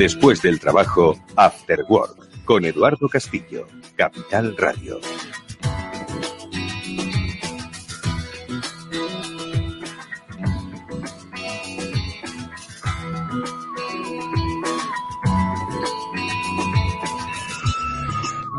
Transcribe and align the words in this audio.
Después 0.00 0.40
del 0.40 0.58
trabajo, 0.58 1.14
After 1.36 1.84
Work, 1.86 2.46
con 2.46 2.64
Eduardo 2.64 3.06
Castillo, 3.06 3.66
Capital 3.96 4.56
Radio. 4.56 4.98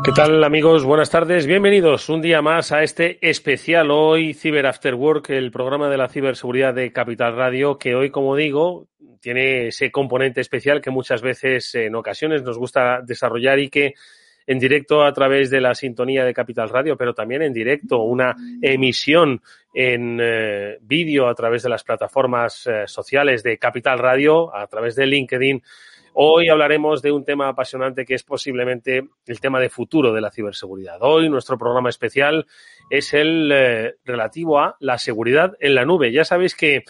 ¿Qué 0.04 0.12
tal 0.12 0.44
amigos? 0.44 0.84
Buenas 0.84 1.10
tardes. 1.10 1.46
Bienvenidos 1.46 2.08
un 2.08 2.22
día 2.22 2.40
más 2.40 2.70
a 2.70 2.84
este 2.84 3.18
especial 3.28 3.90
hoy 3.90 4.34
Cyber 4.34 4.66
After 4.66 4.94
Work, 4.94 5.30
el 5.30 5.50
programa 5.50 5.88
de 5.88 5.96
la 5.96 6.08
ciberseguridad 6.08 6.72
de 6.72 6.92
Capital 6.92 7.34
Radio, 7.34 7.78
que 7.78 7.96
hoy, 7.96 8.10
como 8.10 8.36
digo, 8.36 8.91
tiene 9.22 9.68
ese 9.68 9.90
componente 9.90 10.40
especial 10.40 10.80
que 10.80 10.90
muchas 10.90 11.22
veces 11.22 11.74
en 11.76 11.94
ocasiones 11.94 12.42
nos 12.42 12.58
gusta 12.58 13.00
desarrollar 13.00 13.58
y 13.60 13.70
que 13.70 13.94
en 14.44 14.58
directo 14.58 15.04
a 15.04 15.12
través 15.12 15.50
de 15.50 15.60
la 15.60 15.74
sintonía 15.74 16.24
de 16.24 16.34
Capital 16.34 16.68
Radio, 16.68 16.96
pero 16.96 17.14
también 17.14 17.42
en 17.42 17.52
directo 17.52 18.02
una 18.02 18.34
emisión 18.60 19.40
en 19.72 20.18
eh, 20.20 20.78
vídeo 20.80 21.28
a 21.28 21.34
través 21.34 21.62
de 21.62 21.68
las 21.68 21.84
plataformas 21.84 22.66
eh, 22.66 22.88
sociales 22.88 23.44
de 23.44 23.56
Capital 23.58 24.00
Radio, 24.00 24.54
a 24.54 24.66
través 24.66 24.96
de 24.96 25.06
LinkedIn 25.06 25.62
Hoy 26.14 26.50
hablaremos 26.50 27.00
de 27.00 27.10
un 27.10 27.24
tema 27.24 27.48
apasionante 27.48 28.04
que 28.04 28.14
es 28.14 28.22
posiblemente 28.22 29.08
el 29.26 29.40
tema 29.40 29.58
de 29.60 29.70
futuro 29.70 30.12
de 30.12 30.20
la 30.20 30.30
ciberseguridad. 30.30 30.98
Hoy 31.00 31.30
nuestro 31.30 31.56
programa 31.56 31.88
especial 31.88 32.46
es 32.90 33.14
el 33.14 33.50
eh, 33.50 33.94
relativo 34.04 34.58
a 34.58 34.76
la 34.80 34.98
seguridad 34.98 35.56
en 35.58 35.74
la 35.74 35.86
nube. 35.86 36.12
Ya 36.12 36.24
sabéis 36.24 36.54
que 36.54 36.84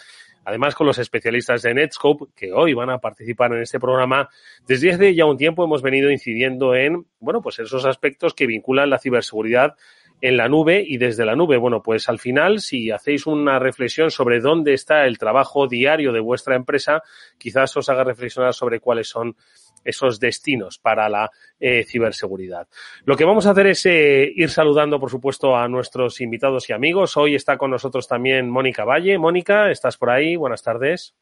Además, 0.45 0.75
con 0.75 0.87
los 0.87 0.97
especialistas 0.97 1.61
de 1.61 1.73
Netscope, 1.73 2.25
que 2.35 2.51
hoy 2.51 2.73
van 2.73 2.89
a 2.89 2.99
participar 2.99 3.53
en 3.53 3.61
este 3.61 3.79
programa, 3.79 4.29
desde 4.67 4.91
hace 4.91 5.15
ya 5.15 5.25
un 5.25 5.37
tiempo 5.37 5.63
hemos 5.63 5.81
venido 5.81 6.11
incidiendo 6.11 6.75
en, 6.75 7.05
bueno, 7.19 7.41
pues 7.41 7.59
esos 7.59 7.85
aspectos 7.85 8.33
que 8.33 8.47
vinculan 8.47 8.89
la 8.89 8.99
ciberseguridad 8.99 9.75
en 10.23 10.37
la 10.37 10.47
nube 10.47 10.81
y 10.87 10.97
desde 10.97 11.25
la 11.25 11.35
nube. 11.35 11.57
Bueno, 11.57 11.83
pues 11.83 12.07
al 12.07 12.17
final, 12.17 12.61
si 12.61 12.91
hacéis 12.91 13.27
una 13.27 13.59
reflexión 13.59 14.09
sobre 14.09 14.39
dónde 14.39 14.73
está 14.73 15.05
el 15.05 15.17
trabajo 15.17 15.67
diario 15.67 16.13
de 16.13 16.21
vuestra 16.21 16.55
empresa, 16.55 17.03
quizás 17.37 17.75
os 17.75 17.89
haga 17.89 18.05
reflexionar 18.05 18.53
sobre 18.53 18.79
cuáles 18.79 19.09
son 19.09 19.35
esos 19.83 20.19
destinos 20.19 20.79
para 20.79 21.09
la 21.09 21.31
eh, 21.59 21.83
ciberseguridad. 21.83 22.67
Lo 23.05 23.15
que 23.15 23.25
vamos 23.25 23.45
a 23.45 23.51
hacer 23.51 23.67
es 23.67 23.85
eh, 23.85 24.31
ir 24.35 24.49
saludando, 24.49 24.99
por 24.99 25.09
supuesto, 25.09 25.55
a 25.55 25.67
nuestros 25.67 26.21
invitados 26.21 26.69
y 26.69 26.73
amigos. 26.73 27.17
Hoy 27.17 27.35
está 27.35 27.57
con 27.57 27.71
nosotros 27.71 28.07
también 28.07 28.49
Mónica 28.49 28.85
Valle. 28.85 29.17
Mónica, 29.17 29.71
¿estás 29.71 29.97
por 29.97 30.09
ahí? 30.09 30.35
Buenas 30.35 30.63
tardes. 30.63 31.15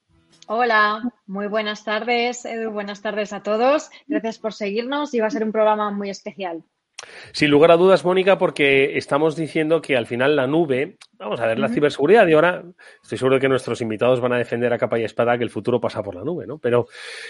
Hola, 0.48 1.02
muy 1.28 1.48
buenas 1.48 1.84
tardes, 1.84 2.46
Edu. 2.46 2.72
Buenas 2.72 3.02
tardes 3.02 3.32
a 3.32 3.44
todos. 3.44 3.90
Gracias 4.08 4.40
por 4.40 4.54
seguirnos 4.54 5.14
y 5.14 5.20
va 5.20 5.28
a 5.28 5.30
ser 5.30 5.44
un 5.44 5.52
programa 5.52 5.92
muy 5.92 6.10
especial. 6.10 6.64
Sin 7.34 7.50
lugar 7.50 7.72
a 7.72 7.78
dudas, 7.78 8.06
Mónica, 8.06 8.38
porque 8.38 8.98
estamos 8.98 9.36
diciendo 9.36 9.82
que 9.82 9.96
al 9.96 10.06
final 10.06 10.36
la 10.36 10.48
nube, 10.48 10.98
vamos 11.18 11.40
a 11.40 11.48
ver, 11.48 11.60
la 11.60 11.70
ciberseguridad 11.70 12.28
y 12.28 12.34
ahora 12.34 12.64
estoy 13.02 13.18
seguro 13.18 13.36
de 13.36 13.42
que 13.42 13.50
nuestros 13.50 13.82
invitados 13.82 14.20
van 14.20 14.34
a 14.34 14.38
defender 14.38 14.72
a 14.74 14.78
capa 14.78 15.00
y 15.00 15.04
espada 15.04 15.38
que 15.38 15.44
el 15.44 15.50
futuro 15.50 15.80
pasa 15.80 16.04
por 16.04 16.16
la 16.16 16.24
nube, 16.24 16.46
¿no? 16.46 16.58
Pero 16.58 16.88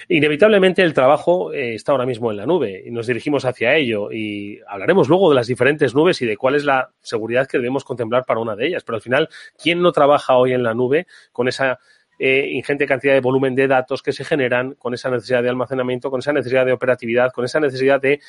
inevitablemente 0.10 0.82
el 0.82 0.94
trabajo 0.94 1.54
eh, 1.54 1.76
está 1.76 1.92
ahora 1.92 2.06
mismo 2.06 2.32
en 2.32 2.38
la 2.38 2.46
nube 2.46 2.84
y 2.86 2.92
nos 2.92 3.08
dirigimos 3.08 3.46
hacia 3.46 3.76
ello 3.76 4.12
y 4.12 4.60
hablaremos 4.68 5.08
luego 5.08 5.30
de 5.30 5.36
las 5.36 5.48
diferentes 5.48 5.94
nubes 5.94 6.22
y 6.22 6.26
de 6.26 6.38
cuál 6.38 6.56
es 6.56 6.66
la 6.66 6.92
seguridad 7.02 7.48
que 7.48 7.58
debemos 7.58 7.84
contemplar 7.84 8.26
para 8.26 8.40
una 8.40 8.56
de 8.56 8.68
ellas. 8.68 8.84
Pero 8.84 8.96
al 8.96 9.02
final, 9.02 9.30
¿quién 9.62 9.82
no 9.82 9.92
trabaja 9.92 10.36
hoy 10.36 10.54
en 10.54 10.64
la 10.64 10.74
nube 10.74 11.08
con 11.32 11.48
esa 11.48 11.80
eh, 12.24 12.52
ingente 12.52 12.86
cantidad 12.86 13.16
de 13.16 13.20
volumen 13.20 13.56
de 13.56 13.68
datos 13.68 14.04
que 14.04 14.12
se 14.12 14.24
generan, 14.24 14.76
con 14.76 14.94
esa 14.94 15.10
necesidad 15.10 15.42
de 15.42 15.50
almacenamiento, 15.50 16.12
con 16.12 16.20
esa 16.20 16.32
necesidad 16.32 16.68
de 16.68 16.72
operatividad, 16.72 17.32
con 17.32 17.46
esa 17.46 17.60
necesidad 17.60 18.00
de 18.00 18.20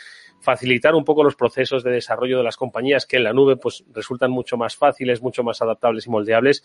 facilitar 0.41 0.95
un 0.95 1.05
poco 1.05 1.23
los 1.23 1.37
procesos 1.37 1.85
de 1.85 1.91
desarrollo 1.91 2.39
de 2.39 2.45
las 2.45 2.57
compañías 2.57 3.05
que 3.05 3.19
en 3.19 3.25
la 3.25 3.35
nube 3.35 3.57
pues 3.57 3.85
resultan 3.93 4.31
mucho 4.31 4.57
más 4.57 4.77
fáciles, 4.77 5.21
mucho 5.21 5.43
más 5.43 5.61
adaptables 5.61 6.07
y 6.07 6.11
moldeables. 6.11 6.65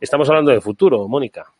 Estamos 0.00 0.28
hablando 0.28 0.52
de 0.52 0.60
futuro, 0.60 1.08
Mónica. 1.08 1.52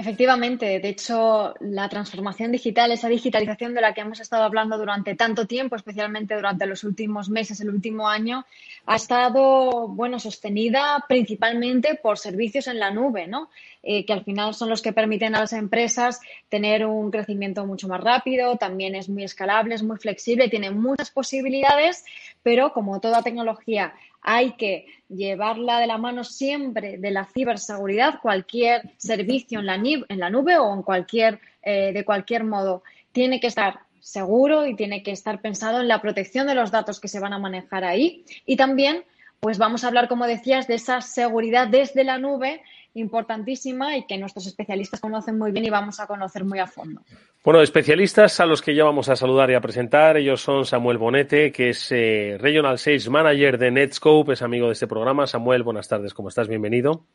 Efectivamente, 0.00 0.80
de 0.80 0.88
hecho, 0.88 1.52
la 1.60 1.86
transformación 1.90 2.50
digital, 2.50 2.90
esa 2.90 3.10
digitalización 3.10 3.74
de 3.74 3.82
la 3.82 3.92
que 3.92 4.00
hemos 4.00 4.18
estado 4.18 4.44
hablando 4.44 4.78
durante 4.78 5.14
tanto 5.14 5.46
tiempo, 5.46 5.76
especialmente 5.76 6.34
durante 6.34 6.64
los 6.64 6.84
últimos 6.84 7.28
meses, 7.28 7.60
el 7.60 7.68
último 7.68 8.08
año, 8.08 8.46
ha 8.86 8.96
estado, 8.96 9.88
bueno, 9.88 10.18
sostenida 10.18 11.04
principalmente 11.06 11.96
por 12.02 12.16
servicios 12.16 12.66
en 12.68 12.78
la 12.78 12.90
nube, 12.90 13.26
¿no? 13.26 13.50
Eh, 13.82 14.06
que 14.06 14.14
al 14.14 14.24
final 14.24 14.54
son 14.54 14.70
los 14.70 14.80
que 14.80 14.94
permiten 14.94 15.34
a 15.34 15.40
las 15.40 15.52
empresas 15.52 16.18
tener 16.48 16.86
un 16.86 17.10
crecimiento 17.10 17.66
mucho 17.66 17.86
más 17.86 18.00
rápido, 18.02 18.56
también 18.56 18.94
es 18.94 19.10
muy 19.10 19.24
escalable, 19.24 19.74
es 19.74 19.82
muy 19.82 19.98
flexible, 19.98 20.48
tiene 20.48 20.70
muchas 20.70 21.10
posibilidades, 21.10 22.06
pero 22.42 22.72
como 22.72 23.00
toda 23.00 23.22
tecnología 23.22 23.92
hay 24.22 24.52
que 24.52 24.86
llevarla 25.08 25.80
de 25.80 25.86
la 25.86 25.98
mano 25.98 26.24
siempre 26.24 26.98
de 26.98 27.10
la 27.10 27.24
ciberseguridad, 27.24 28.20
cualquier 28.20 28.92
servicio 28.96 29.60
en 29.60 29.66
la, 29.66 30.30
nube 30.30 30.58
o 30.58 30.74
en 30.74 30.82
cualquier, 30.82 31.40
eh, 31.62 31.92
de 31.92 32.04
cualquier 32.04 32.44
modo, 32.44 32.82
tiene 33.12 33.40
que 33.40 33.48
estar 33.48 33.80
seguro 34.00 34.66
y 34.66 34.74
tiene 34.76 35.02
que 35.02 35.10
estar 35.10 35.40
pensado 35.40 35.80
en 35.80 35.88
la 35.88 36.00
protección 36.00 36.46
de 36.46 36.54
los 36.54 36.70
datos 36.70 37.00
que 37.00 37.08
se 37.08 37.20
van 37.20 37.32
a 37.32 37.38
manejar 37.38 37.84
ahí. 37.84 38.24
Y 38.46 38.56
también, 38.56 39.04
pues 39.40 39.58
vamos 39.58 39.84
a 39.84 39.88
hablar, 39.88 40.08
como 40.08 40.26
decías, 40.26 40.66
de 40.66 40.74
esa 40.74 41.00
seguridad 41.00 41.68
desde 41.68 42.04
la 42.04 42.18
nube 42.18 42.62
importantísima 42.94 43.96
y 43.96 44.06
que 44.06 44.18
nuestros 44.18 44.46
especialistas 44.46 45.00
conocen 45.00 45.38
muy 45.38 45.52
bien 45.52 45.64
y 45.64 45.70
vamos 45.70 46.00
a 46.00 46.06
conocer 46.06 46.44
muy 46.44 46.58
a 46.58 46.66
fondo. 46.66 47.02
Bueno, 47.44 47.60
especialistas 47.60 48.40
a 48.40 48.46
los 48.46 48.62
que 48.62 48.74
ya 48.74 48.84
vamos 48.84 49.08
a 49.08 49.16
saludar 49.16 49.50
y 49.50 49.54
a 49.54 49.60
presentar, 49.60 50.16
ellos 50.16 50.40
son 50.40 50.64
Samuel 50.64 50.98
Bonete, 50.98 51.52
que 51.52 51.70
es 51.70 51.90
eh, 51.92 52.36
Regional 52.38 52.78
Sales 52.78 53.08
Manager 53.08 53.58
de 53.58 53.70
Netscope, 53.70 54.32
es 54.32 54.42
amigo 54.42 54.66
de 54.66 54.72
este 54.72 54.86
programa. 54.86 55.26
Samuel, 55.26 55.62
buenas 55.62 55.88
tardes, 55.88 56.14
¿cómo 56.14 56.28
estás? 56.28 56.48
Bienvenido. 56.48 57.06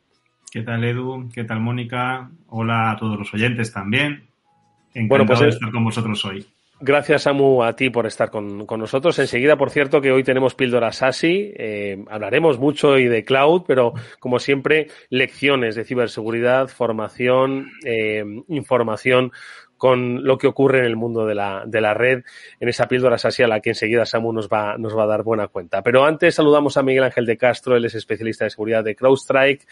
¿Qué 0.50 0.62
tal, 0.62 0.84
Edu? 0.84 1.28
¿Qué 1.34 1.44
tal, 1.44 1.60
Mónica? 1.60 2.30
Hola 2.48 2.92
a 2.92 2.96
todos 2.96 3.18
los 3.18 3.32
oyentes 3.34 3.72
también. 3.72 4.28
Encantado 4.94 5.08
bueno, 5.08 5.26
pues, 5.26 5.40
de 5.40 5.48
estar 5.48 5.70
con 5.70 5.84
vosotros 5.84 6.24
hoy. 6.24 6.46
Gracias, 6.78 7.22
Samu, 7.22 7.62
a 7.62 7.74
ti 7.74 7.88
por 7.88 8.06
estar 8.06 8.30
con, 8.30 8.66
nosotros. 8.66 9.18
Enseguida, 9.18 9.56
por 9.56 9.70
cierto, 9.70 10.02
que 10.02 10.12
hoy 10.12 10.22
tenemos 10.22 10.54
píldoras 10.54 11.02
ASI. 11.02 11.54
Eh, 11.56 12.04
hablaremos 12.10 12.58
mucho 12.58 12.98
y 12.98 13.06
de 13.08 13.24
cloud, 13.24 13.62
pero 13.66 13.94
como 14.20 14.38
siempre, 14.38 14.88
lecciones 15.08 15.74
de 15.74 15.84
ciberseguridad, 15.84 16.68
formación, 16.68 17.70
eh, 17.86 18.24
información 18.48 19.32
con 19.78 20.24
lo 20.24 20.36
que 20.36 20.48
ocurre 20.48 20.80
en 20.80 20.84
el 20.84 20.96
mundo 20.96 21.24
de 21.24 21.34
la, 21.34 21.64
de 21.66 21.80
la 21.80 21.94
red, 21.94 22.24
en 22.60 22.68
esa 22.68 22.88
píldora 22.88 23.16
SASI 23.16 23.44
a 23.44 23.48
la 23.48 23.60
que 23.60 23.70
enseguida 23.70 24.04
Samu 24.04 24.32
nos 24.32 24.48
va, 24.48 24.76
nos 24.76 24.96
va 24.96 25.04
a 25.04 25.06
dar 25.06 25.22
buena 25.22 25.48
cuenta. 25.48 25.82
Pero 25.82 26.04
antes 26.04 26.34
saludamos 26.34 26.76
a 26.76 26.82
Miguel 26.82 27.04
Ángel 27.04 27.24
de 27.24 27.38
Castro, 27.38 27.76
él 27.76 27.86
es 27.86 27.94
especialista 27.94 28.44
de 28.44 28.50
seguridad 28.50 28.84
de 28.84 28.96
CrowdStrike. 28.96 29.66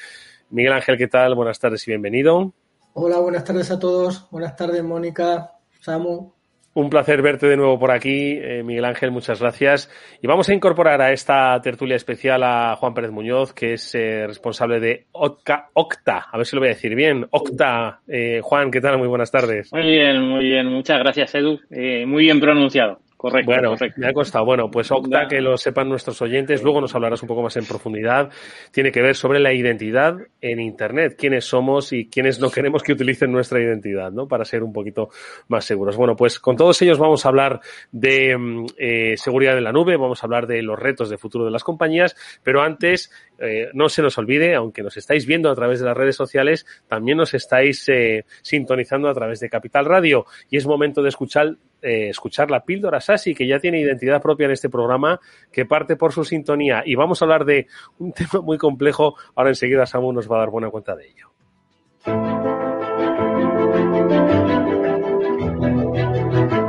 Miguel 0.50 0.72
Ángel, 0.72 0.96
¿qué 0.96 1.08
tal? 1.08 1.34
Buenas 1.34 1.58
tardes 1.58 1.86
y 1.86 1.90
bienvenido. 1.90 2.52
Hola, 2.94 3.18
buenas 3.18 3.44
tardes 3.44 3.70
a 3.70 3.78
todos. 3.78 4.26
Buenas 4.30 4.56
tardes, 4.56 4.82
Mónica, 4.82 5.52
Samu. 5.80 6.32
Un 6.76 6.90
placer 6.90 7.22
verte 7.22 7.46
de 7.46 7.56
nuevo 7.56 7.78
por 7.78 7.92
aquí, 7.92 8.32
eh, 8.32 8.64
Miguel 8.64 8.84
Ángel, 8.84 9.12
muchas 9.12 9.40
gracias. 9.40 9.88
Y 10.20 10.26
vamos 10.26 10.48
a 10.48 10.54
incorporar 10.54 11.00
a 11.00 11.12
esta 11.12 11.60
tertulia 11.62 11.94
especial 11.94 12.42
a 12.42 12.74
Juan 12.74 12.94
Pérez 12.94 13.12
Muñoz, 13.12 13.52
que 13.52 13.74
es 13.74 13.94
eh, 13.94 14.26
responsable 14.26 14.80
de 14.80 15.06
Octa, 15.12 15.68
Octa, 15.72 16.26
a 16.32 16.36
ver 16.36 16.44
si 16.44 16.56
lo 16.56 16.60
voy 16.60 16.70
a 16.70 16.74
decir 16.74 16.96
bien, 16.96 17.26
Octa. 17.30 18.00
Eh, 18.08 18.40
Juan, 18.42 18.72
¿qué 18.72 18.80
tal? 18.80 18.98
Muy 18.98 19.06
buenas 19.06 19.30
tardes. 19.30 19.72
Muy 19.72 19.82
bien, 19.82 20.20
muy 20.20 20.46
bien, 20.46 20.66
muchas 20.66 20.98
gracias, 20.98 21.36
Edu. 21.36 21.60
muy 21.70 22.24
bien 22.24 22.40
pronunciado. 22.40 23.03
Correcto, 23.24 23.52
bueno, 23.52 23.74
me 23.96 24.06
ha 24.06 24.12
costado. 24.12 24.44
Bueno, 24.44 24.70
pues 24.70 24.92
Octa, 24.92 25.26
que 25.26 25.40
lo 25.40 25.56
sepan 25.56 25.88
nuestros 25.88 26.20
oyentes, 26.20 26.62
luego 26.62 26.82
nos 26.82 26.94
hablarás 26.94 27.22
un 27.22 27.28
poco 27.28 27.40
más 27.42 27.56
en 27.56 27.64
profundidad, 27.64 28.28
tiene 28.70 28.92
que 28.92 29.00
ver 29.00 29.16
sobre 29.16 29.40
la 29.40 29.54
identidad 29.54 30.18
en 30.42 30.60
Internet, 30.60 31.16
quiénes 31.18 31.46
somos 31.46 31.94
y 31.94 32.10
quiénes 32.10 32.38
no 32.38 32.50
queremos 32.50 32.82
que 32.82 32.92
utilicen 32.92 33.32
nuestra 33.32 33.62
identidad, 33.62 34.12
¿no? 34.12 34.28
Para 34.28 34.44
ser 34.44 34.62
un 34.62 34.74
poquito 34.74 35.08
más 35.48 35.64
seguros. 35.64 35.96
Bueno, 35.96 36.14
pues 36.16 36.38
con 36.38 36.54
todos 36.54 36.82
ellos 36.82 36.98
vamos 36.98 37.24
a 37.24 37.30
hablar 37.30 37.60
de 37.92 38.36
mm, 38.36 38.66
eh, 38.76 39.16
seguridad 39.16 39.56
en 39.56 39.64
la 39.64 39.72
nube, 39.72 39.96
vamos 39.96 40.22
a 40.22 40.26
hablar 40.26 40.46
de 40.46 40.60
los 40.60 40.78
retos 40.78 41.08
de 41.08 41.16
futuro 41.16 41.46
de 41.46 41.50
las 41.50 41.64
compañías, 41.64 42.14
pero 42.42 42.60
antes 42.60 43.10
eh, 43.38 43.70
no 43.72 43.88
se 43.88 44.02
nos 44.02 44.18
olvide, 44.18 44.54
aunque 44.54 44.82
nos 44.82 44.98
estáis 44.98 45.24
viendo 45.24 45.50
a 45.50 45.54
través 45.54 45.80
de 45.80 45.86
las 45.86 45.96
redes 45.96 46.14
sociales, 46.14 46.66
también 46.88 47.16
nos 47.16 47.32
estáis 47.32 47.88
eh, 47.88 48.26
sintonizando 48.42 49.08
a 49.08 49.14
través 49.14 49.40
de 49.40 49.48
Capital 49.48 49.86
Radio 49.86 50.26
y 50.50 50.58
es 50.58 50.66
momento 50.66 51.02
de 51.02 51.08
escuchar 51.08 51.56
eh, 51.84 52.08
escuchar 52.08 52.50
la 52.50 52.64
píldora 52.64 53.00
Sasi, 53.00 53.34
que 53.34 53.46
ya 53.46 53.60
tiene 53.60 53.80
identidad 53.80 54.22
propia 54.22 54.46
en 54.46 54.52
este 54.52 54.70
programa, 54.70 55.20
que 55.52 55.66
parte 55.66 55.96
por 55.96 56.12
su 56.12 56.24
sintonía. 56.24 56.82
Y 56.84 56.94
vamos 56.94 57.20
a 57.20 57.24
hablar 57.26 57.44
de 57.44 57.66
un 57.98 58.12
tema 58.14 58.40
muy 58.42 58.58
complejo. 58.58 59.16
Ahora 59.34 59.50
enseguida 59.50 59.86
Samu 59.86 60.12
nos 60.12 60.30
va 60.30 60.36
a 60.36 60.40
dar 60.40 60.50
buena 60.50 60.70
cuenta 60.70 60.96
de 60.96 61.06
ello. 61.06 61.30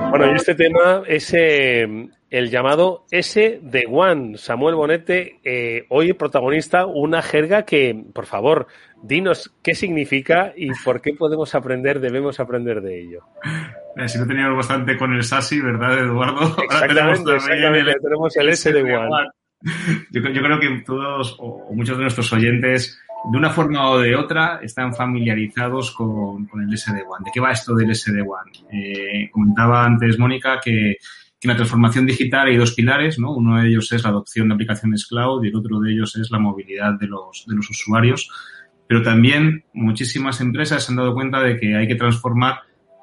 Bueno, 0.10 0.32
y 0.32 0.36
este 0.36 0.56
tema 0.56 1.04
es 1.08 1.34
el 2.38 2.50
llamado 2.50 3.06
S 3.12 3.62
de 3.64 3.88
One. 3.90 4.38
Samuel 4.38 4.76
Bonete, 4.76 5.40
eh, 5.46 5.86
hoy 5.88 6.12
protagonista, 6.12 6.86
una 6.86 7.22
jerga 7.22 7.64
que, 7.64 7.96
por 8.14 8.26
favor, 8.26 8.68
dinos 9.02 9.56
qué 9.64 9.74
significa 9.74 10.52
y 10.54 10.72
por 10.84 11.00
qué 11.00 11.14
podemos 11.14 11.56
aprender, 11.56 12.02
debemos 12.02 12.42
aprender 12.42 12.82
de 12.82 13.02
ello. 13.02 13.22
Eh, 13.98 14.10
si 14.10 14.20
no 14.20 14.28
teníamos 14.28 14.58
bastante 14.58 14.98
con 14.98 15.14
el 15.14 15.24
SASI, 15.24 15.62
¿verdad, 15.62 15.98
Eduardo? 15.98 16.58
Ahora 16.70 16.86
tenemos, 16.86 18.36
el, 18.36 18.50
S 18.50 18.74
de 18.74 18.82
One. 18.82 19.30
Yo, 20.12 20.22
creo 20.22 20.60
que 20.60 20.84
todos 20.86 21.38
o 21.40 21.72
muchos 21.74 21.96
de 21.96 22.02
nuestros 22.02 22.34
oyentes 22.34 23.02
de 23.32 23.38
una 23.38 23.50
forma 23.50 23.90
o 23.90 24.00
de 24.00 24.14
otra 24.18 24.60
están 24.62 24.94
familiarizados 24.94 25.92
con, 25.92 26.46
el 26.62 26.78
SD-WAN. 26.78 27.24
¿De 27.24 27.32
qué 27.34 27.40
va 27.40 27.52
esto 27.52 27.74
del 27.74 27.96
SD-WAN? 27.96 28.52
Eh, 28.70 29.30
comentaba 29.32 29.86
antes 29.86 30.20
Mónica 30.20 30.60
que, 30.62 30.98
en 31.42 31.50
la 31.50 31.56
transformación 31.56 32.06
digital 32.06 32.48
hay 32.48 32.58
dos 32.58 32.74
pilares, 32.74 33.20
¿no? 33.20 33.32
Uno 33.32 33.62
de 33.62 33.68
ellos 33.68 33.92
es 33.92 34.04
la 34.04 34.10
adopción 34.10 34.48
de 34.48 34.56
aplicaciones 34.56 35.06
cloud 35.06 35.44
y 35.44 35.50
el 35.50 35.56
otro 35.56 35.80
de 35.80 35.92
ellos 35.92 36.16
es 36.16 36.32
la 36.32 36.40
movilidad 36.40 36.94
de 37.00 37.08
los, 37.08 37.46
de 37.48 37.56
los 37.56 37.70
usuarios. 37.70 38.30
Pero 38.88 39.02
también 39.02 39.64
muchísimas 39.74 40.42
empresas 40.42 40.84
se 40.84 40.92
han 40.92 40.98
dado 40.98 41.14
cuenta 41.14 41.42
de 41.42 41.58
que 41.58 41.76
hay 41.76 41.88
que 41.88 41.96
transformar 41.96 42.60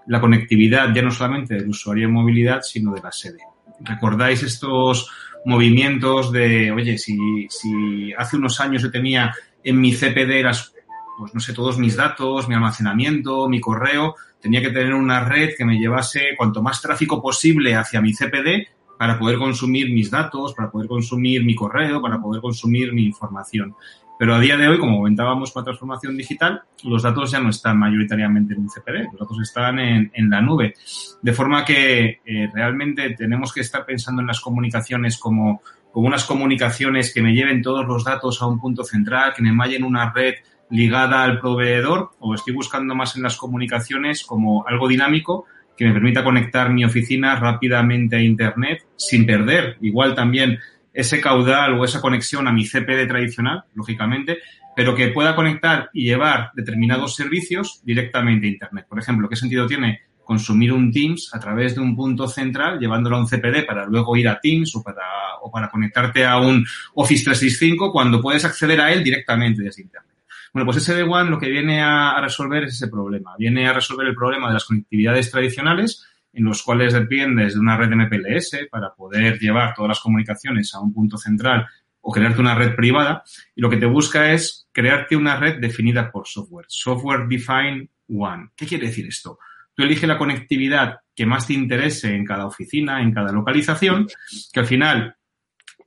la 0.07 0.21
conectividad 0.21 0.93
ya 0.95 1.03
no 1.03 1.11
solamente 1.11 1.55
del 1.55 1.69
usuario 1.69 2.07
en 2.07 2.13
movilidad, 2.13 2.63
sino 2.63 2.93
de 2.95 3.03
la 3.03 3.13
sede. 3.13 3.39
¿Recordáis 3.81 4.43
estos 4.43 5.11
movimientos 5.45 6.33
de, 6.33 6.71
oye, 6.71 6.99
si, 6.99 7.47
si 7.49 8.13
hace 8.17 8.37
unos 8.37 8.61
años 8.61 8.83
yo 8.83 8.91
tenía 8.91 9.35
en 9.63 9.81
mi 9.81 9.93
CPD 9.93 10.43
las, 10.43 10.73
pues 11.19 11.35
no 11.35 11.41
sé, 11.41 11.53
todos 11.53 11.79
mis 11.79 11.97
datos, 11.97 12.49
mi 12.49 12.55
almacenamiento, 12.55 13.49
mi 13.49 13.61
correo, 13.61 14.15
tenía 14.43 14.61
que 14.61 14.71
tener 14.71 14.93
una 14.93 15.25
red 15.25 15.51
que 15.57 15.65
me 15.65 15.79
llevase 15.79 16.35
cuanto 16.37 16.63
más 16.63 16.83
tráfico 16.83 17.23
posible 17.23 17.77
hacia 17.77 18.01
mi 18.01 18.13
CPD 18.13 18.67
para 18.99 19.19
poder 19.19 19.39
consumir 19.39 19.93
mis 19.93 20.11
datos, 20.11 20.53
para 20.55 20.71
poder 20.71 20.89
consumir 20.89 21.45
mi 21.45 21.55
correo, 21.55 22.03
para 22.03 22.21
poder 22.21 22.43
consumir 22.43 22.93
mi 22.93 23.05
información. 23.05 23.75
Pero 24.19 24.35
a 24.35 24.41
día 24.41 24.57
de 24.57 24.69
hoy, 24.69 24.79
como 24.79 24.99
comentábamos 24.99 25.51
con 25.51 25.63
la 25.63 25.65
transformación 25.65 26.17
digital, 26.17 26.63
los 26.85 27.03
datos 27.03 27.31
ya 27.31 27.41
no 27.41 27.51
están 27.51 27.79
mayoritariamente 27.79 28.55
en 28.55 28.61
un 28.61 28.69
CPD, 28.69 29.11
los 29.11 29.21
datos 29.21 29.41
están 29.41 29.79
en, 29.81 30.31
la 30.31 30.41
nube. 30.41 30.75
De 31.21 31.33
forma 31.33 31.65
que 31.65 32.21
eh, 32.25 32.49
realmente 32.55 33.11
tenemos 33.17 33.53
que 33.53 33.63
estar 33.63 33.85
pensando 33.85 34.21
en 34.21 34.29
las 34.29 34.41
comunicaciones 34.41 35.19
como 35.19 35.63
con 35.91 36.05
unas 36.07 36.25
comunicaciones 36.25 37.13
que 37.13 37.21
me 37.21 37.35
lleven 37.35 37.63
todos 37.63 37.87
los 37.87 38.05
datos 38.05 38.41
a 38.41 38.47
un 38.47 38.61
punto 38.61 38.85
central, 38.85 39.35
que 39.35 39.43
me 39.43 39.53
mallen 39.53 39.85
una 39.85 40.13
red 40.13 40.35
ligada 40.73 41.23
al 41.23 41.39
proveedor, 41.39 42.11
o 42.19 42.35
estoy 42.35 42.55
buscando 42.55 42.95
más 42.95 43.15
en 43.17 43.23
las 43.23 43.37
comunicaciones 43.37 44.25
como 44.25 44.67
algo 44.67 44.89
dinámico 44.89 45.45
que 45.77 45.85
me 45.85 45.93
permita 45.93 46.25
conectar 46.25 46.71
mi 46.71 46.85
oficina 46.85 47.37
rápidamente 47.37 48.17
a 48.17 48.23
Internet 48.23 48.87
sin 48.97 49.27
perder 49.27 49.77
igual 49.81 50.15
también 50.15 50.59
ese 50.93 51.21
caudal 51.21 51.79
o 51.79 51.85
esa 51.85 52.01
conexión 52.01 52.49
a 52.49 52.53
mi 52.53 52.65
CPD 52.67 53.07
tradicional, 53.07 53.65
lógicamente, 53.75 54.39
pero 54.75 54.95
que 54.95 55.09
pueda 55.09 55.35
conectar 55.35 55.91
y 55.93 56.05
llevar 56.05 56.51
determinados 56.55 57.15
servicios 57.15 57.81
directamente 57.85 58.47
a 58.47 58.51
Internet. 58.51 58.87
Por 58.89 58.99
ejemplo, 58.99 59.29
¿qué 59.29 59.37
sentido 59.37 59.67
tiene 59.67 60.01
consumir 60.25 60.73
un 60.73 60.91
Teams 60.91 61.31
a 61.35 61.41
través 61.41 61.75
de 61.75 61.81
un 61.81 61.95
punto 61.95 62.27
central, 62.29 62.79
llevándolo 62.79 63.17
a 63.17 63.21
un 63.21 63.27
CPD 63.27 63.67
para 63.67 63.87
luego 63.87 64.17
ir 64.17 64.29
a 64.29 64.41
Teams 64.41 64.75
o 64.77 64.83
para, 64.83 65.03
o 65.43 65.51
para 65.51 65.69
conectarte 65.69 66.25
a 66.25 66.39
un 66.39 66.65
Office 66.95 67.25
365 67.25 67.93
cuando 67.93 68.21
puedes 68.21 68.45
acceder 68.45 68.81
a 68.81 68.93
él 68.93 69.03
directamente 69.03 69.63
desde 69.63 69.83
Internet. 69.83 70.13
Bueno, 70.53 70.67
pues 70.67 70.87
SD-WAN 70.87 71.31
lo 71.31 71.39
que 71.39 71.49
viene 71.49 71.83
a, 71.83 72.21
resolver 72.21 72.65
es 72.65 72.75
ese 72.75 72.89
problema. 72.89 73.35
Viene 73.39 73.67
a 73.67 73.73
resolver 73.73 74.07
el 74.07 74.15
problema 74.15 74.49
de 74.49 74.55
las 74.55 74.65
conectividades 74.65 75.31
tradicionales 75.31 76.07
en 76.33 76.45
los 76.45 76.63
cuales 76.63 76.93
dependes 76.93 77.55
de 77.55 77.61
una 77.61 77.77
red 77.77 77.91
MPLS 77.91 78.69
para 78.71 78.95
poder 78.95 79.39
llevar 79.39 79.75
todas 79.75 79.91
las 79.91 80.01
comunicaciones 80.01 80.75
a 80.75 80.81
un 80.81 80.93
punto 80.93 81.17
central 81.17 81.67
o 82.03 82.13
crearte 82.13 82.41
una 82.41 82.55
red 82.55 82.75
privada. 82.75 83.23
Y 83.55 83.63
lo 83.63 83.71
que 83.71 83.79
te 83.79 83.87
busca 83.87 84.33
es 84.33 84.69
crearte 84.73 85.17
una 85.17 85.37
red 85.37 85.59
definida 85.59 86.11
por 86.11 86.27
software. 86.27 86.67
Software 86.69 87.27
Defined 87.29 87.89
One. 88.09 88.51
¿Qué 88.55 88.67
quiere 88.67 88.89
decir 88.89 89.07
esto? 89.07 89.39
Tú 89.75 89.83
eliges 89.83 90.09
la 90.09 90.19
conectividad 90.19 91.01
que 91.15 91.25
más 91.25 91.47
te 91.47 91.55
interese 91.55 92.15
en 92.15 92.27
cada 92.27 92.47
oficina, 92.47 93.01
en 93.01 93.13
cada 93.13 93.33
localización, 93.33 94.07
que 94.53 94.61
al 94.61 94.67
final, 94.67 95.17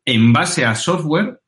en 0.03 0.33
base 0.33 0.65
a 0.65 0.73
software, 0.73 1.39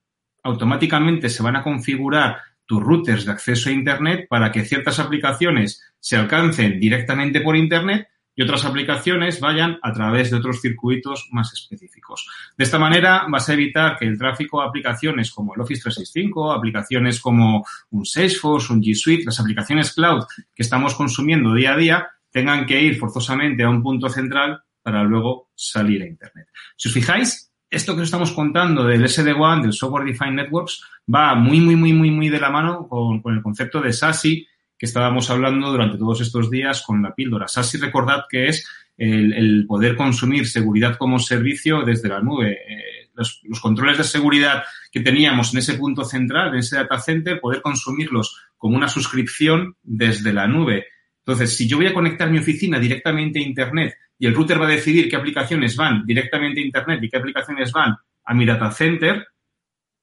automáticamente 0.43 1.29
se 1.29 1.41
van 1.41 1.55
a 1.55 1.63
configurar 1.63 2.37
tus 2.67 2.83
routers 2.83 3.25
de 3.25 3.31
acceso 3.31 3.69
a 3.69 3.73
Internet 3.73 4.27
para 4.29 4.51
que 4.51 4.63
ciertas 4.63 4.99
aplicaciones 4.99 5.81
se 5.99 6.17
alcancen 6.17 6.79
directamente 6.79 7.41
por 7.41 7.55
Internet 7.55 8.07
y 8.35 8.43
otras 8.43 8.65
aplicaciones 8.65 9.39
vayan 9.39 9.79
a 9.81 9.91
través 9.91 10.29
de 10.29 10.37
otros 10.37 10.61
circuitos 10.61 11.27
más 11.31 11.51
específicos. 11.53 12.29
De 12.55 12.65
esta 12.65 12.77
manera 12.77 13.25
vas 13.27 13.49
a 13.49 13.53
evitar 13.53 13.97
que 13.97 14.05
el 14.05 14.17
tráfico 14.17 14.61
a 14.61 14.67
aplicaciones 14.67 15.31
como 15.31 15.55
el 15.55 15.61
Office 15.61 15.81
365, 15.81 16.51
aplicaciones 16.51 17.19
como 17.19 17.65
un 17.89 18.05
Salesforce, 18.05 18.71
un 18.71 18.83
G 18.83 18.93
Suite, 18.93 19.23
las 19.25 19.39
aplicaciones 19.39 19.91
cloud 19.91 20.25
que 20.53 20.61
estamos 20.61 20.93
consumiendo 20.93 21.55
día 21.55 21.73
a 21.73 21.77
día, 21.77 22.07
tengan 22.29 22.67
que 22.67 22.79
ir 22.79 22.99
forzosamente 22.99 23.63
a 23.63 23.69
un 23.69 23.81
punto 23.81 24.07
central 24.07 24.61
para 24.83 25.03
luego 25.03 25.49
salir 25.55 26.03
a 26.03 26.07
Internet. 26.07 26.47
Si 26.75 26.89
os 26.89 26.93
fijáis, 26.93 27.51
esto 27.69 27.95
que 27.95 28.01
os 28.01 28.07
estamos 28.07 28.31
contando 28.31 28.85
del 28.85 29.07
SD-WAN, 29.07 29.61
del 29.61 29.73
Software 29.73 30.05
Defined 30.05 30.35
Networks, 30.35 30.83
va 31.13 31.35
muy, 31.35 31.59
muy, 31.59 31.75
muy, 31.75 31.93
muy, 31.93 32.11
muy 32.11 32.29
de 32.29 32.39
la 32.39 32.49
mano 32.49 32.87
con, 32.87 33.21
el 33.25 33.41
concepto 33.41 33.81
de 33.81 33.93
SASI 33.93 34.47
que 34.77 34.85
estábamos 34.85 35.29
hablando 35.29 35.71
durante 35.71 35.97
todos 35.97 36.21
estos 36.21 36.49
días 36.49 36.83
con 36.85 37.01
la 37.01 37.13
píldora. 37.13 37.47
SASI, 37.47 37.77
recordad 37.79 38.23
que 38.29 38.47
es 38.47 38.67
el, 38.97 39.65
poder 39.67 39.95
consumir 39.95 40.47
seguridad 40.47 40.97
como 40.97 41.19
servicio 41.19 41.81
desde 41.83 42.09
la 42.09 42.21
nube. 42.21 42.53
Eh, 42.53 43.09
los, 43.13 43.41
los, 43.43 43.59
controles 43.59 43.97
de 43.97 44.03
seguridad 44.03 44.63
que 44.91 45.01
teníamos 45.01 45.53
en 45.53 45.59
ese 45.59 45.73
punto 45.73 46.05
central, 46.05 46.49
en 46.49 46.59
ese 46.59 46.77
data 46.77 46.99
center, 46.99 47.39
poder 47.39 47.61
consumirlos 47.61 48.37
como 48.57 48.77
una 48.77 48.87
suscripción 48.87 49.75
desde 49.83 50.31
la 50.31 50.47
nube. 50.47 50.85
Entonces, 51.25 51.57
si 51.57 51.67
yo 51.67 51.77
voy 51.77 51.87
a 51.87 51.93
conectar 51.93 52.29
mi 52.29 52.37
oficina 52.37 52.79
directamente 52.79 53.39
a 53.39 53.43
Internet 53.43 53.95
y 54.19 54.27
el 54.27 54.33
router 54.33 54.59
va 54.59 54.67
a 54.67 54.71
decidir 54.71 55.09
qué 55.09 55.15
aplicaciones 55.15 55.75
van 55.75 56.05
directamente 56.05 56.59
a 56.59 56.65
Internet 56.65 56.99
y 57.03 57.09
qué 57.09 57.17
aplicaciones 57.17 57.71
van 57.71 57.95
a 58.23 58.33
mi 58.33 58.45
data 58.45 58.71
center, 58.71 59.27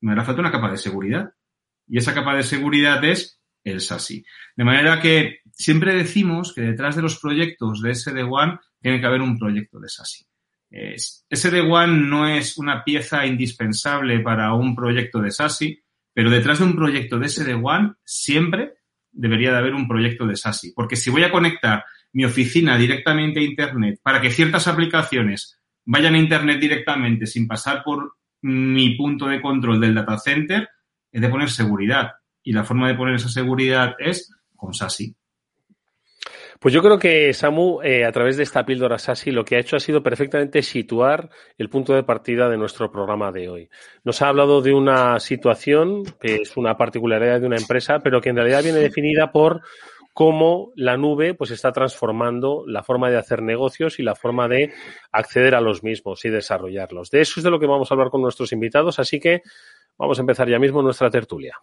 me 0.01 0.13
hará 0.13 0.25
falta 0.25 0.41
una 0.41 0.53
capa 0.53 0.71
de 0.71 0.79
seguridad. 0.79 1.33
Y 1.87 1.99
esa 1.99 2.15
capa 2.15 2.35
de 2.35 2.43
seguridad 2.43 3.05
es 3.05 3.41
el 3.65 3.81
SASI. 3.81 4.25
De 4.57 4.65
manera 4.65 5.01
que 5.01 5.41
siempre 5.53 5.95
decimos 5.95 6.53
que 6.55 6.63
detrás 6.63 6.97
de 6.97 7.03
los 7.03 7.19
proyectos 7.19 7.83
de 7.83 7.95
SD-WAN 7.95 8.61
tiene 8.81 9.01
que 9.01 9.07
haber 9.07 9.21
un 9.21 9.39
proyecto 9.39 9.81
de 9.81 9.89
SASI. 9.89 10.25
SD-WAN 10.71 12.09
no 12.09 12.29
es 12.29 12.59
una 12.59 12.83
pieza 12.83 13.27
indispensable 13.27 14.21
para 14.21 14.53
un 14.55 14.75
proyecto 14.75 15.21
de 15.21 15.31
SASI, 15.31 15.81
pero 16.13 16.31
detrás 16.31 16.59
de 16.59 16.65
un 16.65 16.77
proyecto 16.77 17.19
de 17.19 17.29
SD-WAN 17.29 17.97
siempre 18.05 18.75
debería 19.11 19.53
de 19.53 19.59
haber 19.59 19.75
un 19.75 19.87
proyecto 19.87 20.27
de 20.27 20.37
SASI. 20.37 20.73
Porque 20.75 20.97
si 20.97 21.11
voy 21.11 21.23
a 21.23 21.31
conectar 21.31 21.85
mi 22.15 22.25
oficina 22.25 22.79
directamente 22.79 23.41
a 23.41 23.45
Internet 23.45 24.01
para 24.03 24.21
que 24.21 24.31
ciertas 24.31 24.67
aplicaciones 24.67 25.61
vayan 25.85 26.15
a 26.15 26.19
Internet 26.19 26.59
directamente 26.61 27.27
sin 27.27 27.47
pasar 27.47 27.83
por 27.85 28.15
mi 28.43 28.95
punto 28.97 29.27
de 29.27 29.41
control 29.41 29.81
del 29.81 29.95
data 29.95 30.17
center, 30.19 30.69
he 31.11 31.21
de 31.21 31.29
poner 31.29 31.51
seguridad. 31.51 32.13
Y 32.43 32.53
la 32.53 32.65
forma 32.65 32.89
de 32.89 32.95
poner 32.95 33.15
esa 33.15 33.29
seguridad 33.29 33.95
es 33.99 34.31
con 34.55 34.75
SASI. 34.75 35.15
Pues 36.61 36.73
yo 36.73 36.83
creo 36.83 36.99
que 36.99 37.33
Samu, 37.35 37.83
eh, 37.83 38.05
a 38.05 38.13
través 38.13 38.37
de 38.37 38.43
esta 38.43 38.65
píldora 38.65 38.99
SASI, 38.99 39.33
lo 39.33 39.45
que 39.45 39.57
ha 39.57 39.59
hecho 39.59 39.77
ha 39.77 39.81
sido 39.81 40.03
perfectamente 40.03 40.63
situar 40.63 41.29
el 41.59 41.69
punto 41.69 41.95
de 41.95 42.05
partida 42.05 42.49
de 42.49 42.57
nuestro 42.57 42.91
programa 42.93 43.33
de 43.33 43.49
hoy. 43.49 43.69
Nos 44.05 44.23
ha 44.23 44.29
hablado 44.29 44.63
de 44.63 44.73
una 44.73 45.19
situación 45.21 46.05
que 46.21 46.37
es 46.37 46.57
una 46.57 46.77
particularidad 46.77 47.41
de 47.41 47.47
una 47.47 47.57
empresa, 47.57 47.99
pero 48.01 48.21
que 48.21 48.31
en 48.31 48.37
realidad 48.37 48.63
viene 48.63 48.79
definida 48.79 49.33
por 49.33 49.63
cómo 50.15 50.73
la 50.77 50.97
nube 50.97 51.35
pues 51.35 51.51
está 51.51 51.73
transformando 51.73 52.65
la 52.67 52.83
forma 52.83 53.11
de 53.11 53.19
hacer 53.19 53.43
negocios 53.43 53.99
y 53.99 54.05
la 54.05 54.15
forma 54.15 54.49
de 54.49 54.73
acceder 55.13 55.57
a 55.57 55.61
los 55.61 55.83
mismos 55.83 56.25
y 56.25 56.31
desarrollarlos. 56.31 57.11
De 57.11 57.21
eso 57.21 57.41
es 57.41 57.45
de 57.45 57.51
lo 57.51 57.59
que 57.59 57.67
vamos 57.67 57.91
a 57.91 57.95
hablar 57.95 58.11
con 58.11 58.23
nuestros 58.23 58.53
invitados, 58.53 58.99
así 59.01 59.19
que 59.21 59.43
vamos 59.99 60.19
a 60.19 60.23
empezar 60.23 60.49
ya 60.49 60.61
mismo 60.61 60.81
nuestra 60.83 61.11
tertulia. 61.11 61.59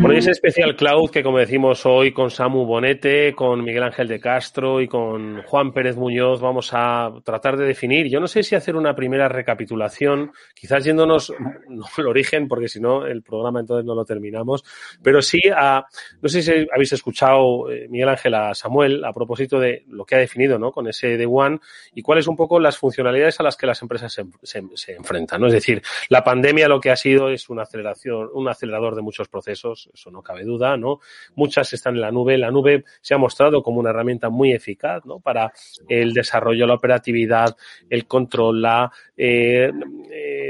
Bueno, 0.00 0.14
y 0.14 0.18
ese 0.20 0.30
especial 0.30 0.74
cloud 0.76 1.10
que, 1.10 1.22
como 1.22 1.36
decimos 1.36 1.84
hoy, 1.84 2.10
con 2.10 2.30
Samu 2.30 2.64
Bonete, 2.64 3.34
con 3.34 3.62
Miguel 3.62 3.82
Ángel 3.82 4.08
de 4.08 4.18
Castro 4.18 4.80
y 4.80 4.88
con 4.88 5.42
Juan 5.42 5.74
Pérez 5.74 5.94
Muñoz, 5.98 6.40
vamos 6.40 6.70
a 6.72 7.10
tratar 7.22 7.58
de 7.58 7.66
definir. 7.66 8.08
Yo 8.08 8.18
no 8.18 8.26
sé 8.26 8.42
si 8.42 8.54
hacer 8.54 8.76
una 8.76 8.94
primera 8.94 9.28
recapitulación, 9.28 10.32
quizás 10.54 10.84
yéndonos 10.84 11.34
no 11.68 11.84
al 11.98 12.06
origen, 12.06 12.48
porque 12.48 12.68
si 12.68 12.80
no, 12.80 13.04
el 13.04 13.22
programa 13.22 13.60
entonces 13.60 13.84
no 13.84 13.94
lo 13.94 14.06
terminamos, 14.06 14.64
pero 15.02 15.20
sí 15.20 15.38
a. 15.54 15.84
No 16.22 16.30
sé 16.30 16.40
si 16.40 16.50
habéis 16.74 16.94
escuchado, 16.94 17.70
eh, 17.70 17.86
Miguel 17.90 18.08
Ángel, 18.08 18.32
a 18.36 18.54
Samuel, 18.54 19.04
a 19.04 19.12
propósito 19.12 19.60
de 19.60 19.84
lo 19.88 20.06
que 20.06 20.14
ha 20.14 20.18
definido 20.18 20.58
¿no? 20.58 20.72
con 20.72 20.88
ese 20.88 21.18
de 21.18 21.26
One 21.26 21.58
y 21.94 22.00
cuáles 22.00 22.26
un 22.26 22.36
poco 22.36 22.58
las 22.58 22.78
funcionalidades 22.78 23.38
a 23.38 23.42
las 23.42 23.54
que 23.54 23.66
las 23.66 23.82
empresas 23.82 24.10
se, 24.10 24.24
se 24.74 24.92
enfrentan. 24.94 25.42
¿no? 25.42 25.48
Es 25.48 25.52
decir, 25.52 25.82
la 26.08 26.24
pandemia 26.24 26.68
lo 26.68 26.80
que 26.80 26.90
ha 26.90 26.96
sido 26.96 27.28
es 27.28 27.50
una 27.50 27.64
aceleración, 27.64 28.30
un 28.32 28.48
acelerador 28.48 28.96
de 28.96 29.02
muchos 29.02 29.28
procesos 29.28 29.89
eso 29.92 30.10
no 30.10 30.22
cabe 30.22 30.44
duda, 30.44 30.76
¿no? 30.76 31.00
Muchas 31.34 31.72
están 31.72 31.94
en 31.94 32.00
la 32.00 32.10
nube. 32.10 32.38
La 32.38 32.50
nube 32.50 32.84
se 33.00 33.14
ha 33.14 33.18
mostrado 33.18 33.62
como 33.62 33.80
una 33.80 33.90
herramienta 33.90 34.28
muy 34.28 34.52
eficaz, 34.52 35.04
¿no? 35.04 35.20
Para 35.20 35.52
el 35.88 36.12
desarrollo, 36.12 36.66
la 36.66 36.74
operatividad, 36.74 37.56
el 37.88 38.06
control, 38.06 38.62
la 38.62 38.92
eh, 39.16 39.70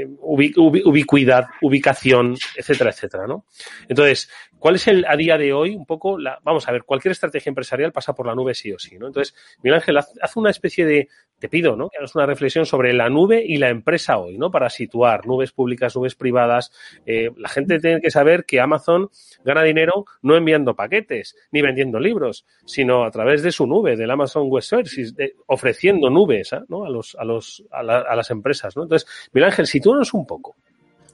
eh, 0.01 0.07
ubicuidad, 0.19 1.45
ubicación, 1.61 2.35
etcétera, 2.55 2.91
etcétera, 2.91 3.27
¿no? 3.27 3.45
Entonces, 3.87 4.29
¿cuál 4.59 4.75
es 4.75 4.87
el 4.87 5.05
a 5.07 5.15
día 5.15 5.37
de 5.37 5.53
hoy 5.53 5.75
un 5.75 5.85
poco 5.85 6.17
la, 6.17 6.39
vamos 6.43 6.67
a 6.67 6.71
ver, 6.71 6.83
cualquier 6.83 7.13
estrategia 7.13 7.49
empresarial 7.49 7.91
pasa 7.91 8.13
por 8.13 8.27
la 8.27 8.35
nube 8.35 8.53
sí 8.53 8.71
o 8.71 8.79
sí, 8.79 8.97
¿no? 8.97 9.07
Entonces, 9.07 9.35
Miguel 9.63 9.75
Ángel, 9.75 9.97
haz, 9.97 10.35
una 10.35 10.49
especie 10.49 10.85
de, 10.85 11.07
te 11.39 11.49
pido, 11.49 11.75
¿no? 11.75 11.89
Que 11.89 11.97
hagas 11.97 12.15
una 12.15 12.25
reflexión 12.25 12.65
sobre 12.65 12.93
la 12.93 13.09
nube 13.09 13.43
y 13.45 13.57
la 13.57 13.69
empresa 13.69 14.17
hoy, 14.17 14.37
¿no? 14.37 14.51
Para 14.51 14.69
situar 14.69 15.25
nubes 15.25 15.51
públicas, 15.51 15.95
nubes 15.95 16.15
privadas. 16.15 16.71
Eh, 17.05 17.31
la 17.37 17.49
gente 17.49 17.79
tiene 17.79 18.01
que 18.01 18.11
saber 18.11 18.45
que 18.45 18.59
Amazon 18.59 19.09
gana 19.43 19.63
dinero 19.63 20.05
no 20.21 20.35
enviando 20.35 20.75
paquetes 20.75 21.35
ni 21.51 21.61
vendiendo 21.61 21.99
libros, 21.99 22.45
sino 22.65 23.03
a 23.03 23.11
través 23.11 23.41
de 23.43 23.51
su 23.51 23.65
nube, 23.65 23.95
del 23.95 24.11
Amazon 24.11 24.49
Web 24.49 24.63
Services, 24.63 25.13
ofreciendo 25.47 26.09
nubes. 26.09 26.51
¿no? 26.67 26.85
a, 26.85 26.89
los, 26.89 27.15
a, 27.15 27.23
los, 27.23 27.63
a, 27.71 27.79
a 27.79 28.15
las 28.15 28.31
empresas, 28.31 28.75
¿no? 28.75 28.83
Entonces, 28.83 29.07
Miguel 29.31 29.49
Ángel, 29.49 29.67
un 30.13 30.25
poco. 30.25 30.55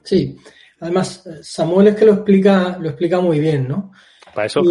Sí, 0.04 0.38
además 0.80 1.28
Samuel 1.42 1.88
es 1.88 1.96
que 1.96 2.06
lo 2.06 2.14
explica, 2.14 2.78
lo 2.80 2.90
explica 2.90 3.20
muy 3.20 3.40
bien, 3.40 3.68
¿no? 3.68 3.92
Para 4.34 4.46
eso, 4.46 4.62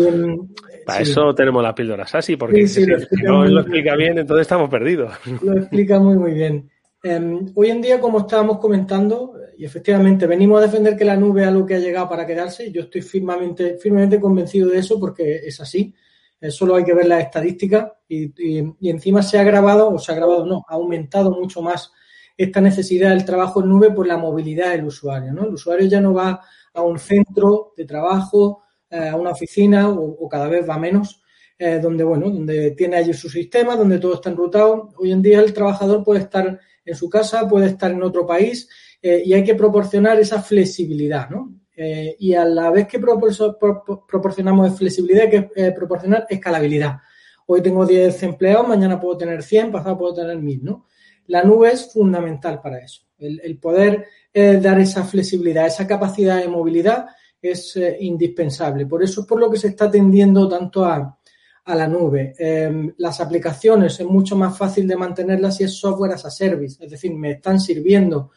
para 0.86 1.00
eso 1.00 1.34
tenemos 1.34 1.62
la 1.62 1.74
píldora 1.74 2.06
Sasi, 2.06 2.36
porque 2.36 2.68
si, 2.68 2.86
no 3.24 3.44
lo 3.44 3.62
explica 3.62 3.96
bien. 3.96 4.18
entonces 4.18 4.42
estamos 4.42 4.70
perdidos. 4.70 5.12
Lo 5.42 5.54
explica 5.58 5.98
muy, 5.98 6.16
muy 6.16 6.34
bien. 6.34 6.70
Em, 7.02 7.50
hoy 7.54 7.70
en 7.70 7.82
día, 7.82 8.00
como 8.00 8.20
estábamos 8.20 8.58
comentando, 8.58 9.34
y 9.58 9.64
efectivamente 9.64 10.26
venimos 10.26 10.58
a 10.58 10.66
defender 10.66 10.96
que 10.96 11.04
la 11.04 11.16
nube 11.16 11.42
es 11.42 11.48
algo 11.48 11.66
que 11.66 11.74
ha 11.74 11.78
llegado 11.80 12.08
para 12.08 12.26
quedarse, 12.26 12.70
yo 12.70 12.82
estoy 12.82 13.02
firmemente, 13.02 13.76
firmemente 13.78 14.20
convencido 14.20 14.68
de 14.68 14.78
eso 14.78 15.00
porque 15.00 15.40
es 15.44 15.60
así. 15.60 15.92
Eh, 16.40 16.50
solo 16.50 16.76
hay 16.76 16.84
que 16.84 16.94
ver 16.94 17.06
las 17.06 17.24
estadísticas 17.24 17.90
y, 18.08 18.32
y, 18.36 18.90
encima 18.90 19.22
se 19.22 19.38
ha 19.38 19.44
grabado, 19.44 19.90
o 19.90 19.98
se 19.98 20.12
ha 20.12 20.14
grabado, 20.14 20.44
no, 20.46 20.64
ha 20.68 20.74
aumentado 20.74 21.30
mucho 21.30 21.62
más 21.62 21.90
esta 22.36 22.60
necesidad 22.60 23.10
del 23.10 23.24
trabajo 23.24 23.62
en 23.62 23.68
nube 23.68 23.90
por 23.90 24.06
la 24.06 24.18
movilidad 24.18 24.72
del 24.72 24.84
usuario. 24.84 25.32
¿no? 25.32 25.44
El 25.44 25.54
usuario 25.54 25.86
ya 25.86 26.00
no 26.00 26.12
va 26.12 26.40
a 26.74 26.82
un 26.82 26.98
centro 26.98 27.72
de 27.76 27.84
trabajo, 27.84 28.62
eh, 28.90 29.08
a 29.08 29.16
una 29.16 29.30
oficina 29.30 29.88
o, 29.88 30.28
cada 30.28 30.48
vez 30.48 30.68
va 30.68 30.78
menos, 30.78 31.22
eh, 31.58 31.78
donde, 31.80 32.04
bueno, 32.04 32.30
donde 32.30 32.72
tiene 32.72 32.96
allí 32.96 33.14
su 33.14 33.28
sistema, 33.30 33.74
donde 33.74 33.98
todo 33.98 34.14
está 34.14 34.30
enrutado. 34.30 34.90
Hoy 34.98 35.12
en 35.12 35.22
día 35.22 35.40
el 35.40 35.52
trabajador 35.52 36.04
puede 36.04 36.20
estar 36.20 36.60
en 36.84 36.94
su 36.94 37.08
casa, 37.08 37.48
puede 37.48 37.66
estar 37.66 37.90
en 37.90 38.02
otro 38.02 38.26
país 38.26 38.68
eh, 39.02 39.22
y 39.24 39.32
hay 39.32 39.42
que 39.42 39.54
proporcionar 39.54 40.20
esa 40.20 40.42
flexibilidad, 40.42 41.28
¿no? 41.30 41.52
y 41.78 42.32
a 42.32 42.46
la 42.46 42.70
vez 42.70 42.88
que 42.88 42.98
proporcionamos 42.98 44.78
flexibilidad, 44.78 45.24
hay 45.24 45.30
que 45.30 45.72
proporcionar 45.72 46.26
escalabilidad. 46.30 47.00
Hoy 47.44 47.60
tengo 47.60 47.84
10 47.84 48.22
empleados, 48.22 48.66
mañana 48.66 48.98
puedo 48.98 49.18
tener 49.18 49.42
100, 49.42 49.72
pasado 49.72 49.98
puedo 49.98 50.14
tener 50.14 50.38
1000, 50.38 50.64
¿no? 50.64 50.86
La 51.28 51.42
nube 51.42 51.72
es 51.72 51.92
fundamental 51.92 52.60
para 52.60 52.78
eso. 52.78 53.02
El, 53.18 53.58
poder 53.58 54.06
dar 54.34 54.78
esa 54.78 55.04
flexibilidad, 55.04 55.66
esa 55.66 55.86
capacidad 55.86 56.36
de 56.36 56.48
movilidad 56.48 57.06
es 57.40 57.76
eh, 57.76 57.96
indispensable. 58.00 58.86
Por 58.86 59.02
eso 59.02 59.22
es 59.22 59.26
por 59.26 59.40
lo 59.40 59.50
que 59.50 59.58
se 59.58 59.68
está 59.68 59.90
tendiendo 59.90 60.48
tanto 60.48 60.84
a, 60.84 61.18
la 61.66 61.88
nube. 61.88 62.32
Em, 62.38 62.94
las 62.98 63.20
aplicaciones 63.20 63.98
es 63.98 64.06
mucho 64.06 64.36
más 64.36 64.56
fácil 64.56 64.86
de 64.86 64.96
mantenerlas 64.96 65.56
si 65.56 65.64
es 65.64 65.76
software 65.76 66.12
as 66.12 66.24
a 66.24 66.30
service, 66.30 66.82
es 66.84 66.88
decir, 66.88 67.12
me 67.12 67.32
están 67.32 67.58
sirviendo 67.58 68.30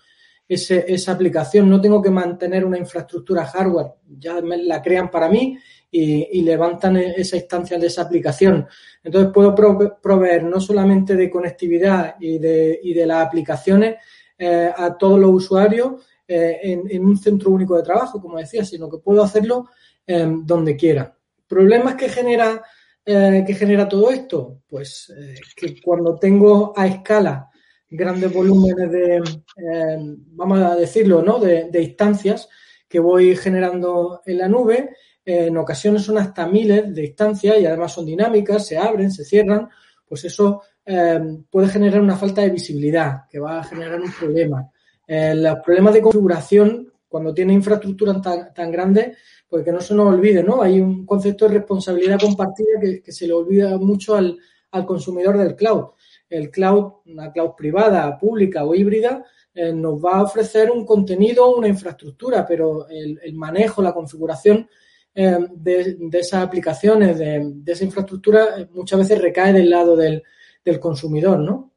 esa 0.47 1.11
aplicación, 1.11 1.69
no 1.69 1.79
tengo 1.79 2.01
que 2.01 2.09
mantener 2.09 2.65
una 2.65 2.79
infraestructura 2.79 3.45
hardware, 3.45 3.93
ya 4.07 4.41
me 4.41 4.57
la 4.57 4.81
crean 4.81 5.11
para 5.11 5.29
mí 5.29 5.59
y, 5.91 6.41
levantan 6.41 6.97
e, 6.97 7.15
esa 7.17 7.37
instancia 7.37 7.77
de 7.77 7.87
esa 7.87 8.03
aplicación. 8.03 8.67
Entonces 9.03 9.31
puedo 9.33 9.55
proveer 9.55 10.43
no 10.43 10.59
solamente 10.59 11.15
de 11.15 11.29
conectividad 11.29 12.15
y 12.19 12.37
de, 12.37 12.79
y 12.83 12.93
de 12.93 13.05
las 13.05 13.25
aplicaciones 13.25 13.95
eh, 14.37 14.71
a 14.75 14.97
todos 14.97 15.19
los 15.19 15.31
usuarios, 15.31 16.03
eh, 16.31 16.59
en, 16.91 17.03
un 17.03 17.17
centro 17.17 17.49
único 17.49 17.75
de 17.75 17.81
trabajo, 17.81 18.21
como 18.21 18.37
decía, 18.37 18.63
sino 18.63 18.87
que 18.87 18.99
puedo 18.99 19.23
hacerlo 19.23 19.69
em, 20.05 20.45
donde 20.45 20.75
quiera. 20.75 21.17
¿Problemas 21.47 21.95
que 21.95 22.07
genera, 22.07 22.61
eh, 23.03 23.43
que 23.47 23.55
genera 23.55 23.89
todo 23.89 24.11
esto? 24.11 24.61
Pues 24.67 25.11
eh, 25.17 25.39
que 25.55 25.81
cuando 25.81 26.19
tengo 26.19 26.71
a 26.77 26.85
escala 26.85 27.49
grandes 27.89 28.31
volúmenes 28.31 28.91
de, 28.91 29.15
em, 29.15 30.17
vamos 30.35 30.59
a 30.59 30.75
decirlo, 30.75 31.23
¿no? 31.23 31.39
De, 31.39 31.67
instancias 31.81 32.47
que 32.87 32.99
voy 32.99 33.35
generando 33.35 34.21
en 34.23 34.37
la 34.37 34.47
nube, 34.47 34.95
en 35.37 35.57
ocasiones 35.57 36.03
son 36.03 36.17
hasta 36.17 36.47
miles 36.47 36.93
de 36.93 37.05
instancias 37.05 37.59
y 37.59 37.65
además 37.65 37.93
son 37.93 38.05
dinámicas, 38.05 38.65
se 38.65 38.77
abren, 38.77 39.11
se 39.11 39.23
cierran, 39.23 39.69
pues 40.07 40.25
eso 40.25 40.63
em, 40.85 41.43
puede 41.43 41.67
generar 41.67 42.01
una 42.01 42.17
falta 42.17 42.41
de 42.41 42.49
visibilidad, 42.49 43.27
que 43.29 43.39
va 43.39 43.59
a 43.59 43.63
generar 43.63 44.01
un 44.01 44.11
problema. 44.11 44.69
Eh, 45.05 45.35
los 45.35 45.59
problemas 45.59 45.93
de 45.93 46.01
configuración, 46.01 46.93
cuando 47.07 47.33
tiene 47.33 47.53
infraestructura 47.53 48.19
tan, 48.21 48.53
tan 48.53 48.71
grande, 48.71 49.15
pues 49.49 49.63
que 49.63 49.71
no 49.71 49.81
se 49.81 49.95
nos 49.95 50.07
olvide, 50.07 50.43
¿no? 50.43 50.61
Hay 50.61 50.79
un 50.79 51.05
concepto 51.05 51.47
de 51.47 51.55
responsabilidad 51.55 52.19
compartida 52.19 52.79
que, 53.03 53.11
se 53.11 53.25
le 53.25 53.33
olvida 53.33 53.77
mucho 53.77 54.15
al, 54.15 54.37
consumidor 54.85 55.37
del 55.37 55.55
cloud. 55.55 55.85
El 56.29 56.51
cloud, 56.51 56.93
una 57.07 57.31
cloud 57.31 57.55
privada, 57.57 58.15
pública 58.19 58.63
o 58.63 58.75
híbrida, 58.75 59.25
eh, 59.51 59.73
nos 59.73 59.95
va 59.95 60.17
a 60.17 60.23
ofrecer 60.23 60.69
un 60.69 60.85
contenido, 60.85 61.55
una 61.55 61.67
infraestructura, 61.67 62.45
pero 62.45 62.87
el, 62.87 63.33
manejo, 63.33 63.81
la 63.81 63.93
configuración 63.93 64.69
eh, 65.15 65.37
de, 65.55 65.97
esas 66.13 66.43
aplicaciones, 66.43 67.17
de, 67.17 67.61
esa 67.65 67.83
infraestructura, 67.83 68.67
muchas 68.71 68.99
veces 68.99 69.21
recae 69.21 69.53
del 69.53 69.69
lado 69.69 69.95
del, 69.95 70.23
del 70.63 70.79
consumidor, 70.79 71.39
¿no? 71.39 71.73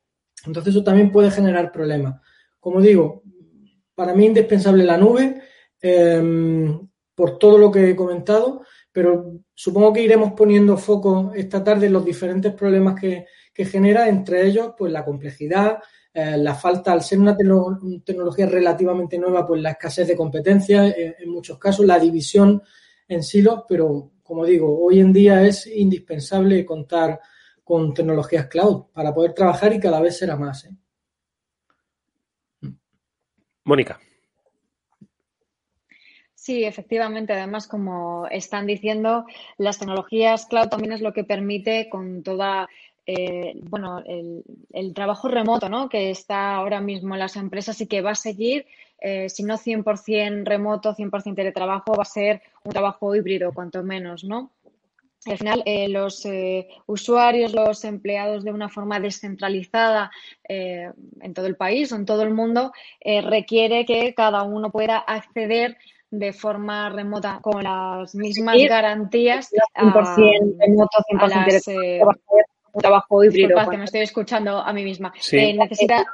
Entonces 0.46 0.74
eso 0.74 0.84
también 0.84 1.10
puede 1.10 1.30
generar 1.30 1.70
problemas. 1.72 2.20
Como 2.58 2.80
digo, 2.80 3.22
para 3.94 4.14
mí 4.14 4.26
indispensable 4.26 4.84
la 4.84 4.96
nube 4.96 5.42
em, 5.80 6.88
por 7.14 7.38
todo 7.38 7.58
lo 7.58 7.70
que 7.70 7.90
he 7.90 7.96
comentado, 7.96 8.62
pero 8.90 9.40
supongo 9.54 9.92
que 9.92 10.02
iremos 10.02 10.32
poniendo 10.32 10.76
foco 10.76 11.32
esta 11.34 11.62
tarde 11.62 11.86
en 11.86 11.92
los 11.92 12.04
diferentes 12.04 12.52
problemas 12.52 13.00
que, 13.00 13.26
genera, 13.54 14.08
entre 14.08 14.46
ellos, 14.46 14.72
pues 14.76 14.92
la 14.92 15.04
complejidad, 15.04 15.78
eh, 16.12 16.36
la 16.36 16.54
falta, 16.54 16.92
al 16.92 17.02
ser 17.02 17.18
una 17.18 17.36
tecnología 17.36 18.46
relativamente 18.46 19.18
nueva, 19.18 19.46
pues 19.46 19.60
la 19.62 19.72
escasez 19.72 20.08
de 20.08 20.16
competencias, 20.16 20.94
eh, 20.96 21.16
en 21.18 21.30
muchos 21.30 21.58
casos, 21.58 21.86
la 21.86 21.98
división 21.98 22.62
en 23.12 23.22
silos, 23.22 23.64
pero 23.68 24.12
como 24.22 24.44
digo, 24.44 24.82
hoy 24.82 25.00
en 25.00 25.12
día 25.12 25.42
es 25.46 25.66
indispensable 25.66 26.64
contar 26.64 27.20
con 27.64 27.92
tecnologías 27.94 28.46
cloud 28.46 28.86
para 28.92 29.14
poder 29.14 29.34
trabajar 29.34 29.72
y 29.72 29.80
cada 29.80 30.00
vez 30.00 30.18
será 30.18 30.36
más. 30.36 30.64
¿eh? 30.64 30.70
Mónica. 33.64 34.00
Sí, 36.34 36.64
efectivamente. 36.64 37.32
Además, 37.32 37.68
como 37.68 38.26
están 38.28 38.66
diciendo, 38.66 39.26
las 39.58 39.78
tecnologías 39.78 40.46
cloud 40.46 40.68
también 40.68 40.92
es 40.92 41.00
lo 41.00 41.12
que 41.12 41.22
permite 41.22 41.88
con 41.88 42.22
toda 42.24 42.68
eh, 43.04 43.54
bueno, 43.56 44.02
el, 44.04 44.94
trabajo 44.94 45.28
remoto, 45.28 45.68
¿no? 45.68 45.88
Que 45.88 46.10
está 46.10 46.54
ahora 46.54 46.80
mismo 46.80 47.14
en 47.14 47.20
las 47.20 47.36
empresas 47.36 47.80
y 47.80 47.86
que 47.86 48.00
va 48.00 48.12
a 48.12 48.14
seguir, 48.14 48.66
eh, 49.02 49.28
si 49.28 49.42
no 49.42 49.58
100% 49.58 50.44
remoto, 50.44 50.94
100% 50.94 51.34
teletrabajo, 51.34 51.94
va 51.94 52.02
a 52.02 52.06
ser 52.06 52.42
un 52.64 52.72
trabajo 52.72 53.14
híbrido, 53.14 53.52
cuanto 53.52 53.82
menos, 53.82 54.24
¿no? 54.24 54.52
al 55.26 55.38
final 55.38 55.62
eh, 55.66 55.88
los 55.88 56.24
eh, 56.26 56.68
usuarios, 56.86 57.52
los 57.52 57.84
empleados 57.84 58.44
de 58.44 58.52
una 58.52 58.68
forma 58.68 58.98
descentralizada 58.98 60.10
eh, 60.48 60.90
en 61.20 61.34
todo 61.34 61.46
el 61.46 61.56
país 61.56 61.92
o 61.92 61.96
en 61.96 62.06
todo 62.06 62.22
el 62.22 62.34
mundo 62.34 62.72
requiere 63.04 63.84
que 63.84 64.14
cada 64.14 64.42
uno 64.42 64.70
pueda 64.70 64.98
acceder 64.98 65.76
de 66.10 66.32
forma 66.32 66.90
remota 66.90 67.38
con 67.40 67.62
las 67.62 68.14
mismas 68.14 68.56
garantías 68.68 69.50
100% 69.74 70.58
remoto, 70.58 70.98
100% 71.10 72.16
un 72.74 72.80
trabajo 72.80 73.22
híbrido. 73.22 73.70
que 73.70 73.76
me 73.76 73.84
estoy 73.84 74.00
escuchando 74.00 74.58
a 74.58 74.72
mí 74.72 74.82
misma. 74.82 75.12
necesita 75.30 76.04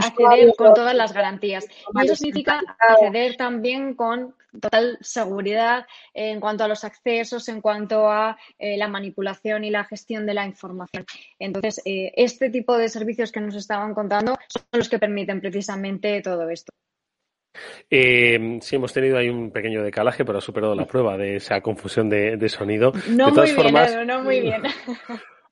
acceder 0.00 0.54
con 0.56 0.74
todas 0.74 0.94
las 0.94 1.12
garantías. 1.12 1.66
Y 1.94 2.04
eso 2.04 2.16
significa 2.16 2.60
acceder 2.78 3.36
también 3.36 3.94
con 3.94 4.34
total 4.60 4.98
seguridad 5.00 5.86
en 6.14 6.40
cuanto 6.40 6.64
a 6.64 6.68
los 6.68 6.84
accesos, 6.84 7.48
en 7.48 7.60
cuanto 7.60 8.10
a 8.10 8.36
eh, 8.58 8.76
la 8.76 8.88
manipulación 8.88 9.64
y 9.64 9.70
la 9.70 9.84
gestión 9.84 10.26
de 10.26 10.34
la 10.34 10.46
información. 10.46 11.04
Entonces, 11.38 11.80
eh, 11.84 12.12
este 12.16 12.50
tipo 12.50 12.76
de 12.76 12.88
servicios 12.88 13.32
que 13.32 13.40
nos 13.40 13.54
estaban 13.54 13.94
contando 13.94 14.36
son 14.48 14.64
los 14.72 14.88
que 14.88 14.98
permiten 14.98 15.40
precisamente 15.40 16.20
todo 16.22 16.48
esto. 16.48 16.72
Eh, 17.90 18.58
sí, 18.60 18.76
hemos 18.76 18.92
tenido 18.92 19.18
ahí 19.18 19.28
un 19.28 19.50
pequeño 19.50 19.82
decalaje, 19.82 20.24
pero 20.24 20.38
ha 20.38 20.42
superado 20.42 20.74
la 20.74 20.86
prueba 20.86 21.16
de 21.16 21.36
esa 21.36 21.60
confusión 21.60 22.08
de, 22.08 22.48
sonido. 22.48 22.92
No 23.08 23.30
muy 23.30 23.52
bien, 23.52 24.06
no 24.06 24.22
muy 24.22 24.40
bien. 24.40 24.62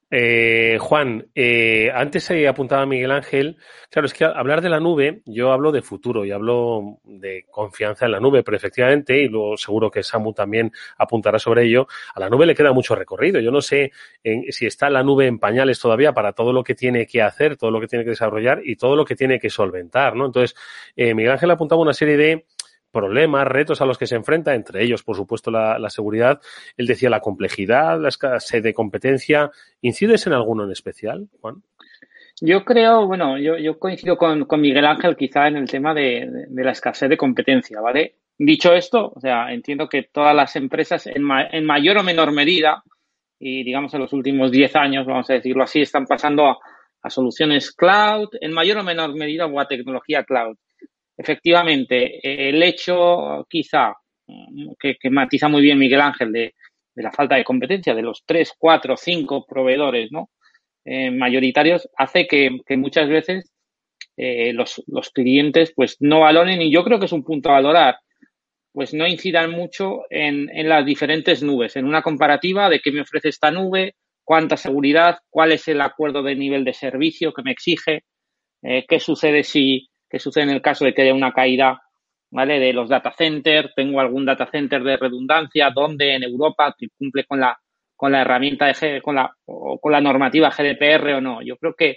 Eh, 0.09 0.79
Juan, 0.81 1.27
eh, 1.35 1.91
antes 1.93 2.23
se 2.23 2.47
apuntaba 2.47 2.87
Miguel 2.87 3.11
Ángel. 3.11 3.57
Claro, 3.91 4.07
es 4.07 4.15
que 4.15 4.25
hablar 4.25 4.61
de 4.61 4.69
la 4.69 4.79
nube, 4.79 5.23
yo 5.27 5.51
hablo 5.51 5.73
de 5.73 5.83
futuro 5.83 6.25
y 6.25 6.31
hablo 6.31 7.01
de 7.03 7.45
confianza 7.51 8.07
en 8.07 8.13
la 8.13 8.21
nube, 8.21 8.45
pero 8.45 8.57
efectivamente, 8.57 9.21
y 9.21 9.29
luego 9.29 9.57
seguro 9.57 9.91
que 9.91 10.05
Samu 10.05 10.33
también 10.33 10.71
apuntará 10.97 11.41
sobre 11.41 11.65
ello, 11.65 11.89
a 12.15 12.21
la 12.21 12.31
nube 12.31 12.47
le 12.47 12.55
queda 12.55 12.73
mucho 12.73 12.95
recorrido. 12.95 13.41
Yo 13.41 13.51
no 13.51 13.61
sé 13.61 13.91
si 14.51 14.67
está 14.67 14.91
la 14.91 15.03
nube 15.03 15.27
en 15.27 15.39
pañales 15.41 15.81
todavía 15.81 16.13
para 16.13 16.33
todo 16.33 16.53
lo 16.53 16.63
que 16.63 16.75
tiene 16.75 17.07
que 17.07 17.23
hacer, 17.23 17.57
todo 17.57 17.73
lo 17.73 17.81
que 17.81 17.89
tiene 17.89 18.05
que 18.05 18.11
desarrollar 18.11 18.61
y 18.65 18.77
todo 18.77 18.95
lo 18.95 19.05
que 19.05 19.17
tiene 19.17 19.41
que 19.41 19.51
solventar, 19.51 20.15
¿no? 20.15 20.27
Entonces, 20.27 20.57
eh, 20.95 21.15
Miguel 21.15 21.33
Ángel 21.33 21.51
apuntaba 21.51 21.83
una 21.83 21.93
serie 21.93 22.17
de 22.17 22.47
problemas, 22.97 23.47
retos 23.47 23.83
a 23.83 23.87
los 23.87 23.99
que 23.99 24.07
se 24.07 24.17
enfrenta, 24.17 24.55
entre 24.55 24.83
ellos, 24.83 25.03
por 25.03 25.17
supuesto, 25.17 25.51
la, 25.51 25.91
seguridad. 25.91 26.41
Él 26.79 26.87
decía 26.87 27.11
la 27.11 27.21
complejidad, 27.21 28.01
la 28.01 28.09
escasez 28.09 28.63
de 28.63 28.73
competencia. 28.73 29.51
¿Incides 29.83 30.27
en 30.27 30.33
alguno 30.33 30.65
en 30.65 30.71
especial, 30.71 31.29
Juan? 31.43 31.57
Yo 32.41 32.65
creo, 32.65 33.07
bueno, 33.07 33.39
yo, 33.39 33.79
coincido 33.79 34.17
con, 34.17 34.47
Miguel 34.59 34.87
Ángel 34.87 35.15
quizá 35.15 35.47
en 35.47 35.57
el 35.59 35.69
tema 35.69 35.93
de, 35.93 36.47
la 36.51 36.71
escasez 36.71 37.11
de 37.11 37.19
competencia, 37.19 37.81
¿vale? 37.83 38.15
Dicho 38.39 38.73
esto, 38.73 39.13
o 39.15 39.21
sea, 39.21 39.53
entiendo 39.53 39.89
que 39.89 40.05
todas 40.05 40.35
las 40.35 40.57
empresas 40.57 41.07
en, 41.07 41.23
mayor 41.23 41.99
o 41.99 42.03
menor 42.03 42.33
medida, 42.33 42.83
y 43.39 43.63
digamos 43.63 43.93
en 43.93 44.01
los 44.01 44.13
últimos 44.15 44.51
10 44.51 44.75
años, 44.77 45.07
vamos 45.07 45.29
a 45.29 45.35
decirlo 45.35 45.65
así, 45.65 45.83
están 45.83 46.07
pasando 46.07 46.47
a, 46.47 46.59
a 47.03 47.11
soluciones 47.11 47.73
cloud, 47.73 48.29
en 48.41 48.53
mayor 48.53 48.79
o 48.79 48.83
menor 48.83 49.15
medida 49.15 49.45
o 49.47 49.61
a 49.61 49.69
tecnología 49.69 50.25
cloud 50.25 50.57
efectivamente, 51.17 52.49
el 52.49 52.63
hecho 52.63 53.47
quizá 53.49 53.95
mm, 54.27 54.73
que, 54.79 55.11
matiza 55.11 55.49
muy 55.49 55.63
bien 55.63 55.79
Miguel 55.79 56.01
Ángel 56.01 56.33
de, 56.33 56.55
la 56.95 57.13
falta 57.13 57.37
de 57.37 57.45
competencia 57.45 57.95
de 57.95 58.03
los 58.03 58.25
tres, 58.25 58.53
cuatro, 58.59 58.97
cinco 58.97 59.45
proveedores 59.47 60.11
¿no? 60.11 60.31
Eh, 60.85 61.11
mayoritarios 61.11 61.89
hace 61.97 62.27
que, 62.27 62.51
muchas 62.77 63.09
veces 63.09 63.53
eh, 64.17 64.53
los, 64.53 64.83
clientes 65.13 65.73
pues 65.75 65.97
no 66.01 66.21
valoren 66.21 66.63
y 66.63 66.73
yo 66.73 66.85
creo 66.85 66.99
que 66.99 67.07
es 67.07 67.13
un 67.13 67.25
punto 67.25 67.51
a 67.51 67.55
valorar 67.55 67.97
pues 68.77 68.93
no 68.93 69.07
incidan 69.07 69.53
mucho 69.53 70.03
en, 70.11 70.51
las 70.69 70.85
diferentes 70.85 71.43
nubes, 71.43 71.77
en 71.77 71.87
una 71.87 72.03
comparativa 72.03 72.69
de 72.69 72.81
qué 72.81 72.93
me 72.93 73.01
ofrece 73.01 73.31
esta 73.31 73.51
nube, 73.51 73.95
cuánta 74.23 74.59
seguridad, 74.59 75.21
cuál 75.31 75.53
es 75.53 75.67
el 75.69 75.81
acuerdo 75.81 76.23
de 76.23 76.37
nivel 76.37 76.63
de 76.63 76.75
servicio 76.75 77.33
que 77.33 77.43
me 77.43 77.53
exige, 77.53 78.05
eh, 78.63 78.85
qué 78.87 79.01
sucede 79.01 79.45
si, 79.45 79.89
qué 80.09 80.19
sucede 80.19 80.45
en 80.45 80.51
el 80.51 80.63
caso 80.63 80.85
de 80.85 80.95
que 80.95 81.03
haya 81.03 81.15
una 81.15 81.33
caída 81.33 81.83
¿vale? 82.31 82.59
de 82.59 82.73
los 82.73 82.89
data 82.89 83.13
centers, 83.13 83.73
tengo 83.75 84.01
algún 84.01 84.25
data 84.25 84.47
center 84.47 84.83
de 84.83 84.97
redundancia, 84.97 85.71
donde 85.71 86.15
en 86.15 86.23
Europa 86.23 86.75
cumple 86.99 87.25
con 87.25 87.41
la 87.41 87.59
con 87.95 88.13
la 88.13 88.21
herramienta 88.21 88.67
de 88.67 89.01
con 89.01 89.15
la 89.15 89.35
o 89.47 89.79
con 89.81 89.93
la 89.93 90.01
normativa 90.01 90.51
GDPR 90.51 91.15
o 91.15 91.21
no. 91.21 91.43
Yo 91.43 91.57
creo 91.57 91.75
que 91.75 91.97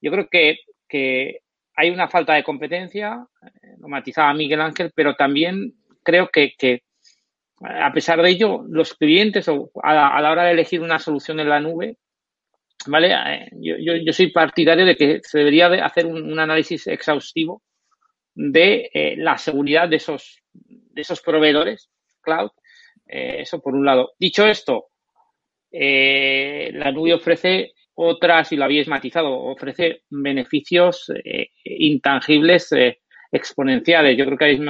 yo 0.00 0.10
creo 0.10 0.28
que, 0.30 0.58
que 0.86 1.38
hay 1.74 1.90
una 1.90 2.08
falta 2.08 2.34
de 2.34 2.44
competencia, 2.44 3.26
eh, 3.42 3.76
lo 3.78 3.88
matizaba 3.88 4.34
Miguel 4.34 4.60
Ángel, 4.60 4.92
pero 4.94 5.14
también 5.14 5.72
creo 6.02 6.28
que, 6.28 6.52
que 6.58 6.82
a 7.60 7.90
pesar 7.92 8.20
de 8.20 8.28
ello, 8.28 8.64
los 8.68 8.92
clientes 8.92 9.48
o 9.48 9.70
a 9.82 10.20
la 10.20 10.30
hora 10.30 10.44
de 10.44 10.52
elegir 10.52 10.82
una 10.82 10.98
solución 10.98 11.40
en 11.40 11.48
la 11.48 11.60
nube 11.60 11.96
¿vale? 12.86 13.12
Eh, 13.12 13.48
yo, 13.60 13.76
yo, 13.78 14.12
soy 14.12 14.30
partidario 14.30 14.84
de 14.84 14.96
que 14.96 15.20
se 15.22 15.38
debería 15.38 15.68
de 15.68 15.80
hacer 15.80 16.06
un, 16.06 16.38
análisis 16.38 16.86
exhaustivo 16.86 17.62
de 18.34 18.90
eh, 18.92 19.14
la 19.16 19.38
seguridad 19.38 19.88
de 19.88 19.96
esos, 19.96 20.42
de 20.52 21.00
esos 21.00 21.20
proveedores 21.20 21.90
cloud. 22.20 22.50
Eh, 23.06 23.36
eso 23.40 23.60
por 23.60 23.74
un 23.74 23.84
lado. 23.84 24.12
Dicho 24.18 24.46
esto, 24.46 24.86
la 25.70 26.92
nube 26.92 27.14
ofrece 27.14 27.72
otras, 27.94 28.50
y 28.52 28.56
lo 28.56 28.64
habéis 28.64 28.88
matizado, 28.88 29.32
ofrece 29.32 30.02
beneficios 30.08 31.12
intangibles 31.64 32.70
exponenciales. 33.30 34.16
Yo 34.16 34.24
creo 34.24 34.38
que 34.38 34.44
habéis 34.44 34.60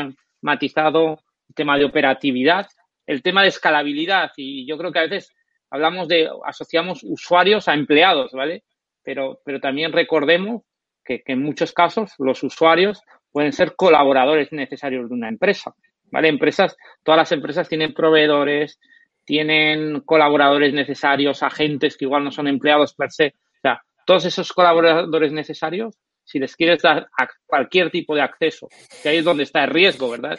matizado 0.41 1.21
el 1.49 1.55
tema 1.55 1.79
de 1.79 1.85
operatividad, 1.85 2.67
el 3.07 3.23
tema 3.23 3.43
de 3.43 3.49
escalabilidad, 3.49 4.33
y 4.37 4.67
yo 4.67 4.79
creo 4.79 4.93
que 4.93 4.99
a 4.99 5.07
veces 5.07 5.35
hablamos 5.75 6.07
de, 6.07 6.31
asociamos 6.45 7.03
usuarios 7.03 7.67
a 7.67 7.75
empleados, 7.75 8.31
¿vale? 8.31 8.63
Pero, 9.03 9.41
pero 9.45 9.59
también 9.59 9.93
recordemos 9.93 10.63
que, 11.05 11.25
en 11.27 11.43
muchos 11.43 11.73
casos 11.73 12.13
los 12.19 12.45
usuarios 12.45 13.03
pueden 13.33 13.53
ser 13.53 13.75
colaboradores 13.75 14.53
necesarios 14.53 15.09
de 15.09 15.15
una 15.17 15.29
empresa, 15.29 15.75
¿vale? 16.13 16.29
Empresas, 16.29 16.77
todas 17.03 17.19
las 17.19 17.33
empresas 17.33 17.69
tienen 17.69 17.93
proveedores, 17.93 18.79
tienen 19.25 20.03
colaboradores 20.03 20.73
necesarios, 20.73 21.43
agentes 21.43 21.97
que 21.97 22.05
igual 22.05 22.23
no 22.23 22.31
son 22.31 22.47
empleados 22.47 22.95
per 22.95 23.11
se. 23.11 23.35
O 23.57 23.61
sea, 23.61 23.83
todos 24.07 24.27
esos 24.27 24.53
colaboradores 24.53 25.33
necesarios, 25.33 25.99
si 26.23 26.39
les 26.39 26.55
quieres 26.55 26.83
dar 26.83 27.09
cualquier 27.47 27.91
tipo 27.91 28.15
de 28.15 28.23
acceso, 28.23 28.69
que 29.03 29.09
ahí 29.09 29.17
es 29.17 29.25
donde 29.25 29.43
está 29.43 29.65
el 29.65 29.71
riesgo, 29.71 30.09
¿verdad? 30.09 30.39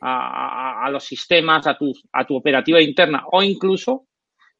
A, 0.00 0.84
a, 0.86 0.90
los 0.90 1.04
sistemas, 1.04 1.66
a 1.66 1.76
tu, 1.76 1.92
a 2.12 2.24
tu 2.24 2.36
operativa 2.36 2.80
interna 2.80 3.24
o 3.32 3.42
incluso 3.42 4.05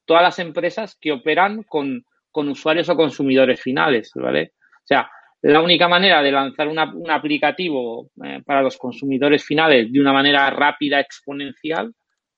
todas 0.07 0.23
las 0.23 0.39
empresas 0.39 0.97
que 1.01 1.13
operan 1.13 1.63
con, 1.65 2.05
usuarios 2.33 2.89
o 2.91 2.97
consumidores 2.97 3.61
finales, 3.61 4.13
¿vale? 4.15 4.53
O 4.59 4.87
sea, 4.87 5.11
la 5.43 5.63
única 5.63 5.89
manera 5.89 6.23
de 6.23 6.33
lanzar 6.33 6.69
un 6.69 7.11
aplicativo 7.11 8.11
eh, 8.25 8.43
para 8.45 8.61
los 8.63 8.77
consumidores 8.77 9.43
finales 9.43 9.91
de 9.91 10.01
una 10.01 10.13
manera 10.13 10.51
rápida, 10.51 11.01
exponencial, 11.01 11.95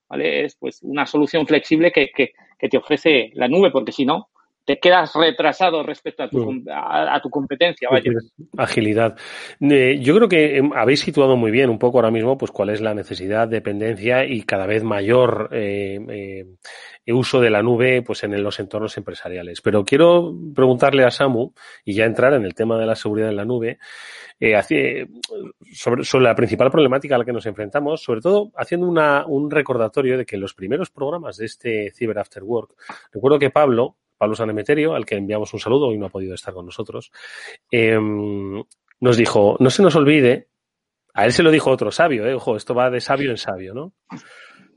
¿vale? 0.08 0.44
Es 0.44 0.56
pues 0.56 0.78
una 0.82 1.04
solución 1.04 1.46
flexible 1.46 1.90
que, 1.90 2.10
que, 2.14 2.30
que 2.58 2.68
te 2.68 2.78
ofrece 2.78 3.30
la 3.34 3.48
nube, 3.48 3.70
porque 3.70 3.92
si 3.92 4.04
no, 4.04 4.28
te 4.68 4.78
quedas 4.78 5.14
retrasado 5.14 5.82
respecto 5.82 6.24
a 6.24 6.28
tu, 6.28 6.62
a, 6.70 7.18
tu 7.22 7.30
competencia. 7.30 7.88
Vaya. 7.90 8.12
Agilidad. 8.58 9.16
Eh, 9.60 9.98
yo 9.98 10.14
creo 10.14 10.28
que 10.28 10.58
em, 10.58 10.70
habéis 10.74 11.00
situado 11.00 11.38
muy 11.38 11.50
bien 11.50 11.70
un 11.70 11.78
poco 11.78 11.96
ahora 11.96 12.10
mismo 12.10 12.36
pues 12.36 12.50
cuál 12.50 12.68
es 12.68 12.82
la 12.82 12.92
necesidad, 12.92 13.48
dependencia 13.48 14.26
y 14.26 14.42
cada 14.42 14.66
vez 14.66 14.84
mayor 14.84 15.48
eh, 15.52 16.44
eh, 17.06 17.12
uso 17.14 17.40
de 17.40 17.48
la 17.48 17.62
nube 17.62 18.02
pues 18.02 18.24
en 18.24 18.42
los 18.42 18.60
entornos 18.60 18.94
empresariales. 18.98 19.62
Pero 19.62 19.86
quiero 19.86 20.34
preguntarle 20.54 21.02
a 21.04 21.10
Samu 21.10 21.54
y 21.82 21.94
ya 21.94 22.04
entrar 22.04 22.34
en 22.34 22.44
el 22.44 22.52
tema 22.52 22.76
de 22.76 22.84
la 22.84 22.94
seguridad 22.94 23.30
en 23.30 23.36
la 23.36 23.46
nube. 23.46 23.78
sobre, 25.72 26.04
sobre, 26.04 26.24
la 26.24 26.34
principal 26.34 26.70
problemática 26.70 27.14
a 27.14 27.18
la 27.18 27.24
que 27.24 27.32
nos 27.32 27.46
enfrentamos, 27.46 28.02
sobre 28.02 28.20
todo 28.20 28.52
haciendo 28.54 28.86
una, 28.86 29.24
un 29.26 29.50
recordatorio 29.50 30.18
de 30.18 30.26
que 30.26 30.36
en 30.36 30.42
los 30.42 30.52
primeros 30.52 30.90
programas 30.90 31.38
de 31.38 31.46
este 31.46 31.90
Cyber 31.90 32.18
After 32.18 32.42
Work, 32.42 32.74
recuerdo 33.14 33.38
que 33.38 33.48
Pablo, 33.48 33.96
Pablo 34.18 34.34
Sanemeterio, 34.34 34.94
al 34.94 35.06
que 35.06 35.16
enviamos 35.16 35.54
un 35.54 35.60
saludo, 35.60 35.92
y 35.92 35.98
no 35.98 36.06
ha 36.06 36.10
podido 36.10 36.34
estar 36.34 36.52
con 36.52 36.66
nosotros, 36.66 37.10
em, 37.70 38.62
nos 39.00 39.16
dijo, 39.16 39.56
no 39.60 39.70
se 39.70 39.82
nos 39.82 39.94
olvide, 39.96 40.48
a 41.14 41.24
él 41.24 41.32
se 41.32 41.42
lo 41.42 41.50
dijo 41.50 41.70
otro 41.70 41.90
sabio, 41.90 42.26
eh, 42.26 42.34
ojo, 42.34 42.56
esto 42.56 42.74
va 42.74 42.90
de 42.90 43.00
sabio 43.00 43.30
en 43.30 43.38
sabio, 43.38 43.74
¿no? 43.74 43.94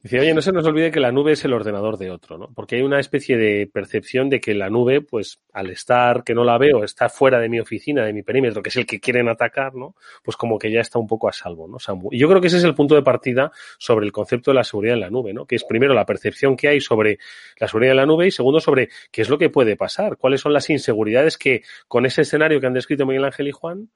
Dice, 0.04 0.20
oye, 0.20 0.34
no 0.34 0.42
se 0.42 0.52
nos 0.52 0.66
olvide 0.66 0.90
que 0.90 1.00
la 1.00 1.12
nube 1.12 1.34
es 1.34 1.46
el 1.46 1.54
ordenador 1.54 2.00
de 2.00 2.10
otro, 2.10 2.40
¿no? 2.40 2.52
Porque 2.56 2.76
hay 2.76 2.82
una 2.82 3.00
especie 3.00 3.38
de 3.38 3.70
percepción 3.72 4.30
de 4.30 4.42
que 4.42 4.56
la 4.56 4.68
nube, 4.68 5.02
pues, 5.02 5.40
al 5.54 5.70
estar 5.70 6.24
que 6.24 6.34
no 6.34 6.44
la 6.44 6.58
veo, 6.58 6.84
está 6.84 7.08
fuera 7.08 7.40
de 7.40 7.50
mi 7.50 7.60
oficina, 7.60 8.04
de 8.04 8.12
mi 8.12 8.24
perímetro, 8.24 8.64
que 8.64 8.70
es 8.70 8.76
el 8.78 8.88
que 8.88 9.00
quieren 9.00 9.30
atacar, 9.30 9.76
¿no? 9.76 9.96
Pues 10.24 10.38
como 10.38 10.58
que 10.58 10.72
ya 10.72 10.80
está 10.80 10.98
un 10.98 11.06
poco 11.06 11.30
a 11.30 11.32
salvo, 11.34 11.68
¿no? 11.68 11.78
Y 12.10 12.18
yo 12.18 12.28
creo 12.28 12.42
que 12.42 12.48
ese 12.48 12.58
es 12.58 12.64
el 12.64 12.74
punto 12.74 12.96
de 12.96 13.04
partida 13.04 13.52
sobre 13.78 14.08
el 14.08 14.12
concepto 14.12 14.50
de 14.50 14.56
la 14.56 14.64
seguridad 14.64 14.96
en 14.96 15.02
la 15.02 15.12
nube, 15.12 15.34
¿no? 15.34 15.46
Que 15.46 15.56
es 15.56 15.64
primero 15.64 15.94
la 15.94 16.06
percepción 16.08 16.58
que 16.58 16.68
hay 16.68 16.82
sobre 16.82 17.20
la 17.60 17.68
seguridad 17.68 17.92
en 17.92 17.98
la 17.98 18.06
nube 18.08 18.26
y 18.26 18.32
segundo 18.32 18.60
sobre 18.60 18.90
qué 19.12 19.22
es 19.22 19.30
lo 19.30 19.38
que 19.38 19.52
puede 19.52 19.76
pasar, 19.76 20.18
cuáles 20.18 20.42
son 20.42 20.52
las 20.54 20.68
inseguridades 20.72 21.38
que 21.38 21.62
con 21.88 22.08
ese 22.08 22.24
escenario 22.24 22.60
que 22.60 22.66
han 22.66 22.74
descrito 22.74 23.06
Miguel 23.06 23.26
Ángel 23.26 23.50
y 23.50 23.52
Juan 23.52 23.90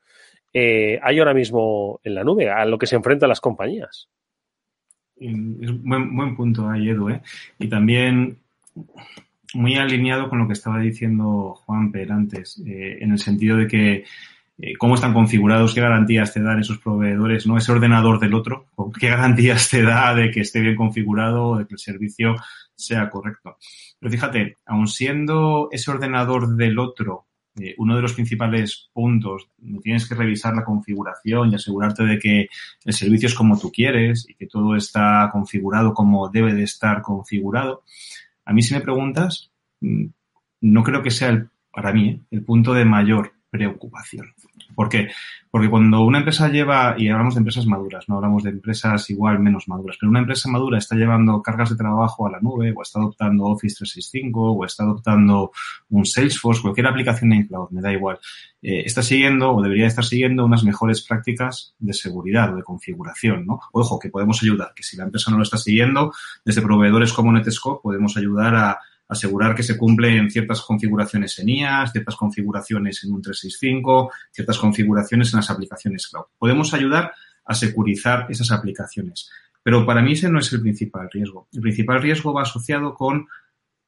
eh, 0.54 1.00
hay 1.02 1.18
ahora 1.18 1.34
mismo 1.34 2.00
en 2.04 2.13
la 2.13 2.24
nube, 2.24 2.52
a 2.52 2.63
lo 2.65 2.78
que 2.78 2.86
se 2.86 2.96
enfrentan 2.96 3.30
las 3.30 3.41
compañías. 3.41 4.08
Es 5.17 5.34
un 5.34 6.15
buen, 6.15 6.36
punto 6.36 6.69
ahí, 6.69 6.89
Edu. 6.89 7.10
¿eh? 7.10 7.21
Y 7.60 7.67
también 7.67 8.38
muy 9.54 9.75
alineado 9.75 10.30
con 10.30 10.39
lo 10.39 10.47
que 10.47 10.54
estaba 10.54 10.80
diciendo 10.80 11.56
Juan 11.65 11.91
Per 11.91 12.12
antes, 12.12 12.62
eh, 12.65 12.97
en 12.99 13.12
el 13.12 13.19
sentido 13.19 13.58
de 13.58 13.67
que 13.67 14.04
eh, 14.58 14.73
cómo 14.78 14.95
están 14.95 15.13
configurados, 15.13 15.73
qué 15.73 15.82
garantías 15.82 16.34
te 16.34 16.41
dan 16.41 16.60
esos 16.60 16.80
proveedores, 16.80 17.45
¿no? 17.45 17.58
Ese 17.58 17.71
ordenador 17.71 18.19
del 18.19 18.34
otro, 18.34 18.67
qué 18.99 19.10
garantías 19.10 19.69
te 19.69 19.82
da 19.84 20.13
de 20.13 20.32
que 20.32 20.41
esté 20.41 20.62
bien 20.62 20.75
configurado, 20.75 21.58
de 21.58 21.67
que 21.67 21.73
el 21.75 21.80
servicio 21.80 22.36
sea 22.73 23.10
correcto. 23.10 23.58
Pero 23.99 24.12
fíjate, 24.12 24.58
aun 24.65 24.88
siendo 24.88 25.69
ese 25.71 25.91
ordenador 25.91 26.56
del 26.56 26.80
otro 26.80 27.25
eh, 27.60 27.74
uno 27.78 27.96
de 27.96 28.02
los 28.02 28.13
principales 28.13 28.89
puntos, 28.91 29.50
tienes 29.82 30.08
que 30.08 30.15
revisar 30.15 30.54
la 30.56 30.65
configuración 30.65 31.52
y 31.52 31.56
asegurarte 31.56 32.04
de 32.04 32.20
que 32.20 32.48
el 32.84 32.94
servicio 32.94 33.28
es 33.28 33.36
como 33.36 33.58
tú 33.58 33.72
quieres 33.72 34.26
y 34.30 34.34
que 34.34 34.48
todo 34.48 34.76
está 34.76 35.30
configurado 35.32 35.94
como 35.94 36.30
debe 36.30 36.54
de 36.54 36.63
estar 36.63 37.02
configurado. 37.02 37.84
A 38.44 38.54
mí 38.54 38.62
si 38.62 38.74
me 38.74 38.82
preguntas, 38.82 39.52
mm, 39.80 40.06
no 40.62 40.84
creo 40.84 41.02
que 41.02 41.12
sea 41.12 41.30
el, 41.30 41.50
para 41.72 41.94
mí 41.94 42.22
el 42.32 42.44
punto 42.44 42.74
de 42.74 42.86
mayor 42.86 43.35
preocupación. 43.56 44.34
¿Por 44.74 44.89
qué? 44.89 45.10
Porque 45.50 45.70
cuando 45.70 46.02
una 46.02 46.18
empresa 46.18 46.50
lleva, 46.50 46.96
y 46.98 47.08
hablamos 47.08 47.36
de 47.36 47.39
empresas 47.39 47.65
maduras, 47.65 48.10
no 48.10 48.15
hablamos 48.15 48.44
de 48.44 48.50
empresas 48.50 49.10
igual 49.10 49.39
menos 49.39 49.68
maduras, 49.68 49.98
pero 50.00 50.10
una 50.10 50.20
empresa 50.20 50.50
madura 50.50 50.78
está 50.78 50.96
llevando 50.96 51.41
cargas 51.41 51.70
de 51.70 51.78
trabajo 51.78 52.28
a 52.28 52.32
la 52.32 52.39
nube, 52.41 52.74
o 52.76 52.82
está 52.82 53.00
adoptando 53.00 53.46
Office 53.46 53.76
365, 53.78 54.52
o 54.52 54.65
está 54.65 54.84
adoptando 54.84 55.52
un 55.89 56.06
Salesforce, 56.06 56.62
cualquier 56.62 56.88
aplicación 56.88 57.30
de 57.30 57.48
cloud, 57.48 57.70
me 57.72 57.82
da 57.82 57.94
igual. 57.94 58.20
Eh, 58.62 58.84
está 58.86 59.02
siguiendo 59.02 59.52
o 59.52 59.62
debería 59.62 59.86
estar 59.86 60.04
siguiendo 60.04 60.44
unas 60.44 60.63
mejores 60.63 61.02
prácticas 61.02 61.76
de 61.78 61.94
seguridad 61.94 62.52
o 62.52 62.58
de 62.58 62.63
configuración, 62.63 63.46
¿no? 63.46 63.60
Ojo, 63.72 64.00
que 64.00 64.10
podemos 64.10 64.41
ayudar, 64.41 64.74
que 64.76 64.84
si 64.84 64.98
la 64.98 65.04
empresa 65.04 65.30
no 65.32 65.38
lo 65.38 65.44
está 65.44 65.58
siguiendo, 65.58 66.12
desde 66.44 66.62
proveedores 66.62 67.13
como 67.13 67.32
Netscope 67.32 67.84
podemos 67.84 68.18
ayudar 68.18 68.56
a 68.56 68.80
asegurar 69.08 69.56
que 69.56 69.63
se 69.63 69.78
cumplen 69.78 70.32
ciertas 70.32 70.62
configuraciones 70.62 71.38
en 71.39 71.50
IAS, 71.50 71.91
ciertas 71.91 72.15
configuraciones 72.15 73.04
en 73.04 73.13
un 73.13 73.22
365, 73.22 74.12
ciertas 74.32 74.58
configuraciones 74.58 75.34
en 75.34 75.38
las 75.38 75.50
aplicaciones 75.50 76.08
cloud. 76.08 76.26
Podemos 76.38 76.74
ayudar 76.74 77.13
a 77.46 77.54
securizar 77.54 78.26
esas 78.30 78.52
aplicaciones. 78.52 79.30
Pero 79.62 79.86
para 79.86 80.02
mí 80.02 80.13
ese 80.13 80.30
no 80.30 80.39
es 80.39 80.52
el 80.54 80.62
principal 80.62 81.10
riesgo. 81.12 81.48
El 81.54 81.62
principal 81.62 82.02
riesgo 82.02 82.34
va 82.34 82.44
asociado 82.44 82.94
con 82.94 83.28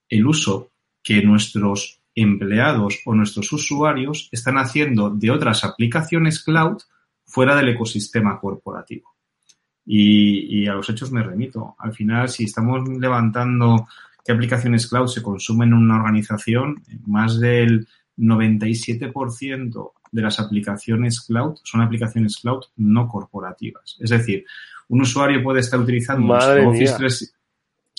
el 0.09 0.25
uso 0.25 0.71
que 1.03 1.21
nuestros 1.21 2.01
empleados 2.15 2.99
o 3.05 3.13
nuestros 3.13 3.51
usuarios 3.53 4.29
están 4.31 4.57
haciendo 4.57 5.09
de 5.09 5.29
otras 5.29 5.63
aplicaciones 5.63 6.43
cloud 6.43 6.77
fuera 7.25 7.55
del 7.55 7.69
ecosistema 7.69 8.39
corporativo. 8.39 9.15
Y, 9.85 10.63
y, 10.63 10.67
a 10.67 10.73
los 10.73 10.89
hechos 10.89 11.11
me 11.11 11.23
remito. 11.23 11.75
Al 11.79 11.93
final, 11.93 12.27
si 12.27 12.45
estamos 12.45 12.87
levantando 12.89 13.87
qué 14.27 14.33
aplicaciones 14.33 14.87
cloud 14.87 15.07
se 15.07 15.23
consumen 15.23 15.69
en 15.69 15.75
una 15.75 15.95
organización, 15.95 16.83
más 17.05 17.39
del 17.39 17.87
97% 18.17 19.91
de 20.11 20.21
las 20.21 20.39
aplicaciones 20.41 21.21
cloud 21.21 21.55
son 21.63 21.79
aplicaciones 21.79 22.35
cloud 22.35 22.65
no 22.75 23.07
corporativas. 23.07 23.95
Es 24.01 24.09
decir, 24.09 24.43
un 24.89 25.01
usuario 25.01 25.41
puede 25.41 25.61
estar 25.61 25.79
utilizando 25.79 26.33
Office 26.33 26.95
3, 26.97 27.36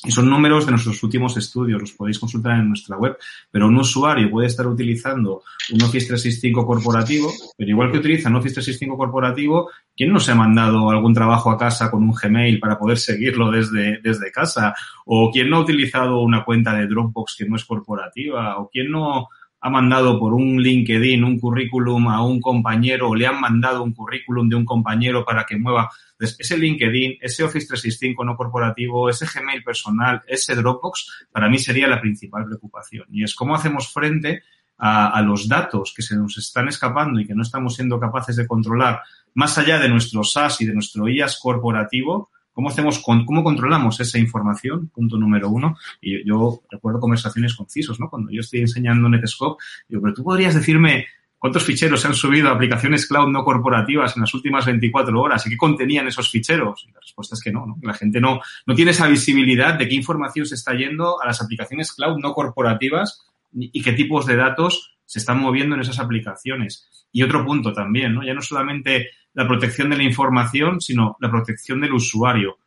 y 0.05 0.13
son 0.13 0.31
números 0.31 0.65
de 0.65 0.73
nuestros 0.73 1.03
últimos 1.03 1.37
estudios, 1.37 1.81
los 1.81 1.93
podéis 1.93 2.21
consultar 2.21 2.59
en 2.59 2.69
nuestra 2.69 2.97
web, 2.97 3.17
pero 3.51 3.67
un 3.67 3.77
usuario 3.79 4.31
puede 4.31 4.47
estar 4.47 4.67
utilizando 4.67 5.43
un 5.73 5.83
Office 5.83 6.07
365 6.07 6.65
corporativo, 6.65 7.33
pero 7.57 7.71
igual 7.71 7.91
que 7.91 7.99
utiliza 7.99 8.29
un 8.29 8.37
Office 8.37 8.55
365 8.55 8.97
corporativo, 8.97 9.71
¿quién 9.97 10.13
no 10.13 10.21
se 10.21 10.31
ha 10.31 10.37
mandado 10.37 10.89
algún 10.89 11.15
trabajo 11.15 11.51
a 11.51 11.59
casa 11.59 11.91
con 11.91 12.05
un 12.05 12.13
Gmail 12.13 12.61
para 12.61 12.79
poder 12.79 12.99
seguirlo 12.99 13.51
desde, 13.51 14.01
desde 14.01 14.31
casa? 14.31 14.73
¿O 15.05 15.33
quién 15.33 15.51
no 15.51 15.57
ha 15.57 15.61
utilizado 15.61 16.21
una 16.21 16.45
cuenta 16.45 16.75
de 16.75 16.87
Dropbox 16.87 17.35
que 17.37 17.47
no 17.47 17.57
es 17.57 17.65
corporativa? 17.65 18.57
¿O 18.59 18.69
quién 18.69 18.93
no 18.93 19.29
ha 19.61 19.71
mandado 19.71 20.19
por 20.19 20.35
un 20.35 20.63
LinkedIn 20.63 21.25
un 21.25 21.39
currículum 21.39 22.09
a 22.09 22.25
un 22.25 22.41
compañero 22.41 23.11
o 23.11 23.15
le 23.15 23.27
han 23.27 23.41
mandado 23.41 23.83
un 23.83 23.93
currículum 23.93 24.49
de 24.49 24.57
un 24.57 24.65
compañero 24.65 25.25
para 25.25 25.45
que 25.45 25.57
mueva 25.57 25.91
ese 26.19 26.57
LinkedIn, 26.57 27.19
ese 27.21 27.45
Office 27.45 27.67
365 27.67 28.25
no 28.25 28.37
corporativo, 28.37 29.09
ese 29.09 29.27
Gmail 29.27 29.63
personal, 29.63 30.23
ese 30.27 30.55
Dropbox, 30.55 31.29
para 31.31 31.49
mí 31.49 31.59
sería 31.59 31.87
la 31.87 32.01
principal 32.01 32.45
preocupación. 32.45 33.07
Y 33.11 33.23
es 33.23 33.35
cómo 33.35 33.55
hacemos 33.55 33.93
frente 33.93 34.43
a, 34.79 35.09
a 35.09 35.23
los 35.23 35.49
datos 35.49 35.93
que 35.95 36.03
se 36.03 36.17
nos 36.17 36.37
están 36.39 36.69
escapando 36.69 37.21
y 37.21 37.27
que 37.27 37.35
no 37.35 37.43
estamos 37.43 37.77
siendo 37.77 38.01
capaces 38.01 38.37
de 38.37 38.47
controlar 38.47 39.03
más 39.35 39.59
allá 39.59 39.79
de 39.79 39.89
nuestro 39.89 40.25
SaaS 40.25 40.61
y 40.61 40.67
de 40.67 40.75
nuestro 40.75 41.09
IaaS 41.09 41.39
corporativo, 41.41 42.31
¿Cómo 42.59 42.71
hacemos, 42.71 42.99
cómo 42.99 43.45
controlamos 43.45 44.01
esa 44.01 44.19
información? 44.19 44.89
Punto 44.89 45.17
número 45.17 45.49
uno. 45.49 45.77
Y 46.01 46.27
yo, 46.27 46.61
recuerdo 46.69 46.99
conversaciones 46.99 47.55
con 47.55 47.69
CISOs, 47.69 48.01
¿no? 48.01 48.11
Cuando 48.11 48.33
yo 48.33 48.41
estoy 48.41 48.59
enseñando 48.59 49.09
Netscope, 49.09 49.63
digo, 49.89 50.03
pero 50.03 50.13
tú 50.13 50.25
podrías 50.25 50.57
decirme 50.57 51.07
cuántos 51.39 51.63
ficheros 51.63 52.01
se 52.01 52.09
han 52.09 52.15
subido 52.15 52.49
a 52.49 52.55
aplicaciones 52.55 53.07
cloud 53.07 53.29
no 53.29 53.45
corporativas 53.45 54.17
en 54.17 54.23
las 54.23 54.35
últimas 54.35 54.67
24 54.67 55.21
horas 55.21 55.47
y 55.47 55.51
qué 55.51 55.57
contenían 55.57 56.09
esos 56.09 56.29
ficheros. 56.33 56.85
Y 56.89 56.91
la 56.91 56.99
respuesta 56.99 57.37
es 57.37 57.43
que 57.45 57.53
no, 57.53 57.65
¿no? 57.65 57.79
La 57.81 57.95
gente 57.95 58.21
no, 58.21 58.41
no 58.67 58.75
tiene 58.75 58.91
esa 58.91 59.07
visibilidad 59.07 59.75
de 59.75 59.89
qué 59.89 59.95
información 59.95 60.45
se 60.45 60.57
está 60.57 60.75
yendo 60.75 61.23
a 61.23 61.27
las 61.27 61.41
aplicaciones 61.41 61.93
cloud 61.93 62.19
no 62.19 62.33
corporativas 62.33 63.25
y 63.53 63.81
qué 63.83 63.93
tipos 63.93 64.27
de 64.27 64.35
datos 64.35 64.98
se 65.09 65.21
están 65.21 65.41
moviendo 65.41 65.75
en 65.75 65.81
esas 65.81 65.99
aplicaciones. 65.99 66.87
Y 67.11 67.23
otro 67.23 67.43
punto 67.43 67.73
también, 67.73 68.15
¿no? 68.15 68.23
Ya 68.23 68.35
no 68.35 68.43
solamente 68.43 69.09
la 69.33 69.49
protección 69.49 69.89
de 69.89 69.97
la 69.97 70.03
información, 70.03 70.83
sino 70.83 71.17
la 71.21 71.31
protección 71.31 71.81
del 71.81 71.95
usuario. 71.95 72.59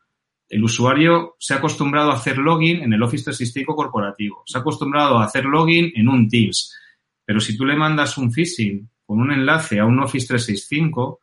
El 0.50 0.64
usuario 0.64 1.36
se 1.38 1.54
ha 1.54 1.58
acostumbrado 1.58 2.10
a 2.10 2.16
hacer 2.16 2.40
login 2.40 2.82
en 2.82 2.94
el 2.94 3.04
Office 3.04 3.26
365 3.26 3.76
corporativo, 3.76 4.42
se 4.48 4.58
ha 4.58 4.62
acostumbrado 4.62 5.20
a 5.20 5.26
hacer 5.26 5.46
login 5.46 5.92
en 5.96 6.10
un 6.10 6.28
Teams, 6.28 6.76
pero 7.24 7.40
si 7.40 7.56
tú 7.56 7.64
le 7.64 7.76
mandas 7.76 8.18
un 8.18 8.32
phishing 8.32 8.90
con 9.06 9.22
un 9.22 9.32
enlace 9.32 9.80
a 9.80 9.86
un 9.86 10.00
Office 10.00 10.28
365, 10.28 11.20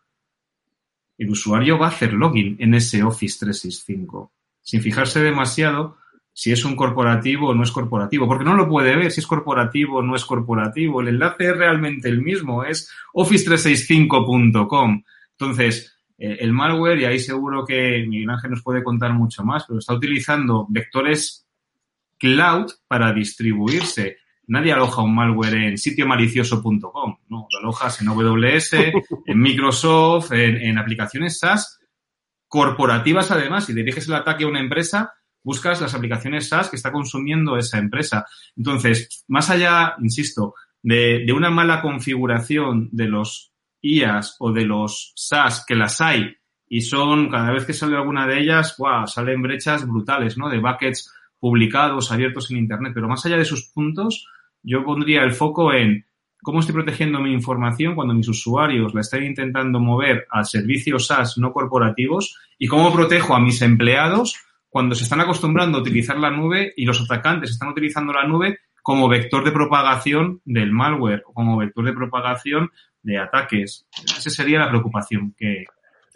el 1.19 1.31
usuario 1.31 1.79
va 1.79 1.87
a 1.87 1.91
hacer 1.91 2.13
login 2.13 2.57
en 2.61 2.75
ese 2.75 3.03
Office 3.03 3.39
365, 3.41 4.33
sin 4.63 4.81
fijarse 4.81 5.21
demasiado 5.21 5.97
si 6.39 6.53
es 6.53 6.65
un 6.65 6.77
corporativo 6.77 7.49
o 7.49 7.55
no 7.55 7.65
es 7.65 7.73
corporativo, 7.73 8.29
porque 8.29 8.45
no 8.45 8.55
lo 8.55 8.69
puede 8.69 8.95
ver 8.95 9.11
si 9.11 9.19
es 9.19 9.27
corporativo 9.27 9.99
o 9.99 10.03
no 10.03 10.15
es 10.15 10.25
corporativo. 10.25 11.01
El 11.01 11.09
enlace 11.09 11.47
es 11.47 11.57
realmente 11.57 12.09
el 12.09 12.23
mismo, 12.23 12.63
es 12.63 12.89
office365.com. 13.13 15.03
Entonces, 15.33 15.97
eh, 16.17 16.37
el 16.39 16.53
malware, 16.53 17.01
y 17.01 17.05
ahí 17.07 17.19
seguro 17.19 17.67
que 17.67 18.07
Miguel 18.09 18.31
Ángel 18.31 18.53
nos 18.53 18.63
puede 18.63 18.85
contar 18.85 19.15
mucho 19.15 19.43
más, 19.43 19.65
pero 19.67 19.81
está 19.81 19.95
utilizando 19.95 20.65
vectores 20.71 21.45
cloud 22.17 22.71
para 22.87 23.13
distribuirse. 23.13 24.19
Nadie 24.47 24.73
aloja 24.73 25.03
un 25.03 25.17
malware 25.17 25.55
en 25.55 25.77
sitiomalicioso.com, 25.77 27.17
no, 27.31 27.49
lo 27.51 27.59
alojas 27.59 28.01
en 28.01 28.11
AWS, 28.11 28.75
en 29.27 29.41
Microsoft, 29.41 30.31
en, 30.31 30.57
en 30.59 30.79
aplicaciones 30.79 31.37
SaaS 31.37 31.81
corporativas 32.47 33.29
además. 33.33 33.67
Si 33.67 33.73
diriges 33.73 34.07
el 34.07 34.15
ataque 34.15 34.45
a 34.45 34.49
una 34.49 34.61
empresa, 34.61 35.15
buscas 35.49 35.81
las 35.81 35.95
aplicaciones 35.95 36.47
SaaS 36.47 36.69
que 36.69 36.77
está 36.77 36.93
consumiendo 36.93 37.57
esa 37.57 37.79
empresa. 37.79 38.27
Entonces, 38.55 39.25
más 39.29 39.49
allá, 39.49 39.95
insisto, 39.99 40.53
de, 40.83 41.25
una 41.35 41.49
mala 41.49 41.81
configuración 41.81 42.91
de 42.93 43.07
los 43.07 43.51
IAS 43.81 44.37
o 44.41 44.53
de 44.53 44.67
los 44.67 45.15
SaaS, 45.17 45.65
que 45.67 45.75
las 45.75 46.03
hay, 46.03 46.37
y 46.69 46.83
son, 46.83 47.31
cada 47.31 47.51
vez 47.51 47.65
que 47.65 47.73
sale 47.73 47.97
alguna 47.97 48.27
de 48.27 48.41
ellas, 48.41 48.75
¡guau! 48.77 49.07
salen 49.07 49.41
brechas 49.41 49.89
brutales, 49.89 50.37
¿no? 50.37 50.51
De 50.51 50.59
buckets 50.59 51.11
publicados, 51.41 52.13
abiertos 52.13 52.51
en 52.51 52.59
Internet. 52.59 52.93
Pero 52.95 53.09
más 53.09 53.25
allá 53.25 53.37
de 53.37 53.43
esos 53.43 53.71
puntos, 53.73 54.27
yo 54.63 54.85
pondría 54.85 55.23
el 55.23 55.33
foco 55.33 55.73
en 55.73 56.05
cómo 56.43 56.61
estoy 56.61 56.75
protegiendo 56.75 57.21
mi 57.21 57.33
información 57.33 57.95
cuando 57.95 58.13
mis 58.13 58.29
usuarios 58.29 58.93
la 58.93 59.01
están 59.01 59.25
intentando 59.25 59.81
mover 59.81 60.27
a 60.31 60.45
servicios 60.45 61.07
SaaS 61.07 61.39
no 61.39 61.55
corporativos 61.55 62.37
y 62.59 62.67
cómo 62.67 62.93
protejo 62.93 63.35
a 63.35 63.41
mis 63.41 63.63
empleados 63.63 64.37
cuando 64.69 64.95
se 64.95 65.05
están 65.05 65.21
acostumbrando 65.21 65.79
a 65.79 65.81
utilizar 65.81 66.19
la 66.19 66.31
nube 66.31 66.73
y 66.77 66.85
los 66.85 67.01
atacantes 67.01 67.51
están 67.51 67.71
utilizando 67.71 68.13
la 68.13 68.27
nube 68.27 68.59
como 68.83 69.09
vector 69.09 69.45
de 69.45 69.53
propagación 69.53 70.41
del 70.45 70.73
malware 70.73 71.23
o 71.27 71.33
como 71.33 71.57
vector 71.57 71.85
de 71.85 71.93
propagación 71.93 72.71
de 73.03 73.19
ataques. 73.19 73.87
Esa 74.05 74.31
sería 74.31 74.59
la 74.59 74.69
preocupación 74.69 75.35
que, 75.37 75.65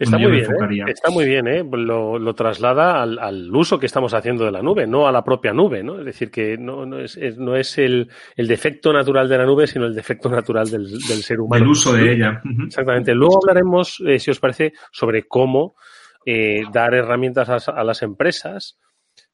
Está 0.02 0.18
muy, 0.18 0.32
bien, 0.32 0.44
¿eh? 0.50 0.84
está 0.90 1.10
muy 1.10 1.24
bien, 1.26 1.46
¿eh? 1.46 1.62
Lo, 1.70 2.18
lo 2.18 2.34
traslada 2.34 3.02
al, 3.02 3.18
al, 3.20 3.54
uso 3.54 3.78
que 3.78 3.86
estamos 3.86 4.12
haciendo 4.14 4.44
de 4.44 4.50
la 4.50 4.60
nube, 4.60 4.86
no 4.86 5.06
a 5.06 5.12
la 5.12 5.22
propia 5.22 5.52
nube, 5.52 5.82
¿no? 5.84 6.00
Es 6.00 6.04
decir, 6.04 6.30
que 6.30 6.56
no, 6.58 6.84
no 6.86 6.98
es, 6.98 7.16
es, 7.16 7.38
no 7.38 7.54
es 7.54 7.78
el, 7.78 8.08
el, 8.34 8.48
defecto 8.48 8.92
natural 8.92 9.28
de 9.28 9.38
la 9.38 9.46
nube, 9.46 9.66
sino 9.68 9.86
el 9.86 9.94
defecto 9.94 10.28
natural 10.28 10.68
del, 10.68 10.90
del 10.90 11.22
ser 11.22 11.40
humano. 11.40 11.62
El 11.62 11.70
uso 11.70 11.92
de 11.92 12.14
ella. 12.14 12.42
Exactamente. 12.66 13.14
Luego 13.14 13.38
hablaremos, 13.42 14.02
eh, 14.04 14.18
si 14.18 14.32
os 14.32 14.40
parece, 14.40 14.72
sobre 14.90 15.28
cómo 15.28 15.76
eh, 16.26 16.62
dar 16.72 16.94
herramientas 16.94 17.68
a, 17.68 17.84
las 17.84 18.02
empresas, 18.02 18.78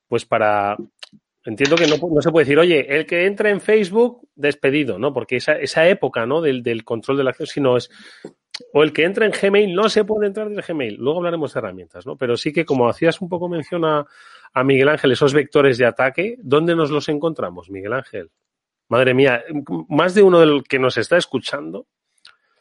pues 0.07 0.24
para 0.24 0.77
Entiendo 1.44 1.77
que 1.77 1.87
no, 1.87 1.96
no, 1.96 2.20
se 2.20 2.31
puede 2.31 2.44
decir, 2.44 2.59
oye, 2.59 2.94
el 2.94 3.07
que 3.07 3.24
entra 3.24 3.48
en 3.48 3.62
Facebook, 3.62 4.29
despedido, 4.35 4.98
¿no? 4.98 5.14
Porque 5.14 5.37
esa, 5.37 5.53
esa 5.53 5.88
época, 5.88 6.27
¿no? 6.27 6.42
Del, 6.42 6.62
del 6.62 6.85
control 6.85 7.16
de 7.16 7.24
la 7.24 7.31
acción, 7.31 7.46
sino 7.46 7.77
es, 7.79 7.90
o 8.74 8.83
el 8.83 8.92
que 8.92 9.05
entra 9.05 9.24
en 9.24 9.33
Gmail, 9.33 9.74
no 9.74 9.88
se 9.88 10.05
puede 10.05 10.27
entrar 10.27 10.48
en 10.48 10.57
Gmail. 10.57 10.96
Luego 10.96 11.20
hablaremos 11.20 11.55
de 11.55 11.59
herramientas, 11.59 12.07
¿no? 12.07 12.16
Pero 12.16 12.37
sí 12.37 12.53
que, 12.53 12.66
como 12.66 12.87
hacías 12.87 13.22
un 13.22 13.31
poco 13.31 13.48
mención 13.48 13.85
a, 13.87 14.05
a 14.53 14.64
Miguel 14.64 14.88
Ángel, 14.88 15.12
esos 15.12 15.33
vectores 15.33 15.79
de 15.79 15.87
ataque, 15.87 16.37
¿dónde 16.38 16.74
nos 16.74 16.90
los 16.90 17.09
encontramos, 17.09 17.70
Miguel 17.70 17.94
Ángel? 17.94 18.31
Madre 18.88 19.14
mía, 19.14 19.42
más 19.88 20.14
de 20.14 20.22
uno 20.22 20.40
del 20.40 20.64
que 20.64 20.79
nos 20.79 20.96
está 20.96 21.16
escuchando 21.16 21.87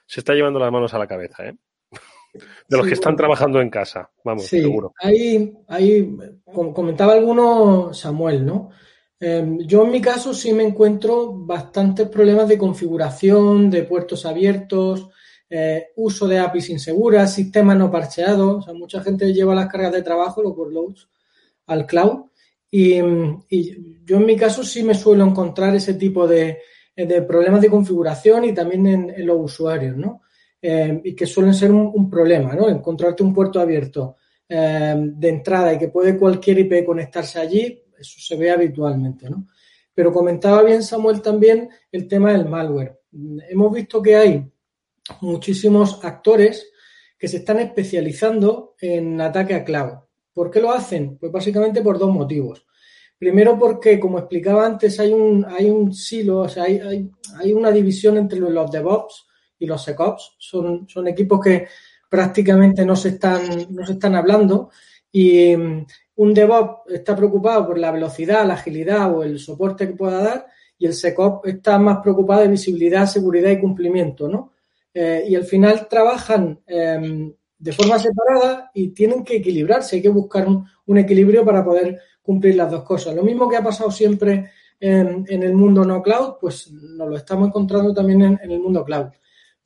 se 0.05 0.21
está 0.21 0.33
llevando 0.33 0.59
las 0.59 0.71
manos 0.71 0.93
a 0.93 0.99
la 0.99 1.07
cabeza, 1.07 1.45
¿eh? 1.45 1.55
De 2.33 2.77
los 2.77 2.85
sí, 2.85 2.89
que 2.89 2.93
están 2.93 3.15
trabajando 3.15 3.61
en 3.61 3.69
casa, 3.69 4.09
vamos, 4.23 4.45
sí, 4.45 4.61
seguro. 4.61 4.93
Ahí, 4.99 5.53
ahí 5.67 6.17
comentaba 6.73 7.13
alguno 7.13 7.93
Samuel, 7.93 8.45
¿no? 8.45 8.69
Eh, 9.19 9.57
yo 9.65 9.83
en 9.83 9.91
mi 9.91 10.01
caso 10.01 10.33
sí 10.33 10.53
me 10.53 10.63
encuentro 10.63 11.33
bastantes 11.33 12.07
problemas 12.07 12.47
de 12.47 12.57
configuración, 12.57 13.69
de 13.69 13.83
puertos 13.83 14.25
abiertos, 14.25 15.09
eh, 15.49 15.87
uso 15.95 16.27
de 16.27 16.39
APIs 16.39 16.69
inseguras, 16.69 17.33
sistemas 17.33 17.77
no 17.77 17.89
parcheados. 17.89 18.57
O 18.57 18.61
sea, 18.61 18.73
mucha 18.73 19.01
gente 19.01 19.33
lleva 19.33 19.55
las 19.55 19.67
cargas 19.67 19.93
de 19.93 20.03
trabajo, 20.03 20.43
los 20.43 20.55
workloads, 20.55 21.09
al 21.67 21.85
cloud. 21.87 22.25
Y, 22.69 22.99
y, 23.49 24.03
yo 24.05 24.17
en 24.17 24.25
mi 24.25 24.35
caso 24.35 24.63
sí 24.63 24.83
me 24.83 24.93
suelo 24.93 25.25
encontrar 25.25 25.75
ese 25.75 25.93
tipo 25.95 26.27
de, 26.27 26.59
de 27.05 27.21
problemas 27.21 27.61
de 27.61 27.69
configuración 27.69 28.45
y 28.45 28.53
también 28.53 28.87
en, 28.87 29.25
los 29.25 29.37
usuarios, 29.39 29.95
¿no? 29.95 30.21
Y 30.61 31.15
que 31.15 31.25
suelen 31.25 31.53
ser 31.53 31.71
un, 31.71 32.09
problema, 32.09 32.53
¿no? 32.53 32.67
Encontrarte 32.69 33.23
un 33.23 33.33
puerto 33.33 33.59
abierto 33.59 34.15
de 34.47 35.29
entrada 35.29 35.73
y 35.73 35.77
que 35.77 35.89
puede 35.89 36.17
cualquier 36.17 36.59
IP 36.59 36.85
conectarse 36.85 37.39
allí, 37.39 37.83
eso 37.99 38.19
se 38.19 38.35
ve 38.35 38.51
habitualmente, 38.51 39.29
¿no? 39.29 39.47
Pero 39.93 40.13
comentaba 40.13 40.61
bien 40.63 40.83
Samuel 40.83 41.21
también 41.21 41.69
el 41.91 42.07
tema 42.07 42.31
del 42.31 42.47
malware. 42.47 42.99
Hemos 43.49 43.73
visto 43.73 44.01
que 44.01 44.15
hay 44.15 44.51
muchísimos 45.21 46.03
actores 46.03 46.71
que 47.17 47.27
se 47.27 47.37
están 47.37 47.59
especializando 47.59 48.75
en 48.79 49.19
ataque 49.19 49.55
a 49.55 49.63
cloud. 49.63 49.93
¿Por 50.33 50.51
qué 50.51 50.61
lo 50.61 50.71
hacen? 50.71 51.17
Pues 51.17 51.31
básicamente 51.31 51.81
por 51.81 51.97
dos 51.97 52.11
motivos. 52.11 52.67
Primero 53.17 53.57
porque, 53.57 53.99
como 53.99 54.19
explicaba 54.19 54.65
antes, 54.65 54.99
hay 54.99 55.11
un, 55.11 55.43
hay 55.45 55.69
un 55.71 55.91
silo, 55.91 56.41
o 56.41 56.49
sea, 56.49 56.65
hay, 56.65 56.79
hay, 57.39 57.53
una 57.53 57.71
división 57.71 58.17
entre 58.17 58.39
los 58.39 58.69
DevOps 58.69 59.26
y 59.59 59.65
los 59.65 59.83
SecOps. 59.83 60.35
Son, 60.37 60.87
son 60.87 61.07
equipos 61.07 61.39
que 61.41 61.67
prácticamente 62.09 62.85
no 62.85 62.95
se 62.95 63.09
están, 63.09 63.67
no 63.69 63.85
se 63.85 63.93
están 63.93 64.15
hablando 64.15 64.69
y, 65.11 65.53
un 66.17 66.33
DevOps 66.33 66.91
está 66.91 67.15
preocupado 67.15 67.67
por 67.67 67.77
la 67.77 67.91
velocidad, 67.91 68.45
la 68.45 68.55
agilidad 68.55 69.15
o 69.15 69.23
el 69.23 69.37
soporte 69.39 69.87
que 69.87 69.93
pueda 69.93 70.21
dar 70.21 70.47
y 70.77 70.87
el 70.87 70.93
SecOps 70.93 71.47
está 71.47 71.77
más 71.77 71.99
preocupado 71.99 72.41
de 72.41 72.47
visibilidad, 72.47 73.05
seguridad 73.05 73.51
y 73.51 73.59
cumplimiento, 73.59 74.27
¿no? 74.27 74.53
Eh, 74.93 75.25
y 75.29 75.35
al 75.35 75.43
final 75.43 75.87
trabajan 75.87 76.59
em, 76.65 77.31
de 77.59 77.71
forma 77.71 77.99
separada 77.99 78.71
y 78.73 78.89
tienen 78.89 79.23
que 79.23 79.37
equilibrarse, 79.37 79.97
hay 79.97 80.01
que 80.01 80.09
buscar 80.09 80.47
un, 80.47 80.97
equilibrio 80.97 81.45
para 81.45 81.63
poder 81.63 81.99
cumplir 82.21 82.55
las 82.55 82.71
dos 82.71 82.83
cosas. 82.83 83.13
Lo 83.13 83.23
mismo 83.23 83.47
que 83.47 83.57
ha 83.57 83.63
pasado 83.63 83.91
siempre 83.91 84.51
en, 84.79 85.25
el 85.29 85.53
mundo 85.53 85.85
no 85.85 86.01
cloud, 86.01 86.35
pues 86.41 86.71
nos 86.71 87.09
lo 87.09 87.15
estamos 87.15 87.49
encontrando 87.49 87.93
también 87.93 88.21
en, 88.23 88.51
el 88.51 88.59
mundo 88.59 88.83
cloud. 88.83 89.07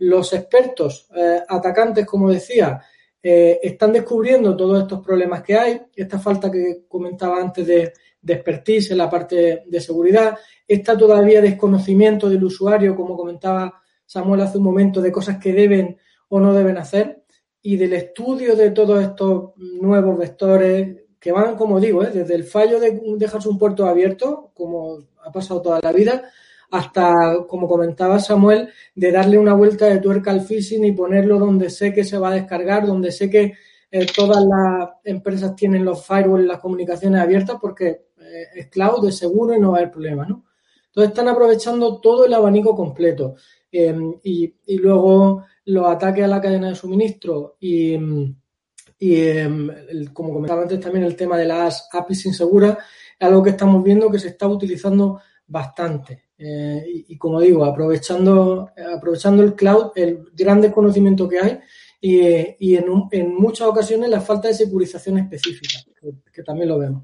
Los 0.02 0.34
expertos 0.34 1.08
eh, 1.16 1.42
atacantes, 1.48 2.08
como 2.08 2.32
decía, 2.32 2.82
eh, 3.22 3.60
están 3.62 3.94
descubriendo 3.94 4.58
todos 4.58 4.82
estos 4.82 5.00
problemas 5.06 5.44
que 5.44 5.56
hay, 5.56 5.80
esta 5.96 6.18
falta 6.18 6.50
que 6.50 6.86
comentaba 6.88 7.40
antes 7.40 7.68
de, 7.68 7.94
expertise 8.26 8.92
en 8.92 8.98
la 8.98 9.10
parte 9.10 9.64
de 9.68 9.80
seguridad, 9.80 10.38
esta 10.68 10.98
todavía 10.98 11.40
desconocimiento 11.40 12.30
del 12.30 12.44
usuario, 12.44 12.96
como 12.96 13.16
comentaba 13.16 13.80
Samuel 14.06 14.42
hace 14.42 14.58
un 14.58 14.64
momento, 14.64 15.02
de 15.02 15.12
cosas 15.12 15.38
que 15.38 15.54
deben 15.54 15.98
o 16.30 16.40
no 16.40 16.52
deben 16.54 16.78
hacer, 16.78 17.24
y 17.62 17.78
del 17.78 17.94
estudio 17.94 18.56
de 18.56 18.72
todos 18.72 19.04
estos 19.04 19.52
nuevos 19.58 20.18
vectores 20.18 20.98
que 21.20 21.32
van, 21.32 21.56
como 21.56 21.80
digo, 21.80 22.04
¿eh? 22.04 22.10
desde 22.12 22.34
el 22.34 22.44
fallo 22.44 22.80
de 22.80 23.00
dejarse 23.18 23.50
un 23.50 23.60
puerto 23.60 23.86
abierto, 23.86 24.50
como 24.56 24.98
ha 25.24 25.32
pasado 25.32 25.62
toda 25.62 25.80
la 25.80 25.92
vida, 25.92 26.32
hasta, 26.72 27.46
como 27.48 27.68
comentaba 27.68 28.20
Samuel, 28.20 28.70
de 28.96 29.12
darle 29.12 29.38
una 29.38 29.54
vuelta 29.54 29.86
de 29.86 30.00
tuerca 30.00 30.32
al 30.32 30.42
phishing 30.42 30.86
y 30.86 30.94
ponerlo 30.94 31.38
donde 31.38 31.70
sé 31.70 31.94
que 31.94 32.06
se 32.06 32.18
va 32.18 32.30
a 32.30 32.36
descargar, 32.36 32.88
donde 32.88 33.12
sé 33.12 33.30
que 33.30 33.54
eh, 33.92 34.06
todas 34.16 34.44
las 34.46 34.90
empresas 35.04 35.54
tienen 35.54 35.84
los 35.84 36.06
firewalls 36.06 36.48
las 36.48 36.60
comunicaciones 36.60 37.22
abiertas 37.22 37.58
porque 37.60 38.06
eh, 38.20 38.46
es 38.56 38.68
cloud, 38.70 39.06
es 39.08 39.18
seguro 39.18 39.54
y 39.54 39.60
no 39.60 39.72
va 39.72 39.78
a 39.78 39.82
haber 39.82 39.92
problema, 39.92 40.26
¿no? 40.26 40.46
Entonces 40.88 41.10
están 41.10 41.28
aprovechando 41.28 42.00
todo 42.00 42.26
el 42.26 42.34
abanico 42.34 42.74
completo. 42.76 43.36
Em, 43.72 44.14
y, 44.24 44.54
luego 44.80 45.46
los 45.66 45.88
ataques 45.88 46.24
a 46.24 46.28
la 46.28 46.42
cadena 46.42 46.70
de 46.70 46.76
suministro 46.76 47.56
y, 47.60 47.94
em, 47.94 48.36
como 50.14 50.34
comentaba 50.34 50.64
antes 50.64 50.80
también 50.80 51.06
el 51.06 51.16
tema 51.16 51.38
de 51.38 51.46
las 51.46 51.88
APIs 51.92 52.26
inseguras, 52.26 52.78
es 53.20 53.28
algo 53.28 53.44
que 53.44 53.52
estamos 53.52 53.84
viendo 53.84 54.10
que 54.12 54.20
se 54.20 54.30
está 54.30 54.48
utilizando 54.48 55.20
bastante. 55.48 56.31
Eh, 56.44 57.04
y, 57.08 57.18
como 57.18 57.40
digo, 57.40 57.64
aprovechando, 57.64 58.72
aprovechando 58.98 59.44
el 59.44 59.54
cloud, 59.54 59.92
el 59.96 60.24
gran 60.34 60.60
desconocimiento 60.60 61.30
que 61.30 61.40
hay 61.40 61.60
y, 62.02 62.76
en, 62.76 62.86
en, 63.12 63.36
muchas 63.36 63.68
ocasiones 63.68 64.10
la 64.10 64.22
falta 64.22 64.48
de 64.48 64.56
securización 64.56 65.20
específica, 65.20 65.78
que, 66.34 66.42
también 66.42 66.70
lo 66.70 66.80
vemos. 66.80 67.04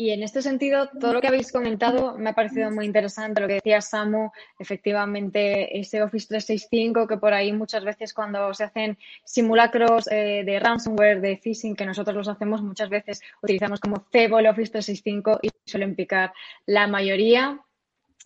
Y 0.00 0.10
en 0.10 0.22
este 0.22 0.42
sentido, 0.42 0.88
todo 1.00 1.12
lo 1.12 1.20
que 1.20 1.26
habéis 1.26 1.50
comentado 1.50 2.16
me 2.16 2.30
ha 2.30 2.32
parecido 2.32 2.70
muy 2.70 2.86
interesante. 2.86 3.40
Lo 3.40 3.48
que 3.48 3.54
decía 3.54 3.80
Samu, 3.80 4.30
efectivamente, 4.56 5.76
ese 5.76 6.00
Office 6.04 6.28
365, 6.28 7.08
que 7.08 7.16
por 7.16 7.34
ahí 7.34 7.52
muchas 7.52 7.82
veces 7.82 8.14
cuando 8.14 8.54
se 8.54 8.62
hacen 8.62 8.96
simulacros 9.24 10.06
eh, 10.12 10.44
de 10.46 10.60
ransomware, 10.60 11.20
de 11.20 11.36
phishing, 11.36 11.74
que 11.74 11.84
nosotros 11.84 12.16
los 12.16 12.28
hacemos, 12.28 12.62
muchas 12.62 12.90
veces 12.90 13.20
utilizamos 13.42 13.80
como 13.80 14.06
cebo 14.12 14.38
el 14.38 14.46
Office 14.46 14.70
365 14.70 15.40
y 15.42 15.50
suelen 15.64 15.96
picar 15.96 16.32
la 16.64 16.86
mayoría 16.86 17.60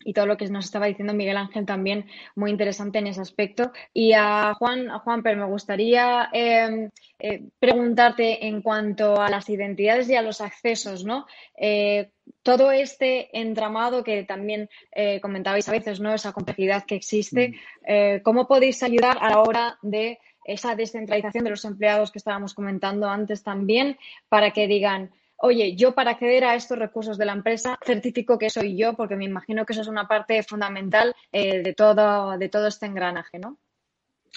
y 0.04 0.12
todo 0.12 0.26
lo 0.26 0.36
que 0.36 0.48
nos 0.48 0.64
estaba 0.64 0.86
diciendo 0.86 1.14
Miguel 1.14 1.36
Ángel 1.36 1.66
también 1.66 2.06
muy 2.34 2.50
interesante 2.50 2.98
en 2.98 3.06
ese 3.06 3.20
aspecto. 3.20 3.72
Y 3.92 4.12
a 4.12 4.54
Juan, 4.54 4.90
a 4.90 4.98
Juan, 4.98 5.22
pero 5.22 5.38
me 5.38 5.46
gustaría 5.46 6.28
em, 6.32 6.90
eh, 7.18 7.42
preguntarte 7.58 8.46
en 8.46 8.62
cuanto 8.62 9.20
a 9.20 9.28
las 9.28 9.48
identidades 9.48 10.08
y 10.08 10.16
a 10.16 10.22
los 10.22 10.40
accesos, 10.40 11.04
¿no? 11.04 11.26
Eh, 11.56 12.10
todo 12.42 12.72
este 12.72 13.36
entramado 13.38 14.02
que 14.02 14.24
también 14.24 14.68
eh, 14.92 15.20
comentabais 15.20 15.68
a 15.68 15.72
veces, 15.72 16.00
¿no? 16.00 16.14
Esa 16.14 16.32
complejidad 16.32 16.84
que 16.84 16.96
existe, 16.96 17.54
mm. 17.86 18.22
¿cómo 18.22 18.46
podéis 18.46 18.82
ayudar 18.82 19.18
a 19.20 19.30
la 19.30 19.40
hora 19.40 19.78
de 19.82 20.18
esa 20.44 20.74
descentralización 20.74 21.44
de 21.44 21.50
los 21.50 21.64
empleados 21.64 22.10
que 22.10 22.18
estábamos 22.18 22.54
comentando 22.54 23.08
antes 23.08 23.42
también 23.42 23.96
para 24.28 24.50
que 24.50 24.66
digan, 24.66 25.12
oye, 25.42 25.74
yo 25.76 25.92
para 25.92 26.12
acceder 26.12 26.44
a 26.44 26.54
estos 26.54 26.78
recursos 26.78 27.18
de 27.18 27.26
la 27.26 27.32
empresa 27.32 27.78
certifico 27.84 28.38
que 28.38 28.48
soy 28.48 28.76
yo, 28.76 28.94
porque 28.94 29.16
me 29.16 29.24
imagino 29.24 29.66
que 29.66 29.72
eso 29.72 29.82
es 29.82 29.88
una 29.88 30.06
parte 30.06 30.42
fundamental 30.42 31.14
eh, 31.32 31.62
de, 31.62 31.74
todo, 31.74 32.38
de 32.38 32.48
todo 32.48 32.68
este 32.68 32.86
engranaje, 32.86 33.38
¿no? 33.38 33.58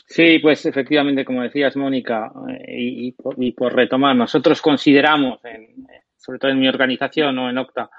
Sí, 0.07 0.39
pues 0.39 0.65
efectivamente, 0.65 1.23
como 1.23 1.43
decías, 1.43 1.75
Mónica, 1.75 2.31
eh, 2.49 2.65
y, 2.67 3.11
por, 3.13 3.75
retomar, 3.75 4.15
nosotros 4.15 4.61
consideramos, 4.61 5.39
sobre 6.17 6.39
todo 6.39 6.51
en 6.51 6.59
mi 6.59 6.67
organización 6.67 7.37
o 7.37 7.49
en 7.49 7.57
Octa, 7.59 7.89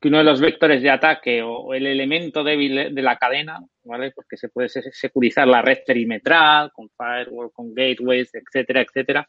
que 0.00 0.08
uno 0.08 0.18
de 0.18 0.24
los 0.24 0.40
vectores 0.40 0.82
de 0.82 0.90
ataque 0.90 1.42
o, 1.42 1.74
el 1.74 1.86
elemento 1.86 2.44
débil 2.44 2.94
de 2.94 3.02
la 3.02 3.16
cadena, 3.16 3.58
¿vale? 3.84 4.12
Porque 4.12 4.36
se 4.36 4.48
puede 4.48 4.68
securizar 4.68 5.48
la 5.48 5.62
red 5.62 5.78
perimetral, 5.84 6.70
con 6.72 6.88
firewall, 6.96 7.50
con 7.52 7.74
gateways, 7.74 8.30
etcétera, 8.34 8.82
etcétera, 8.82 9.28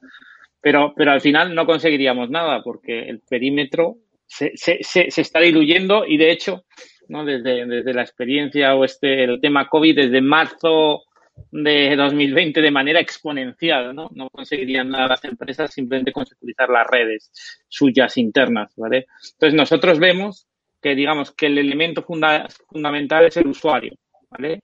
pero, 0.61 0.93
pero 0.95 1.11
al 1.11 1.21
final 1.21 1.53
no 1.53 1.65
conseguiríamos 1.65 2.29
nada 2.29 2.61
porque 2.63 3.07
el 3.07 3.21
perímetro 3.21 3.97
se, 4.25 4.51
se, 4.55 4.79
se, 4.81 5.21
está 5.21 5.39
diluyendo 5.39 6.05
y 6.05 6.17
de 6.17 6.31
hecho, 6.31 6.65
¿no? 7.07 7.23
desde, 7.23 7.65
desde 7.65 7.93
la 7.93 8.01
experiencia 8.01 8.75
o 8.75 8.83
este, 8.83 9.23
el 9.23 9.39
tema 9.39 9.69
COVID, 9.69 9.95
desde 9.95 10.21
marzo 10.21 11.03
de 11.51 11.95
2020 11.95 12.61
de 12.61 12.71
manera 12.71 12.99
exponencial, 12.99 13.95
¿no? 13.95 14.09
No 14.13 14.29
conseguirían 14.29 14.89
nada 14.89 15.07
las 15.07 15.23
empresas 15.23 15.71
simplemente 15.71 16.11
con 16.11 16.25
securizar 16.25 16.69
las 16.69 16.87
redes 16.87 17.31
suyas 17.67 18.17
internas, 18.17 18.73
¿vale? 18.75 19.05
Entonces 19.33 19.53
nosotros 19.53 19.99
vemos 19.99 20.47
que 20.81 20.95
digamos 20.95 21.31
que 21.31 21.47
el 21.47 21.57
elemento 21.57 22.03
fundamental 22.03 23.25
es 23.25 23.37
el 23.37 23.47
usuario, 23.47 23.93
¿vale? 24.29 24.61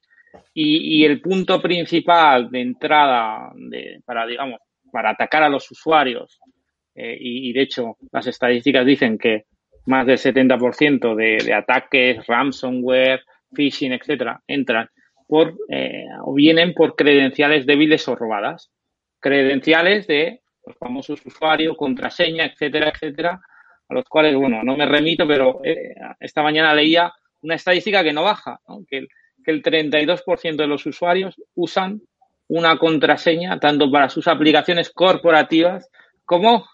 Y, 0.53 1.01
y, 1.01 1.05
el 1.05 1.21
punto 1.21 1.61
principal 1.61 2.49
de 2.49 2.61
entrada 2.61 3.51
de, 3.55 4.01
para, 4.03 4.25
digamos, 4.25 4.59
para 4.93 5.09
atacar 5.09 5.41
a 5.41 5.49
los 5.49 5.69
usuarios. 5.71 6.39
Eh, 6.93 7.17
y, 7.19 7.51
de 7.51 7.61
hecho, 7.63 7.97
las 8.11 8.27
estadísticas 8.27 8.85
dicen 8.85 9.17
que 9.17 9.45
más 9.87 10.05
del 10.05 10.19
70% 10.19 11.15
de, 11.15 11.43
de 11.43 11.53
ataques, 11.53 12.25
ransomware, 12.27 13.23
phishing, 13.51 13.93
etcétera, 13.93 14.41
entran 14.47 14.87
por 15.27 15.55
eh, 15.67 16.05
o 16.23 16.35
vienen 16.35 16.75
por 16.75 16.95
credenciales 16.95 17.65
débiles 17.65 18.07
o 18.07 18.15
robadas. 18.15 18.71
Credenciales 19.19 20.05
de 20.05 20.41
los 20.63 20.77
famosos 20.77 21.25
usuarios, 21.25 21.75
contraseña, 21.75 22.45
etcétera, 22.45 22.89
etcétera, 22.93 23.41
a 23.89 23.93
los 23.93 24.05
cuales, 24.05 24.35
bueno, 24.35 24.61
no 24.63 24.77
me 24.77 24.85
remito, 24.85 25.27
pero 25.27 25.59
eh, 25.63 25.95
esta 26.19 26.43
mañana 26.43 26.75
leía 26.75 27.11
una 27.41 27.55
estadística 27.55 28.03
que 28.03 28.13
no 28.13 28.23
baja, 28.23 28.59
que 28.87 29.07
el 29.45 29.63
32% 29.63 30.55
de 30.55 30.67
los 30.67 30.85
usuarios 30.85 31.35
usan 31.55 32.01
una 32.53 32.77
contraseña 32.77 33.59
tanto 33.59 33.89
para 33.89 34.09
sus 34.09 34.27
aplicaciones 34.27 34.91
corporativas 34.91 35.89
como 36.23 36.65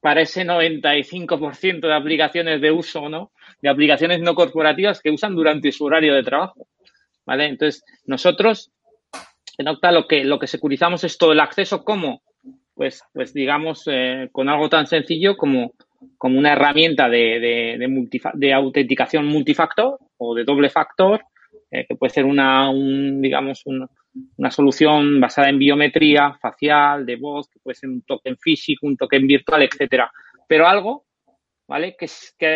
para 0.00 0.22
ese 0.22 0.44
95% 0.46 1.80
de 1.80 1.94
aplicaciones 1.94 2.60
de 2.60 2.70
uso, 2.70 3.08
¿no? 3.08 3.32
De 3.60 3.68
aplicaciones 3.68 4.20
no 4.20 4.34
corporativas 4.34 5.00
que 5.00 5.10
usan 5.10 5.34
durante 5.34 5.72
su 5.72 5.84
horario 5.84 6.14
de 6.14 6.22
trabajo. 6.22 6.66
¿Vale? 7.26 7.46
Entonces, 7.46 7.84
nosotros 8.04 8.70
en 9.58 9.68
Octa 9.68 9.90
lo 9.90 10.06
que, 10.06 10.24
lo 10.24 10.38
que 10.38 10.46
securizamos 10.46 11.04
es 11.04 11.18
todo 11.18 11.32
el 11.32 11.40
acceso 11.40 11.82
como, 11.82 12.22
pues, 12.74 13.02
pues 13.12 13.34
digamos, 13.34 13.82
eh, 13.90 14.28
con 14.32 14.48
algo 14.48 14.68
tan 14.68 14.86
sencillo 14.86 15.36
como, 15.36 15.72
como 16.18 16.38
una 16.38 16.52
herramienta 16.52 17.08
de, 17.08 17.40
de, 17.40 18.18
de 18.34 18.52
autenticación 18.54 19.26
multifactor 19.26 19.98
o 20.18 20.34
de 20.34 20.44
doble 20.44 20.70
factor, 20.70 21.22
eh, 21.70 21.84
que 21.88 21.96
puede 21.96 22.12
ser 22.12 22.24
una, 22.24 22.70
un, 22.70 23.20
digamos, 23.20 23.62
un, 23.66 23.88
una 24.36 24.50
solución 24.50 25.20
basada 25.20 25.48
en 25.48 25.58
biometría 25.58 26.34
facial, 26.40 27.04
de 27.04 27.16
voz, 27.16 27.48
que 27.48 27.58
puede 27.60 27.74
ser 27.74 27.90
un 27.90 28.02
token 28.02 28.36
físico, 28.36 28.86
un 28.86 28.96
token 28.96 29.26
virtual, 29.26 29.62
etcétera. 29.62 30.10
Pero 30.48 30.66
algo 30.66 31.06
¿vale? 31.66 31.96
Que, 31.98 32.06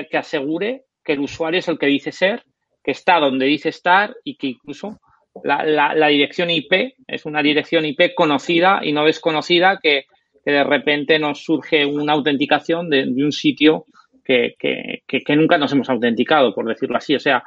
que, 0.09 0.17
asegure 0.17 0.85
que 1.05 1.13
el 1.13 1.21
usuario 1.21 1.59
es 1.59 1.69
el 1.69 1.79
que 1.79 1.87
dice 1.87 2.13
ser, 2.13 2.45
que 2.83 2.93
está 2.93 3.19
donde 3.19 3.47
dice 3.47 3.69
estar 3.69 4.15
y 4.25 4.37
que 4.37 4.49
incluso 4.49 5.01
la, 5.45 6.09
dirección 6.09 6.51
IP 6.51 6.95
es 7.07 7.25
una 7.25 7.43
dirección 7.43 7.85
IP 7.85 8.15
conocida 8.15 8.81
y 8.83 8.93
no 8.93 9.05
desconocida 9.05 9.79
que, 9.83 10.05
que 10.45 10.51
de 10.51 10.65
repente 10.65 11.19
nos 11.19 11.45
surge 11.45 11.85
una 11.85 12.15
autenticación 12.15 12.89
de, 12.89 13.07
de 13.07 13.25
un 13.25 13.33
sitio 13.33 13.87
que, 14.25 14.55
que, 14.59 15.03
que, 15.07 15.37
nunca 15.37 15.59
nos 15.59 15.73
hemos 15.73 15.91
autenticado, 15.91 16.55
por 16.55 16.67
decirlo 16.67 16.97
así. 16.97 17.15
O 17.15 17.21
sea, 17.21 17.43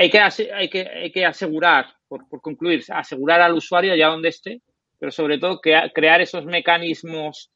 hay 0.00 0.10
que, 0.10 0.18
hay 0.18 0.68
que, 0.70 0.88
hay 0.88 1.12
que 1.12 1.26
asegurar, 1.26 1.86
por, 2.08 2.26
por 2.28 2.40
concluir, 2.40 2.82
asegurar 2.88 3.42
al 3.42 3.52
usuario 3.52 3.92
allá 3.92 4.08
donde 4.08 4.30
esté, 4.30 4.62
pero 4.98 5.12
sobre 5.12 5.38
todo 5.38 5.60
crea, 5.60 5.90
crear 5.94 6.22
esos 6.22 6.46
mecanismos, 6.46 7.50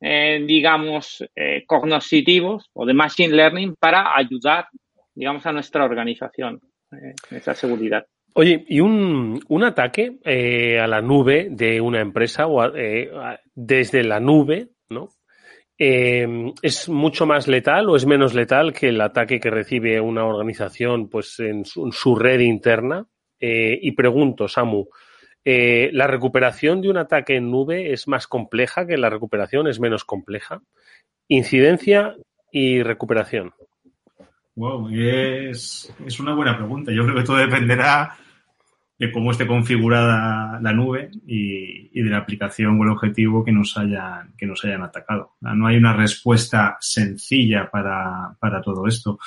eh, 0.00 0.44
digamos, 0.46 1.24
eh, 1.34 1.64
cognitivos 1.66 2.68
o 2.74 2.84
de 2.84 2.92
machine 2.92 3.34
learning 3.34 3.76
para 3.76 4.14
ayudar, 4.14 4.66
digamos, 5.14 5.46
a 5.46 5.52
nuestra 5.52 5.84
organización 5.84 6.60
eh, 6.92 7.14
en 7.30 7.36
esa 7.36 7.54
seguridad. 7.54 8.04
Oye, 8.34 8.64
¿y 8.68 8.80
un, 8.80 9.40
un 9.48 9.64
ataque 9.64 10.18
eh, 10.24 10.78
a 10.78 10.86
la 10.86 11.00
nube 11.00 11.48
de 11.50 11.80
una 11.80 12.00
empresa 12.00 12.46
o 12.46 12.60
a, 12.60 12.72
eh, 12.76 13.10
desde 13.54 14.04
la 14.04 14.20
nube, 14.20 14.68
¿no? 14.90 15.08
Eh, 15.82 16.52
¿Es 16.60 16.90
mucho 16.90 17.24
más 17.24 17.48
letal 17.48 17.88
o 17.88 17.96
es 17.96 18.04
menos 18.04 18.34
letal 18.34 18.74
que 18.74 18.90
el 18.90 19.00
ataque 19.00 19.40
que 19.40 19.48
recibe 19.48 19.98
una 19.98 20.26
organización 20.26 21.08
pues, 21.08 21.40
en, 21.40 21.64
su, 21.64 22.14
red 22.14 22.40
interna? 22.40 23.06
y 23.42 23.92
pregunto, 23.92 24.48
Samu, 24.48 24.88
¿la 25.42 26.06
recuperación 26.06 26.82
de 26.82 26.90
un 26.90 26.98
ataque 26.98 27.36
en 27.36 27.50
nube 27.50 27.90
es 27.90 28.06
más 28.06 28.26
compleja 28.26 28.86
que 28.86 28.98
la 28.98 29.08
recuperación? 29.08 29.66
¿Es 29.66 29.80
menos 29.80 30.04
compleja? 30.04 30.60
Incidencia 31.26 32.16
y 32.52 32.82
recuperación. 32.82 33.54
Wow, 34.56 34.90
es, 34.90 35.90
es, 36.04 36.20
una 36.20 36.34
buena 36.34 36.56
pregunta. 36.56 36.92
Yo 36.92 37.04
creo 37.04 37.16
que 37.16 37.22
todo 37.24 37.38
dependerá 37.38 38.16
de 39.00 39.10
cómo 39.10 39.30
esté 39.30 39.46
configurada 39.46 40.60
la 40.60 40.74
nube 40.74 41.10
y, 41.26 41.88
y, 41.98 42.02
de 42.02 42.10
la 42.10 42.18
aplicación 42.18 42.78
o 42.78 42.84
el 42.84 42.90
objetivo 42.90 43.42
que 43.42 43.50
nos 43.50 43.78
hayan, 43.78 44.34
que 44.36 44.44
nos 44.44 44.62
hayan 44.62 44.82
atacado. 44.82 45.36
No 45.40 45.66
hay 45.66 45.78
una 45.78 45.94
respuesta 45.94 46.76
sencilla 46.80 47.70
para, 47.70 48.36
para 48.38 48.60
todo 48.60 48.86
esto. 48.86 49.18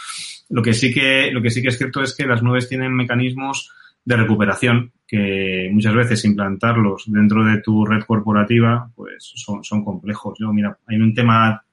Lo 0.50 0.62
que, 0.62 0.74
sí 0.74 0.94
que, 0.94 1.32
lo 1.32 1.42
que 1.42 1.50
sí 1.50 1.64
que 1.64 1.70
es 1.70 1.78
cierto 1.80 2.04
es 2.04 2.16
que 2.16 2.28
las 2.28 2.44
nubes 2.44 2.70
tienen 2.70 2.94
mecanismos 2.94 3.72
de 4.06 4.16
recuperación 4.16 4.92
que 5.08 5.72
muchas 5.74 5.96
veces 5.96 6.24
implantarlos 6.24 7.06
dentro 7.08 7.44
de 7.44 7.60
tu 7.60 7.84
red 7.84 8.04
corporativa 8.04 8.92
pues 8.94 9.32
son, 9.34 9.64
son 9.64 9.84
complejos. 9.84 10.38
Yo, 10.40 10.54
mira, 10.54 10.78
hay 10.86 10.98
un 10.98 11.16
tema 11.16 11.66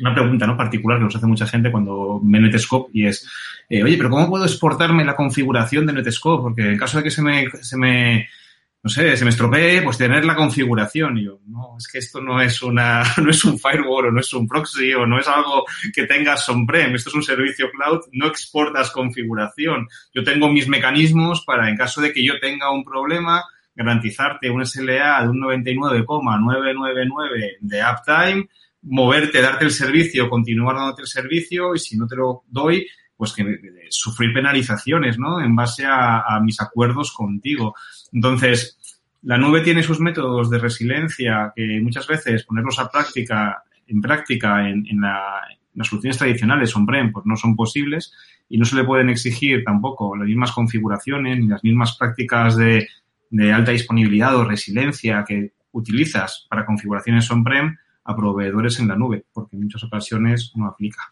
una 0.00 0.14
pregunta 0.14 0.46
¿no? 0.46 0.56
particular 0.56 0.98
que 0.98 1.04
nos 1.04 1.16
hace 1.16 1.26
mucha 1.26 1.46
gente 1.46 1.70
cuando 1.70 2.20
ve 2.22 2.40
Netscope 2.40 2.90
y 2.92 3.06
es, 3.06 3.28
eh, 3.68 3.82
oye, 3.82 3.96
pero 3.96 4.10
¿cómo 4.10 4.28
puedo 4.28 4.44
exportarme 4.44 5.04
la 5.04 5.16
configuración 5.16 5.86
de 5.86 5.92
Netscope? 5.92 6.42
Porque 6.42 6.72
en 6.72 6.78
caso 6.78 6.98
de 6.98 7.04
que 7.04 7.10
se 7.10 7.22
me, 7.22 7.50
se 7.50 7.76
me, 7.76 8.28
no 8.82 8.90
sé, 8.90 9.16
se 9.16 9.24
me 9.24 9.30
estropee, 9.30 9.82
pues 9.82 9.98
tener 9.98 10.24
la 10.24 10.36
configuración. 10.36 11.18
Y 11.18 11.24
yo, 11.24 11.40
no, 11.46 11.76
es 11.78 11.88
que 11.88 11.98
esto 11.98 12.20
no 12.20 12.40
es 12.40 12.62
una, 12.62 13.02
no 13.22 13.30
es 13.30 13.44
un 13.44 13.58
firewall 13.58 14.06
o 14.06 14.12
no 14.12 14.20
es 14.20 14.32
un 14.32 14.46
proxy 14.46 14.94
o 14.94 15.06
no 15.06 15.18
es 15.18 15.28
algo 15.28 15.64
que 15.92 16.06
tengas 16.06 16.48
on-prem. 16.48 16.94
Esto 16.94 17.10
es 17.10 17.16
un 17.16 17.22
servicio 17.22 17.70
cloud, 17.70 18.00
no 18.12 18.28
exportas 18.28 18.90
configuración. 18.90 19.88
Yo 20.14 20.22
tengo 20.22 20.48
mis 20.48 20.68
mecanismos 20.68 21.42
para, 21.44 21.68
en 21.68 21.76
caso 21.76 22.00
de 22.00 22.12
que 22.12 22.24
yo 22.24 22.38
tenga 22.40 22.70
un 22.70 22.84
problema, 22.84 23.42
garantizarte 23.74 24.50
un 24.50 24.64
SLA 24.64 25.22
de 25.22 25.28
un 25.28 25.40
99,999 25.40 27.58
de 27.60 27.82
uptime 27.82 28.48
moverte, 28.82 29.42
darte 29.42 29.64
el 29.64 29.70
servicio, 29.70 30.30
continuar 30.30 30.76
dándote 30.76 31.02
el 31.02 31.08
servicio 31.08 31.74
y 31.74 31.78
si 31.78 31.96
no 31.96 32.06
te 32.06 32.16
lo 32.16 32.44
doy, 32.48 32.86
pues 33.16 33.32
que 33.32 33.44
sufrir 33.90 34.32
penalizaciones, 34.32 35.18
¿no? 35.18 35.40
En 35.40 35.56
base 35.56 35.84
a, 35.84 36.20
a 36.20 36.40
mis 36.40 36.60
acuerdos 36.60 37.12
contigo. 37.12 37.74
Entonces, 38.12 38.78
la 39.22 39.36
nube 39.36 39.62
tiene 39.62 39.82
sus 39.82 40.00
métodos 40.00 40.48
de 40.50 40.58
resiliencia 40.58 41.52
que 41.54 41.80
muchas 41.82 42.06
veces 42.06 42.44
ponerlos 42.44 42.78
a 42.78 42.88
práctica, 42.88 43.62
en 43.86 44.00
práctica 44.00 44.68
en, 44.68 44.86
en, 44.86 45.00
la, 45.00 45.42
en 45.50 45.58
las 45.74 45.88
soluciones 45.88 46.18
tradicionales 46.18 46.74
on-prem 46.76 47.10
pues 47.10 47.26
no 47.26 47.36
son 47.36 47.56
posibles 47.56 48.12
y 48.48 48.58
no 48.58 48.64
se 48.64 48.76
le 48.76 48.84
pueden 48.84 49.10
exigir 49.10 49.64
tampoco 49.64 50.16
las 50.16 50.26
mismas 50.26 50.52
configuraciones 50.52 51.38
ni 51.38 51.48
las 51.48 51.64
mismas 51.64 51.96
prácticas 51.96 52.56
de, 52.56 52.86
de 53.30 53.52
alta 53.52 53.72
disponibilidad 53.72 54.36
o 54.36 54.44
resiliencia 54.44 55.24
que 55.26 55.52
utilizas 55.72 56.46
para 56.48 56.64
configuraciones 56.64 57.28
on-prem 57.30 57.76
a 58.08 58.16
proveedores 58.16 58.80
en 58.80 58.88
la 58.88 58.96
nube, 58.96 59.26
porque 59.32 59.54
en 59.54 59.64
muchas 59.64 59.84
ocasiones 59.84 60.52
no 60.56 60.66
aplica. 60.66 61.02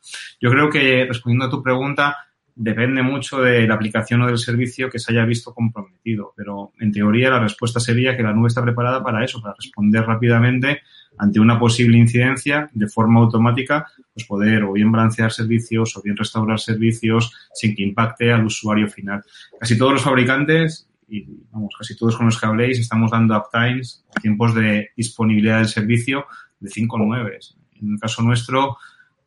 Yo 0.40 0.50
creo 0.50 0.70
que, 0.70 1.04
respondiendo 1.06 1.44
a 1.44 1.50
tu 1.50 1.62
pregunta, 1.62 2.16
depende 2.54 3.02
mucho 3.02 3.42
de 3.42 3.68
la 3.68 3.74
aplicación 3.74 4.22
o 4.22 4.26
del 4.26 4.38
servicio 4.38 4.88
que 4.88 4.98
se 4.98 5.12
haya 5.12 5.26
visto 5.26 5.52
comprometido, 5.52 6.32
pero 6.35 6.72
en 6.80 6.90
teoría 6.90 7.28
la 7.28 7.40
respuesta 7.40 7.80
sería 7.80 8.16
que 8.16 8.22
la 8.22 8.32
nube 8.32 8.48
está 8.48 8.62
preparada 8.62 9.04
para 9.04 9.22
eso, 9.22 9.42
para 9.42 9.54
responder 9.54 10.04
rápidamente 10.04 10.80
ante 11.18 11.38
una 11.38 11.59
posible 11.59 11.98
incidencia 11.98 12.70
de 12.72 12.88
forma 12.88 13.20
automática, 13.20 13.87
pues 14.14 14.26
poder 14.26 14.64
o 14.64 14.72
bien 14.72 14.90
balancear 14.90 15.30
servicios 15.32 15.96
o 15.98 16.02
bien 16.02 16.16
restaurar 16.16 16.59
servicios 16.59 17.30
sin 17.52 17.74
que 17.76 17.82
impacte 17.82 18.32
al 18.32 18.46
usuario 18.46 18.88
final. 18.88 19.22
Casi 19.61 19.76
todos 19.76 19.92
los 19.92 20.02
fabricantes 20.02 20.88
y 21.09 21.26
vamos, 21.50 21.74
casi 21.78 21.94
todos 21.94 22.16
con 22.16 22.26
los 22.26 22.40
que 22.40 22.46
habléis 22.46 22.78
estamos 22.78 23.11
dando 23.11 23.37
uptimes, 23.37 24.04
tiempos 24.20 24.54
de 24.54 24.90
disponibilidad 24.96 25.59
del 25.59 25.68
servicio 25.68 26.24
de 26.61 26.69
5 26.69 26.97
o 26.97 26.99
9. 26.99 27.38
En 27.81 27.92
el 27.92 28.01
caso 28.01 28.23
nuestro, 28.23 28.77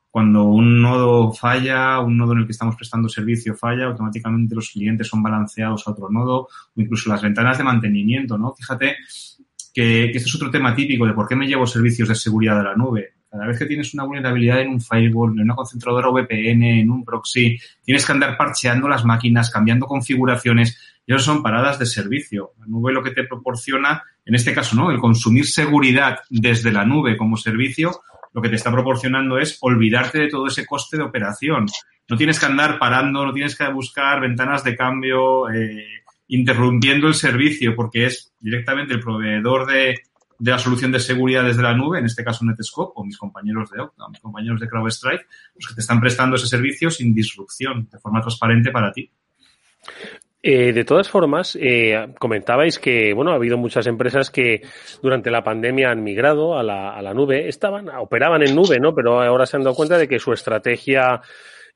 cuando 0.09 0.45
un 0.45 0.81
nodo 0.81 1.31
falla, 1.33 1.99
un 1.99 2.17
nodo 2.17 2.33
en 2.33 2.39
el 2.39 2.45
que 2.45 2.51
estamos 2.51 2.75
prestando 2.75 3.07
servicio 3.07 3.55
falla, 3.55 3.85
automáticamente 3.85 4.55
los 4.55 4.69
clientes 4.69 5.07
son 5.07 5.21
balanceados 5.21 5.87
a 5.87 5.91
otro 5.91 6.09
nodo, 6.09 6.47
o 6.75 6.81
incluso 6.81 7.09
las 7.09 7.21
ventanas 7.21 7.57
de 7.57 7.63
mantenimiento, 7.63 8.37
¿no? 8.37 8.53
Fíjate 8.53 8.97
que, 9.73 10.09
que 10.11 10.17
este 10.17 10.29
es 10.29 10.35
otro 10.35 10.49
tema 10.49 10.75
típico 10.75 11.05
de 11.05 11.13
por 11.13 11.27
qué 11.27 11.35
me 11.35 11.47
llevo 11.47 11.67
servicios 11.67 12.09
de 12.09 12.15
seguridad 12.15 12.57
de 12.57 12.63
la 12.63 12.75
nube. 12.75 13.13
Cada 13.29 13.45
vez 13.45 13.59
que 13.59 13.67
tienes 13.67 13.93
una 13.93 14.05
vulnerabilidad 14.05 14.61
en 14.61 14.69
un 14.69 14.81
firewall, 14.81 15.33
en 15.33 15.41
una 15.41 15.55
concentradora 15.55 16.09
VPN, 16.09 16.63
en 16.63 16.89
un 16.89 17.05
proxy, 17.05 17.59
tienes 17.83 18.03
que 18.03 18.11
andar 18.11 18.35
parcheando 18.35 18.89
las 18.89 19.05
máquinas, 19.05 19.51
cambiando 19.51 19.85
configuraciones. 19.85 20.75
Y 21.09 21.17
son 21.17 21.41
paradas 21.41 21.79
de 21.79 21.87
servicio. 21.87 22.51
La 22.59 22.67
nube 22.67 22.93
lo 22.93 23.01
que 23.01 23.09
te 23.09 23.23
proporciona, 23.23 24.03
en 24.23 24.35
este 24.35 24.53
caso, 24.53 24.75
¿no? 24.75 24.91
El 24.91 24.99
consumir 24.99 25.47
seguridad 25.47 26.19
desde 26.29 26.71
la 26.71 26.85
nube 26.85 27.17
como 27.17 27.35
servicio, 27.35 28.01
lo 28.31 28.43
que 28.43 28.49
te 28.49 28.55
está 28.55 28.71
proporcionando 28.71 29.39
es 29.39 29.57
olvidarte 29.61 30.19
de 30.19 30.27
todo 30.27 30.45
ese 30.45 30.67
coste 30.67 30.97
de 30.97 31.03
operación. 31.03 31.65
No 32.07 32.15
tienes 32.15 32.39
que 32.39 32.45
andar 32.45 32.77
parando, 32.77 33.25
no 33.25 33.33
tienes 33.33 33.57
que 33.57 33.67
buscar 33.69 34.21
ventanas 34.21 34.63
de 34.63 34.75
cambio, 34.75 35.49
eh, 35.49 36.03
interrumpiendo 36.27 37.07
el 37.07 37.15
servicio, 37.15 37.75
porque 37.75 38.05
es 38.05 38.31
directamente 38.39 38.93
el 38.93 38.99
proveedor 38.99 39.65
de, 39.65 40.03
de 40.37 40.51
la 40.51 40.59
solución 40.59 40.91
de 40.91 40.99
seguridad 40.99 41.43
desde 41.43 41.63
la 41.63 41.73
nube, 41.73 41.97
en 41.97 42.05
este 42.05 42.23
caso 42.23 42.45
Netscope, 42.45 42.93
o 42.95 43.03
mis 43.03 43.17
compañeros 43.17 43.71
de 43.71 43.81
Okta, 43.81 44.09
mis 44.09 44.19
compañeros 44.19 44.59
de 44.59 44.67
CrowdStrike, 44.67 45.25
los 45.55 45.69
que 45.69 45.73
te 45.73 45.81
están 45.81 45.99
prestando 45.99 46.35
ese 46.35 46.45
servicio 46.45 46.91
sin 46.91 47.15
disrupción, 47.15 47.89
de 47.91 47.97
forma 47.97 48.21
transparente 48.21 48.69
para 48.69 48.91
ti. 48.91 49.09
Eh, 50.41 50.71
de 50.71 50.85
todas 50.85 51.09
formas, 51.09 51.57
eh, 51.59 52.13
comentabais 52.17 52.79
que 52.79 53.13
bueno 53.13 53.31
ha 53.31 53.35
habido 53.35 53.57
muchas 53.57 53.87
empresas 53.87 54.31
que 54.31 54.61
durante 55.01 55.31
la 55.31 55.43
pandemia 55.43 55.91
han 55.91 56.01
migrado 56.01 56.57
a 56.57 56.63
la, 56.63 56.95
a 56.95 57.01
la 57.01 57.13
nube, 57.13 57.49
estaban, 57.49 57.89
operaban 57.89 58.43
en 58.43 58.55
nube, 58.55 58.79
¿no? 58.79 58.95
Pero 58.95 59.21
ahora 59.21 59.45
se 59.45 59.57
han 59.57 59.63
dado 59.63 59.75
cuenta 59.75 59.97
de 59.97 60.07
que 60.07 60.17
su 60.17 60.31
estrategia 60.31 61.21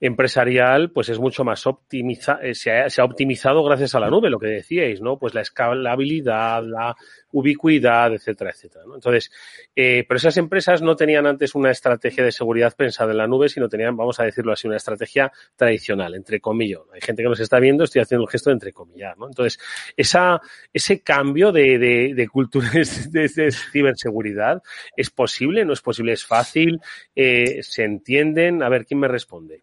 empresarial 0.05 0.91
pues 0.91 1.07
es 1.07 1.17
mucho 1.17 1.45
más 1.45 1.65
optimiza 1.65 2.37
se 2.51 2.71
ha, 2.71 2.89
se 2.89 2.99
ha, 3.01 3.05
optimizado 3.05 3.63
gracias 3.63 3.95
a 3.95 4.01
la 4.01 4.09
nube, 4.09 4.29
lo 4.29 4.37
que 4.37 4.47
decíais, 4.47 4.99
¿no? 4.99 5.17
Pues 5.17 5.33
la 5.33 5.39
escalabilidad, 5.39 6.61
la 6.61 6.93
ubicuidad, 7.31 8.13
etcétera, 8.13 8.51
etcétera. 8.51 8.83
¿no? 8.85 8.95
Entonces, 8.95 9.31
eh, 9.73 10.03
pero 10.05 10.17
esas 10.17 10.35
empresas 10.35 10.81
no 10.81 10.97
tenían 10.97 11.25
antes 11.25 11.55
una 11.55 11.71
estrategia 11.71 12.21
de 12.21 12.33
seguridad 12.33 12.75
pensada 12.75 13.11
en 13.11 13.17
la 13.17 13.27
nube, 13.27 13.47
sino 13.47 13.69
tenían, 13.69 13.95
vamos 13.95 14.19
a 14.19 14.25
decirlo 14.25 14.51
así, 14.51 14.67
una 14.67 14.75
estrategia 14.75 15.31
tradicional, 15.55 16.15
entre 16.15 16.41
comillas. 16.41 16.81
Hay 16.93 16.99
gente 16.99 17.23
que 17.23 17.29
nos 17.29 17.39
está 17.39 17.59
viendo, 17.59 17.85
estoy 17.85 18.01
haciendo 18.01 18.25
el 18.25 18.29
gesto 18.29 18.49
de 18.49 18.55
entre 18.55 18.73
comillas, 18.73 19.17
¿no? 19.17 19.27
Entonces, 19.27 19.57
esa, 19.95 20.41
ese 20.73 21.01
cambio 21.01 21.53
de, 21.53 21.79
de, 21.79 22.13
de 22.13 22.27
cultura 22.27 22.69
de, 23.09 23.29
de, 23.29 23.51
ciberseguridad, 23.51 24.61
¿es 24.97 25.09
posible? 25.09 25.63
¿No 25.63 25.71
es 25.71 25.81
posible? 25.81 26.11
¿Es 26.11 26.25
fácil? 26.25 26.81
Eh, 27.15 27.63
¿Se 27.63 27.85
entienden? 27.85 28.61
A 28.63 28.67
ver, 28.67 28.85
¿quién 28.85 28.99
me 28.99 29.07
responde? 29.07 29.62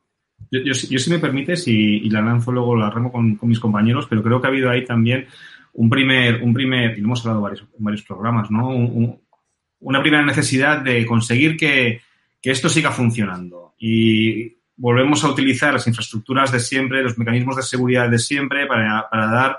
Yo, 0.51 0.61
yo, 0.61 0.73
yo, 0.73 0.99
si 0.99 1.11
me 1.11 1.19
permites, 1.19 1.67
y, 1.69 1.99
y, 1.99 2.11
la 2.11 2.21
lanzo 2.21 2.51
luego, 2.51 2.77
la 2.77 2.91
remo 2.91 3.13
con, 3.13 3.37
con, 3.37 3.49
mis 3.49 3.61
compañeros, 3.61 4.07
pero 4.09 4.23
creo 4.23 4.41
que 4.41 4.47
ha 4.47 4.51
habido 4.51 4.69
ahí 4.71 4.85
también 4.85 5.27
un 5.75 5.89
primer, 5.89 6.43
un 6.43 6.53
primer 6.53 6.99
y 6.99 7.01
lo 7.01 7.07
hemos 7.07 7.21
hablado 7.21 7.43
varios, 7.43 7.61
en 7.61 7.85
varios 7.85 8.03
programas, 8.03 8.51
¿no? 8.51 8.69
Un, 8.69 8.85
un, 8.85 9.21
una 9.81 10.03
primera 10.03 10.25
necesidad 10.25 10.81
de 10.81 11.07
conseguir 11.07 11.57
que, 11.57 12.01
que 12.41 12.51
esto 12.51 12.69
siga 12.69 12.91
funcionando. 12.91 13.75
Y 13.79 14.57
volvemos 14.77 15.25
a 15.25 15.29
utilizar 15.29 15.73
las 15.73 15.87
infraestructuras 15.87 16.53
de 16.53 16.61
siempre, 16.61 17.03
los 17.03 17.19
mecanismos 17.19 17.57
de 17.57 17.63
seguridad 17.63 18.09
de 18.09 18.19
siempre 18.19 18.67
para, 18.67 19.09
para 19.11 19.27
dar 19.27 19.59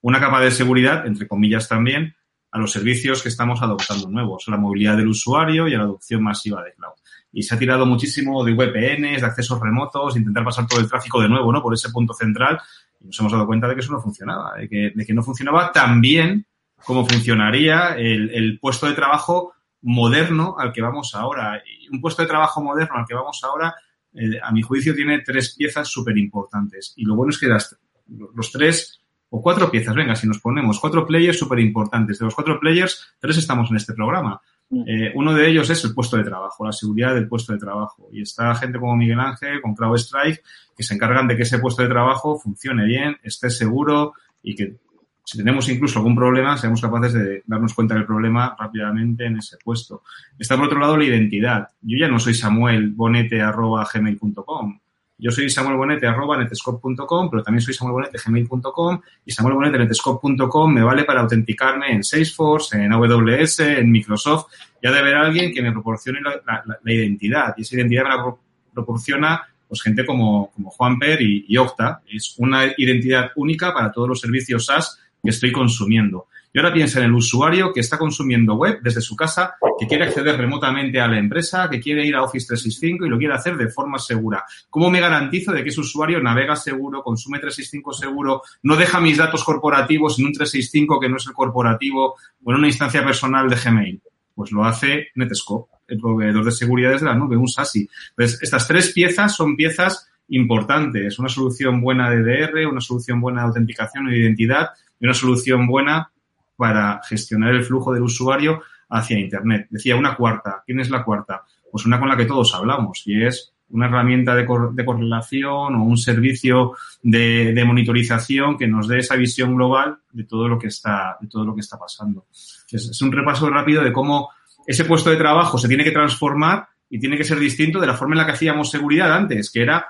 una 0.00 0.20
capa 0.20 0.40
de 0.40 0.50
seguridad, 0.50 1.06
entre 1.06 1.26
comillas 1.26 1.68
también, 1.68 2.14
a 2.50 2.58
los 2.58 2.70
servicios 2.70 3.22
que 3.22 3.30
estamos 3.30 3.62
adoptando 3.62 4.08
nuevos, 4.08 4.44
a 4.46 4.50
la 4.50 4.58
movilidad 4.58 4.96
del 4.96 5.08
usuario 5.08 5.66
y 5.66 5.74
a 5.74 5.78
la 5.78 5.84
adopción 5.84 6.22
masiva 6.22 6.62
de 6.62 6.74
cloud. 6.74 6.94
Y 7.34 7.42
se 7.42 7.54
ha 7.54 7.58
tirado 7.58 7.84
muchísimo 7.84 8.44
de 8.44 8.54
VPNs, 8.54 9.20
de 9.20 9.26
accesos 9.26 9.60
remotos, 9.60 10.16
intentar 10.16 10.44
pasar 10.44 10.66
todo 10.66 10.80
el 10.80 10.88
tráfico 10.88 11.20
de 11.20 11.28
nuevo, 11.28 11.52
¿no? 11.52 11.60
Por 11.60 11.74
ese 11.74 11.90
punto 11.90 12.14
central. 12.14 12.60
Y 13.00 13.06
nos 13.06 13.18
hemos 13.18 13.32
dado 13.32 13.46
cuenta 13.46 13.66
de 13.66 13.74
que 13.74 13.80
eso 13.80 13.92
no 13.92 14.00
funcionaba, 14.00 14.54
de 14.56 14.68
que, 14.68 15.14
no 15.14 15.22
funcionaba 15.22 15.72
tan 15.72 16.00
bien 16.00 16.46
como 16.84 17.04
funcionaría 17.04 17.96
el, 17.96 18.30
el 18.30 18.58
puesto 18.60 18.86
de 18.86 18.94
trabajo 18.94 19.54
moderno 19.82 20.54
al 20.58 20.72
que 20.72 20.80
vamos 20.80 21.14
ahora. 21.14 21.60
Y 21.66 21.92
un 21.92 22.00
puesto 22.00 22.22
de 22.22 22.28
trabajo 22.28 22.62
moderno 22.62 22.96
al 22.96 23.04
que 23.06 23.14
vamos 23.14 23.42
ahora, 23.42 23.74
eh, 24.14 24.38
a 24.42 24.52
mi 24.52 24.62
juicio, 24.62 24.94
tiene 24.94 25.20
tres 25.20 25.54
piezas 25.56 25.88
súper 25.88 26.16
importantes. 26.16 26.92
Y 26.96 27.04
lo 27.04 27.16
bueno 27.16 27.30
es 27.30 27.38
que 27.38 27.48
las, 27.48 27.76
los 28.06 28.52
tres 28.52 29.00
o 29.28 29.42
cuatro 29.42 29.70
piezas, 29.70 29.96
venga, 29.96 30.14
si 30.14 30.28
nos 30.28 30.38
ponemos 30.38 30.78
cuatro 30.78 31.04
players 31.04 31.38
súper 31.38 31.58
importantes. 31.58 32.18
De 32.18 32.24
los 32.26 32.34
cuatro 32.34 32.60
players, 32.60 33.14
tres 33.18 33.38
estamos 33.38 33.70
en 33.70 33.76
este 33.76 33.92
programa. 33.92 34.40
Eh, 34.86 35.12
uno 35.14 35.34
de 35.34 35.48
ellos 35.48 35.68
es 35.70 35.84
el 35.84 35.94
puesto 35.94 36.16
de 36.16 36.24
trabajo, 36.24 36.64
la 36.64 36.72
seguridad 36.72 37.14
del 37.14 37.28
puesto 37.28 37.52
de 37.52 37.58
trabajo. 37.58 38.08
Y 38.12 38.22
está 38.22 38.54
gente 38.54 38.78
como 38.78 38.96
Miguel 38.96 39.20
Ángel, 39.20 39.60
con 39.60 39.74
CrowdStrike, 39.74 40.42
que 40.76 40.82
se 40.82 40.94
encargan 40.94 41.28
de 41.28 41.36
que 41.36 41.42
ese 41.42 41.58
puesto 41.58 41.82
de 41.82 41.88
trabajo 41.88 42.38
funcione 42.38 42.84
bien, 42.84 43.16
esté 43.22 43.50
seguro 43.50 44.14
y 44.42 44.54
que 44.54 44.76
si 45.24 45.38
tenemos 45.38 45.68
incluso 45.70 45.98
algún 45.98 46.14
problema, 46.14 46.58
seamos 46.58 46.82
capaces 46.82 47.14
de 47.14 47.42
darnos 47.46 47.72
cuenta 47.72 47.94
del 47.94 48.04
problema 48.04 48.54
rápidamente 48.58 49.24
en 49.24 49.38
ese 49.38 49.56
puesto. 49.62 50.02
Está 50.38 50.56
por 50.56 50.66
otro 50.66 50.78
lado 50.78 50.98
la 50.98 51.04
identidad. 51.04 51.68
Yo 51.80 51.96
ya 51.98 52.08
no 52.08 52.18
soy 52.18 52.34
Samuel 52.34 52.90
Bonete 52.90 53.38
gmail.com. 53.38 54.80
Yo 55.16 55.30
soy 55.30 55.48
Samuel 55.48 55.76
Bonete 55.76 56.06
arroba 56.06 56.36
netescope.com, 56.36 57.30
pero 57.30 57.42
también 57.42 57.62
soy 57.62 57.72
Samuel 57.72 57.94
Bonete 57.94 58.18
gmail.com 58.24 59.00
y 59.24 59.30
Samuel 59.30 59.54
Bonete 59.54 59.78
netescope.com 59.78 60.72
me 60.72 60.82
vale 60.82 61.04
para 61.04 61.20
autenticarme 61.20 61.92
en 61.92 62.02
Salesforce, 62.02 62.76
en 62.76 62.92
AWS, 62.92 63.60
en 63.60 63.90
Microsoft. 63.90 64.46
Ya 64.82 64.90
de 64.90 64.98
haber 64.98 65.14
alguien 65.14 65.52
que 65.52 65.62
me 65.62 65.72
proporcione 65.72 66.20
la, 66.20 66.62
la, 66.66 66.92
identidad 66.92 67.54
y 67.56 67.62
esa 67.62 67.76
identidad 67.76 68.02
me 68.04 68.10
la 68.10 68.36
proporciona 68.72 69.42
pues 69.68 69.82
gente 69.82 70.04
como, 70.04 70.50
como 70.50 70.70
Juanper 70.70 71.22
y, 71.22 71.46
y 71.48 71.56
Octa. 71.56 72.02
Es 72.06 72.34
una 72.38 72.64
identidad 72.76 73.30
única 73.36 73.72
para 73.72 73.92
todos 73.92 74.08
los 74.08 74.20
servicios 74.20 74.66
SaaS 74.66 74.98
que 75.22 75.30
estoy 75.30 75.52
consumiendo. 75.52 76.26
Y 76.54 76.58
ahora 76.60 76.72
piensa 76.72 77.00
en 77.00 77.06
el 77.06 77.14
usuario 77.14 77.72
que 77.72 77.80
está 77.80 77.98
consumiendo 77.98 78.54
web 78.54 78.78
desde 78.80 79.00
su 79.00 79.16
casa, 79.16 79.56
que 79.76 79.88
quiere 79.88 80.04
acceder 80.04 80.36
remotamente 80.36 81.00
a 81.00 81.08
la 81.08 81.18
empresa, 81.18 81.68
que 81.68 81.80
quiere 81.80 82.06
ir 82.06 82.14
a 82.14 82.22
Office 82.22 82.46
365 82.46 83.04
y 83.04 83.08
lo 83.08 83.18
quiere 83.18 83.34
hacer 83.34 83.56
de 83.56 83.68
forma 83.68 83.98
segura. 83.98 84.44
¿Cómo 84.70 84.88
me 84.88 85.00
garantizo 85.00 85.50
de 85.50 85.64
que 85.64 85.70
ese 85.70 85.80
usuario 85.80 86.20
navega 86.20 86.54
seguro, 86.54 87.02
consume 87.02 87.40
365 87.40 87.92
seguro, 87.92 88.42
no 88.62 88.76
deja 88.76 89.00
mis 89.00 89.18
datos 89.18 89.42
corporativos 89.42 90.16
en 90.20 90.26
un 90.26 90.32
365 90.32 91.00
que 91.00 91.08
no 91.08 91.16
es 91.16 91.26
el 91.26 91.32
corporativo 91.32 92.14
o 92.44 92.52
en 92.52 92.56
una 92.56 92.68
instancia 92.68 93.04
personal 93.04 93.50
de 93.50 93.56
Gmail? 93.56 94.00
Pues 94.32 94.52
lo 94.52 94.64
hace 94.64 95.08
Netscope, 95.16 95.72
el 95.88 95.98
proveedor 95.98 96.44
de 96.44 96.52
seguridad 96.52 96.92
desde 96.92 97.06
la 97.06 97.16
nube, 97.16 97.36
un 97.36 97.48
SASI. 97.48 97.88
Entonces, 98.10 98.40
estas 98.44 98.68
tres 98.68 98.92
piezas 98.92 99.34
son 99.34 99.56
piezas 99.56 100.08
importantes. 100.28 101.18
Una 101.18 101.28
solución 101.28 101.80
buena 101.80 102.10
de 102.10 102.22
DR, 102.22 102.64
una 102.68 102.80
solución 102.80 103.20
buena 103.20 103.40
de 103.40 103.48
autenticación 103.48 104.06
de 104.06 104.18
identidad 104.18 104.68
y 105.00 105.06
una 105.06 105.14
solución 105.14 105.66
buena 105.66 106.12
para 106.56 107.00
gestionar 107.08 107.54
el 107.54 107.64
flujo 107.64 107.92
del 107.92 108.02
usuario 108.02 108.62
hacia 108.88 109.18
Internet. 109.18 109.66
Decía 109.70 109.96
una 109.96 110.16
cuarta. 110.16 110.62
¿Quién 110.64 110.80
es 110.80 110.90
la 110.90 111.04
cuarta? 111.04 111.42
Pues 111.70 111.86
una 111.86 111.98
con 111.98 112.08
la 112.08 112.16
que 112.16 112.26
todos 112.26 112.54
hablamos 112.54 113.02
y 113.06 113.22
es 113.24 113.52
una 113.70 113.86
herramienta 113.86 114.34
de, 114.36 114.44
correlación 114.46 115.74
o 115.74 115.82
un 115.82 115.96
servicio 115.96 116.72
de, 117.02 117.52
de, 117.52 117.64
monitorización 117.64 118.56
que 118.56 118.68
nos 118.68 118.86
dé 118.86 118.98
esa 118.98 119.16
visión 119.16 119.56
global 119.56 119.98
de 120.12 120.24
todo 120.24 120.46
lo 120.46 120.58
que 120.58 120.68
está, 120.68 121.16
de 121.20 121.26
todo 121.28 121.44
lo 121.44 121.54
que 121.54 121.62
está 121.62 121.78
pasando. 121.78 122.26
Es, 122.70 122.88
es 122.90 123.02
un 123.02 123.10
repaso 123.10 123.48
rápido 123.50 123.82
de 123.82 123.92
cómo 123.92 124.30
ese 124.66 124.84
puesto 124.84 125.10
de 125.10 125.16
trabajo 125.16 125.58
se 125.58 125.68
tiene 125.68 125.82
que 125.82 125.90
transformar 125.90 126.68
y 126.88 127.00
tiene 127.00 127.16
que 127.16 127.24
ser 127.24 127.38
distinto 127.38 127.80
de 127.80 127.86
la 127.86 127.94
forma 127.94 128.14
en 128.14 128.18
la 128.18 128.26
que 128.26 128.32
hacíamos 128.32 128.70
seguridad 128.70 129.12
antes, 129.12 129.50
que 129.50 129.62
era 129.62 129.86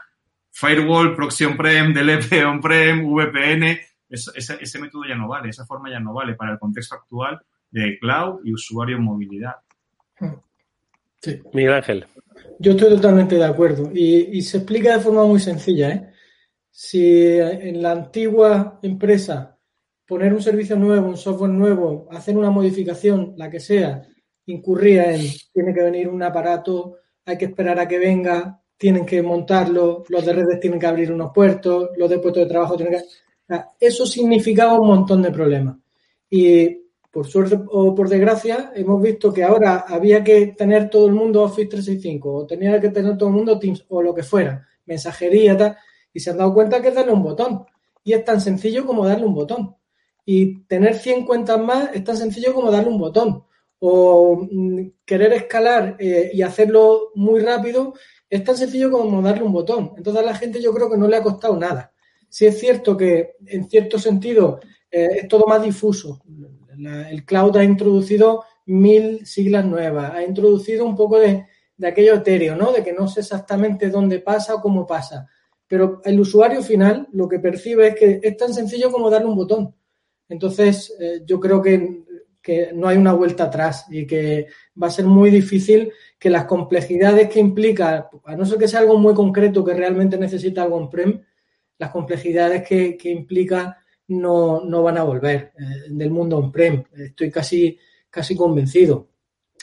firewall, 0.51 1.15
proxy 1.15 1.45
on-prem, 1.45 1.93
DLP 1.93 2.45
on-prem, 2.47 3.05
VPN, 3.05 3.79
ese, 4.15 4.57
ese, 4.61 4.79
método 4.79 5.05
ya 5.09 5.15
no 5.15 5.29
vale, 5.29 5.51
esa 5.51 5.67
forma 5.67 5.91
ya 5.91 6.01
no 6.01 6.13
vale 6.13 6.35
para 6.35 6.53
el 6.53 6.59
contexto 6.59 6.95
actual 6.95 7.41
de 7.71 7.99
cloud 7.99 8.41
y 8.45 8.53
usuario 8.53 8.97
en 8.97 9.03
movilidad. 9.03 9.57
Sí. 11.21 11.41
Miguel 11.53 11.75
Ángel. 11.75 12.07
Yo 12.59 12.73
estoy 12.73 12.91
totalmente 12.91 13.37
de 13.37 13.45
acuerdo 13.45 13.91
y, 13.93 14.39
y, 14.39 14.43
se 14.43 14.59
explica 14.59 14.97
de 14.97 15.03
forma 15.03 15.25
muy 15.25 15.41
sencilla. 15.41 15.91
¿eh? 15.91 16.13
Si 16.71 17.39
en 17.39 17.83
la 17.83 17.93
antigua 17.93 18.79
empresa 18.83 19.59
poner 20.07 20.33
un 20.35 20.43
servicio 20.43 20.77
nuevo, 20.77 21.09
un 21.09 21.17
software 21.17 21.51
nuevo, 21.51 22.09
hacer 22.11 22.37
una 22.37 22.51
modificación, 22.51 23.35
la 23.37 23.51
que 23.51 23.61
sea, 23.61 24.03
incurría 24.47 25.15
en 25.15 25.23
tiene 25.53 25.73
que 25.73 25.83
venir 25.83 26.09
un 26.09 26.23
aparato, 26.23 26.99
hay 27.25 27.39
que 27.39 27.47
esperar 27.47 27.79
a 27.79 27.89
que 27.89 27.99
venga, 27.99 28.61
tienen 28.77 29.07
que 29.07 29.23
montarlo, 29.23 30.05
los 30.09 30.27
de 30.27 30.33
redes 30.33 30.61
tienen 30.61 30.79
que 30.79 30.87
abrir 30.87 31.11
unos 31.11 31.33
puertos, 31.33 31.91
los 31.97 32.11
de 32.11 32.19
puestos 32.19 32.43
de 32.43 32.51
trabajo 32.51 32.77
tienen 32.77 32.99
que 32.99 33.05
eso 33.81 34.07
significaba 34.07 34.79
un 34.81 34.89
montón 34.89 35.23
de 35.23 35.31
problemas. 35.31 35.77
Y 36.31 36.85
por 37.11 37.27
suerte 37.27 37.59
o 37.69 37.95
por 37.95 38.09
desgracia, 38.09 38.73
hemos 38.75 39.01
visto 39.01 39.33
que 39.33 39.45
ahora 39.45 39.85
había 39.87 40.25
que 40.25 40.49
tener 40.49 40.91
todo 40.91 41.07
el 41.07 41.13
mundo 41.13 41.43
Office 41.43 41.69
365 41.69 42.35
o 42.35 42.47
tenía 42.47 42.81
que 42.81 42.91
tener 42.91 43.17
todo 43.17 43.29
el 43.29 43.37
mundo 43.37 43.59
Teams 43.59 43.85
o 43.89 44.03
lo 44.03 44.13
que 44.13 44.25
fuera, 44.25 44.67
mensajería, 44.87 45.57
tal, 45.57 45.77
y 46.13 46.21
se 46.21 46.31
han 46.31 46.39
dado 46.39 46.53
cuenta 46.53 46.83
que 46.83 46.89
es 46.89 46.95
darle 46.95 47.13
un 47.13 47.23
botón. 47.23 47.65
Y 48.03 48.13
es 48.13 48.25
tan 48.25 48.41
sencillo 48.41 48.85
como 48.85 49.07
darle 49.07 49.27
un 49.27 49.35
botón. 49.35 49.77
Y 50.27 50.63
tener 50.65 50.97
100 50.97 51.25
cuentas 51.25 51.61
más 51.61 51.91
es 51.95 52.03
tan 52.03 52.17
sencillo 52.17 52.53
como 52.53 52.71
darle 52.71 52.91
un 52.91 52.99
botón. 52.99 53.45
O 53.79 54.47
mm, 54.51 54.81
querer 55.05 55.33
escalar 55.35 55.97
eh, 55.99 56.31
y 56.33 56.43
hacerlo 56.43 57.11
muy 57.15 57.41
rápido 57.41 57.95
es 58.29 58.43
tan 58.43 58.57
sencillo 58.57 58.91
como 58.91 59.23
darle 59.23 59.45
un 59.45 59.53
botón. 59.53 59.93
Entonces 59.97 60.23
a 60.23 60.27
la 60.27 60.35
gente 60.35 60.61
yo 60.61 60.75
creo 60.75 60.91
que 60.91 60.97
no 60.97 61.07
le 61.07 61.17
ha 61.17 61.23
costado 61.23 61.57
nada. 61.57 61.94
Sí 62.35 62.47
es 62.47 62.59
cierto 62.59 62.97
que, 62.97 63.37
en 63.47 63.71
cierto 63.71 63.97
sentido, 63.97 64.59
eh, 64.91 65.09
es 65.21 65.29
todo 65.29 65.45
más 65.47 65.63
difuso. 65.63 66.21
La, 66.77 67.09
el 67.09 67.25
cloud 67.25 67.57
ha 67.59 67.63
introducido 67.63 68.43
mil 68.67 69.25
siglas 69.25 69.65
nuevas, 69.65 70.13
ha 70.13 70.25
introducido 70.25 70.85
un 70.85 70.97
poco 70.97 71.21
de, 71.21 71.47
de 71.77 71.87
aquello 71.87 72.15
etéreo, 72.15 72.57
¿no? 72.57 72.73
De 72.73 72.83
que 72.83 72.93
no 72.93 73.07
sé 73.07 73.21
exactamente 73.21 73.89
dónde 73.89 74.19
pasa 74.19 74.57
o 74.57 74.61
cómo 74.61 74.85
pasa. 74.85 75.29
Pero 75.69 76.01
el 76.05 76.19
usuario 76.19 76.61
final 76.61 77.07
lo 77.13 77.29
que 77.29 77.39
percibe 77.39 77.87
es 77.87 77.95
que 77.95 78.21
es 78.21 78.37
tan 78.37 78.53
sencillo 78.53 78.91
como 78.91 79.11
darle 79.11 79.29
un 79.29 79.37
botón. 79.37 79.73
Entonces, 80.29 80.93
eh, 80.99 81.21
yo 81.25 81.39
creo 81.39 81.63
que, 81.63 82.03
que, 82.43 82.73
no 82.75 82.89
hay 82.89 82.97
una 82.97 83.13
vuelta 83.13 83.45
atrás 83.45 83.87
y 83.89 84.09
que 84.09 84.49
va 84.83 84.89
a 84.89 84.91
ser 84.91 85.05
muy 85.05 85.31
difícil 85.31 85.93
que 86.19 86.31
las 86.31 86.47
complejidades 86.47 87.29
que 87.29 87.39
implica, 87.39 88.11
a 88.25 88.35
no 88.35 88.45
ser 88.45 88.59
que 88.59 88.67
sea 88.67 88.81
algo 88.81 88.99
muy 88.99 89.15
concreto 89.15 89.65
que 89.65 89.75
realmente 89.75 90.19
necesita 90.19 90.65
algo 90.65 90.79
on-prem, 90.79 91.23
las 91.79 91.91
complejidades 91.91 92.67
que, 92.67 92.97
que 92.97 93.11
implica 93.11 93.79
no, 94.09 94.65
no, 94.65 94.83
van 94.83 94.99
a 94.99 95.03
volver 95.03 95.53
eh, 95.59 95.89
del 95.91 96.11
mundo 96.11 96.39
on-prem. 96.39 96.85
Estoy 96.97 97.31
casi, 97.31 97.79
casi 98.11 98.37
convencido. 98.37 99.09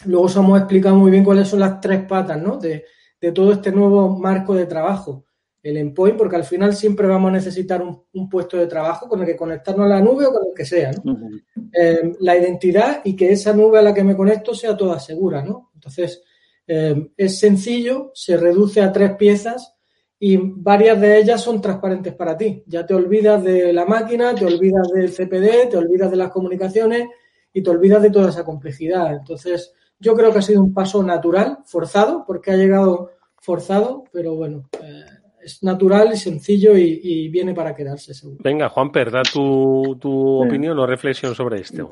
Luego 0.06 0.26
os 0.26 0.36
hemos 0.36 0.60
explicado 0.60 0.96
muy 0.96 1.12
bien 1.12 1.24
cuáles 1.24 1.48
son 1.48 1.60
las 1.60 1.80
tres 1.80 2.04
patas 2.06 2.42
¿no? 2.42 2.58
de, 2.58 2.86
de 3.20 3.32
todo 3.32 3.54
este 3.54 3.72
nuevo 3.72 4.18
marco 4.18 4.56
de 4.56 4.66
trabajo. 4.66 5.26
El 5.62 5.78
endpoint, 5.78 6.18
porque 6.18 6.38
al 6.38 6.44
final 6.44 6.74
siempre 6.74 7.06
vamos 7.06 7.30
a 7.30 7.34
necesitar 7.34 7.84
un, 7.84 8.04
un, 8.14 8.28
puesto 8.28 8.58
de 8.58 8.66
trabajo 8.66 9.08
con 9.08 9.20
el 9.20 9.28
que 9.28 9.36
conectarnos 9.36 9.86
a 9.86 9.90
la 9.90 10.02
nube 10.02 10.26
o 10.26 10.34
con 10.34 10.48
el 10.48 10.56
que 10.56 10.66
sea. 10.66 10.92
¿no? 10.92 11.12
Uh 11.12 11.18
-huh. 11.18 11.42
eh, 11.72 12.14
la 12.20 12.36
identidad 12.36 13.02
y 13.04 13.16
que 13.16 13.32
esa 13.32 13.54
nube 13.54 13.78
a 13.78 13.84
la 13.84 13.94
que 13.94 14.04
me 14.04 14.18
conecto 14.18 14.56
sea 14.56 14.76
toda 14.76 15.00
segura. 15.00 15.44
¿no? 15.44 15.70
Entonces, 15.76 16.24
eh, 16.66 17.12
es 17.16 17.38
sencillo, 17.38 18.12
se 18.16 18.38
reduce 18.38 18.82
a 18.82 18.92
tres 18.92 19.12
piezas 19.18 19.76
y 20.24 20.38
varias 20.38 21.02
de 21.02 21.18
ellas 21.18 21.42
son 21.42 21.60
transparentes 21.60 22.14
para 22.14 22.38
ti. 22.38 22.64
Ya 22.68 22.86
te 22.86 22.94
olvidas 22.94 23.44
de 23.44 23.74
la 23.74 23.86
máquina, 23.86 24.36
te 24.36 24.46
olvidas 24.46 24.88
del 24.94 25.10
CPD, 25.10 25.72
te 25.72 25.78
olvidas 25.78 26.12
de 26.12 26.18
las 26.18 26.30
comunicaciones 26.30 27.10
y 27.52 27.64
te 27.64 27.70
olvidas 27.72 28.04
de 28.04 28.12
toda 28.12 28.30
esa 28.30 28.46
complejidad. 28.46 29.16
Entonces, 29.16 29.74
yo 30.00 30.14
creo 30.14 30.32
que 30.32 30.38
ha 30.38 30.44
sido 30.44 30.62
un 30.62 30.76
paso 30.76 31.02
natural, 31.02 31.58
forzado, 31.66 32.24
porque 32.28 32.52
ha 32.52 32.56
llegado 32.56 33.10
forzado, 33.38 34.04
pero 34.14 34.36
bueno, 34.36 34.70
eh, 34.74 35.06
es 35.44 35.64
natural 35.64 36.12
y 36.14 36.18
sencillo 36.18 36.78
y, 36.78 37.00
y, 37.02 37.30
viene 37.30 37.56
para 37.56 37.76
quedarse, 37.76 38.14
seguro. 38.14 38.44
Venga, 38.44 38.70
Juan, 38.70 38.92
da 38.92 39.24
tu, 39.24 39.98
tu 40.00 40.44
opinión 40.44 40.78
o 40.78 40.86
reflexión 40.86 41.34
sobre 41.34 41.62
esto. 41.62 41.90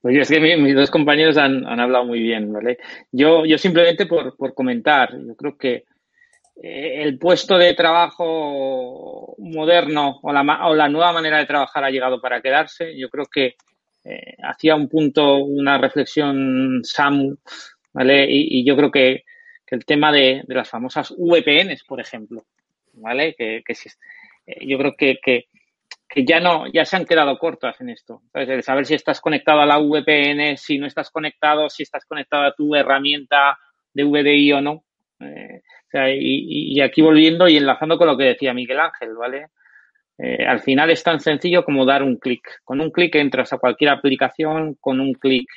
Pues 0.00 0.16
es 0.16 0.28
que 0.28 0.38
mi, 0.38 0.56
mis 0.62 0.76
dos 0.76 0.92
compañeros 0.92 1.36
han, 1.38 1.66
han, 1.66 1.80
hablado 1.80 2.04
muy 2.04 2.20
bien, 2.20 2.52
¿vale? 2.52 2.78
Yo, 3.10 3.44
yo 3.44 3.58
simplemente 3.58 4.06
por, 4.06 4.36
por 4.36 4.54
comentar, 4.54 5.18
yo 5.18 5.34
creo 5.34 5.58
que 5.58 5.74
eh, 5.74 5.84
el 6.56 7.18
puesto 7.18 7.58
de 7.58 7.74
trabajo 7.74 9.34
moderno 9.38 10.20
o 10.22 10.32
la, 10.32 10.42
o 10.66 10.74
la, 10.74 10.88
nueva 10.88 11.12
manera 11.12 11.38
de 11.38 11.46
trabajar 11.46 11.84
ha 11.84 11.90
llegado 11.90 12.20
para 12.20 12.40
quedarse. 12.40 12.96
Yo 12.96 13.08
creo 13.10 13.26
que 13.26 13.56
eh, 14.04 14.36
hacía 14.42 14.74
un 14.74 14.88
punto, 14.88 15.38
una 15.38 15.78
reflexión 15.78 16.80
Samu, 16.84 17.36
¿vale? 17.92 18.26
Y, 18.28 18.64
yo 18.64 18.76
creo 18.76 18.90
que, 18.90 19.24
que 19.66 19.74
el 19.74 19.84
tema 19.84 20.12
de, 20.12 20.44
las 20.46 20.68
famosas 20.68 21.14
VPNs, 21.16 21.84
por 21.84 22.00
ejemplo, 22.00 22.44
¿vale? 22.92 23.34
Que, 23.34 23.62
que 23.66 23.72
eh, 24.46 24.66
yo 24.66 24.78
creo 24.78 24.94
que, 24.96 25.46
ya 26.16 26.38
no, 26.38 26.66
ya 26.72 26.84
se 26.84 26.96
han 26.96 27.06
quedado 27.06 27.38
cortas 27.38 27.80
en 27.80 27.88
esto. 27.88 28.22
¿sabes? 28.32 28.48
El 28.48 28.62
saber 28.62 28.86
si 28.86 28.94
estás 28.94 29.20
conectado 29.20 29.60
a 29.60 29.66
la 29.66 29.78
VPN, 29.78 30.56
si 30.56 30.78
no 30.78 30.86
estás 30.86 31.10
conectado, 31.10 31.68
si 31.68 31.82
estás 31.82 32.04
conectado 32.04 32.44
a 32.44 32.54
tu 32.54 32.74
herramienta 32.74 33.58
de 33.92 34.04
VDI 34.04 34.52
o 34.52 34.60
no 34.60 34.84
Eh, 35.20 35.62
y, 35.94 36.80
aquí 36.80 37.02
volviendo 37.02 37.48
y 37.48 37.56
enlazando 37.56 37.96
con 37.96 38.08
lo 38.08 38.16
que 38.16 38.24
decía 38.24 38.54
Miguel 38.54 38.80
Ángel, 38.80 39.14
¿vale? 39.14 39.46
Eh, 40.18 40.44
al 40.46 40.60
final 40.60 40.90
es 40.90 41.02
tan 41.02 41.20
sencillo 41.20 41.64
como 41.64 41.84
dar 41.84 42.02
un 42.02 42.16
clic. 42.16 42.60
Con 42.64 42.80
un 42.80 42.90
clic 42.90 43.14
entras 43.16 43.52
a 43.52 43.58
cualquier 43.58 43.90
aplicación, 43.90 44.76
con 44.80 45.00
un 45.00 45.12
clic 45.14 45.48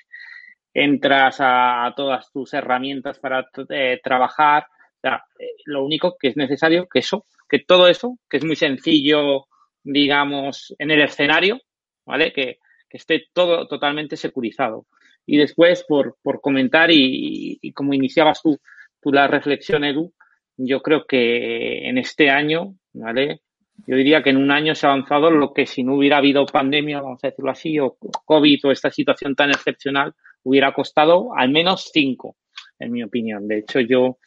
entras 0.73 1.37
a, 1.39 1.91
todas 1.95 2.31
tus 2.31 2.53
herramientas 2.53 3.19
para 3.19 3.47
eh, 3.69 3.99
trabajar. 4.03 4.67
O 4.97 4.99
sea, 5.01 5.23
lo 5.65 5.83
único 5.83 6.15
que 6.19 6.29
es 6.29 6.37
necesario 6.37 6.87
que 6.87 6.99
eso, 6.99 7.25
que 7.49 7.59
todo 7.59 7.87
eso, 7.87 8.17
que 8.29 8.37
es 8.37 8.45
muy 8.45 8.55
sencillo, 8.55 9.45
digamos, 9.83 10.75
en 10.77 10.91
el 10.91 11.01
escenario, 11.01 11.59
¿vale? 12.05 12.31
Que, 12.33 12.59
esté 12.89 13.27
todo 13.33 13.67
totalmente 13.67 14.15
securizado. 14.15 14.87
Y 15.25 15.37
después, 15.37 15.83
por, 15.87 16.17
por 16.23 16.41
comentar 16.41 16.89
y, 16.89 17.59
y, 17.61 17.73
como 17.73 17.93
iniciabas 17.93 18.41
tú, 18.41 18.57
tú 19.01 19.11
la 19.11 19.27
reflexión, 19.27 19.83
Edu, 19.83 20.13
yo 20.57 20.81
creo 20.81 21.05
que 21.05 21.87
en 21.87 21.97
este 21.97 22.29
año, 22.29 22.75
¿vale? 22.93 23.41
Yo 23.85 23.95
diría 23.95 24.23
que 24.23 24.31
en 24.31 24.37
un 24.37 24.51
año 24.51 24.73
se 24.73 24.87
ha 24.87 24.91
avanzado 24.91 25.29
lo 25.29 25.53
que 25.53 25.67
si 25.67 25.83
no 25.83 25.95
hubiera 25.95 26.17
habido 26.17 26.45
pandemia, 26.45 26.99
vamos 26.99 27.23
a 27.23 27.27
decirlo 27.27 27.51
así, 27.51 27.79
o 27.79 27.97
COVID 28.25 28.65
o 28.65 28.71
esta 28.71 28.89
situación 28.89 29.35
tan 29.35 29.51
excepcional, 29.51 30.13
hubiera 30.43 30.73
costado 30.73 31.29
al 31.35 31.49
menos 31.49 31.91
cinco, 31.93 32.37
en 32.79 32.91
mi 32.91 33.03
opinión. 33.03 33.47
De 33.47 33.59
hecho, 33.59 33.79
yo, 33.79 34.17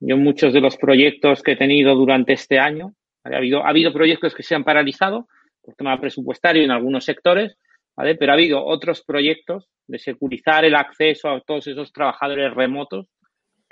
yo 0.00 0.16
muchos 0.16 0.54
de 0.54 0.62
los 0.62 0.76
proyectos 0.78 1.42
que 1.42 1.52
he 1.52 1.56
tenido 1.56 1.94
durante 1.94 2.32
este 2.32 2.58
año, 2.58 2.94
ha 3.24 3.36
habido, 3.36 3.64
ha 3.64 3.68
habido 3.68 3.92
proyectos 3.92 4.34
que 4.34 4.42
se 4.42 4.54
han 4.54 4.64
paralizado 4.64 5.28
por 5.62 5.74
tema 5.74 6.00
presupuestario 6.00 6.62
en 6.62 6.70
algunos 6.70 7.04
sectores, 7.04 7.58
¿vale? 7.94 8.14
Pero 8.14 8.32
ha 8.32 8.34
habido 8.34 8.64
otros 8.64 9.02
proyectos 9.02 9.68
de 9.86 9.98
securizar 9.98 10.64
el 10.64 10.74
acceso 10.74 11.28
a 11.28 11.40
todos 11.42 11.66
esos 11.66 11.92
trabajadores 11.92 12.54
remotos 12.54 13.06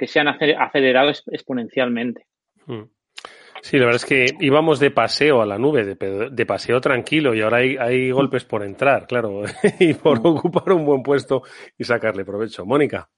que 0.03 0.09
se 0.09 0.19
han 0.19 0.27
acelerado 0.27 1.11
exponencialmente. 1.11 2.27
Hmm. 2.67 2.87
Sí, 3.61 3.79
la 3.79 3.85
verdad 3.85 4.03
es 4.03 4.05
que 4.05 4.27
íbamos 4.41 4.81
de 4.81 4.91
paseo 4.91 5.41
a 5.41 5.47
la 5.47 5.59
nube, 5.59 5.95
de, 5.95 6.45
paseo 6.45 6.81
tranquilo, 6.81 7.33
y 7.37 7.41
ahora 7.41 7.59
hay, 7.59 7.77
hay, 7.77 8.11
golpes 8.11 8.45
por 8.45 8.65
entrar, 8.65 9.07
claro, 9.07 9.45
y 9.79 9.95
por 9.95 10.19
hmm. 10.19 10.27
ocupar 10.27 10.73
un 10.73 10.85
buen 10.85 11.05
puesto 11.05 11.45
y 11.79 11.85
sacarle 11.85 12.25
provecho. 12.25 12.67
Mónica. 12.67 13.09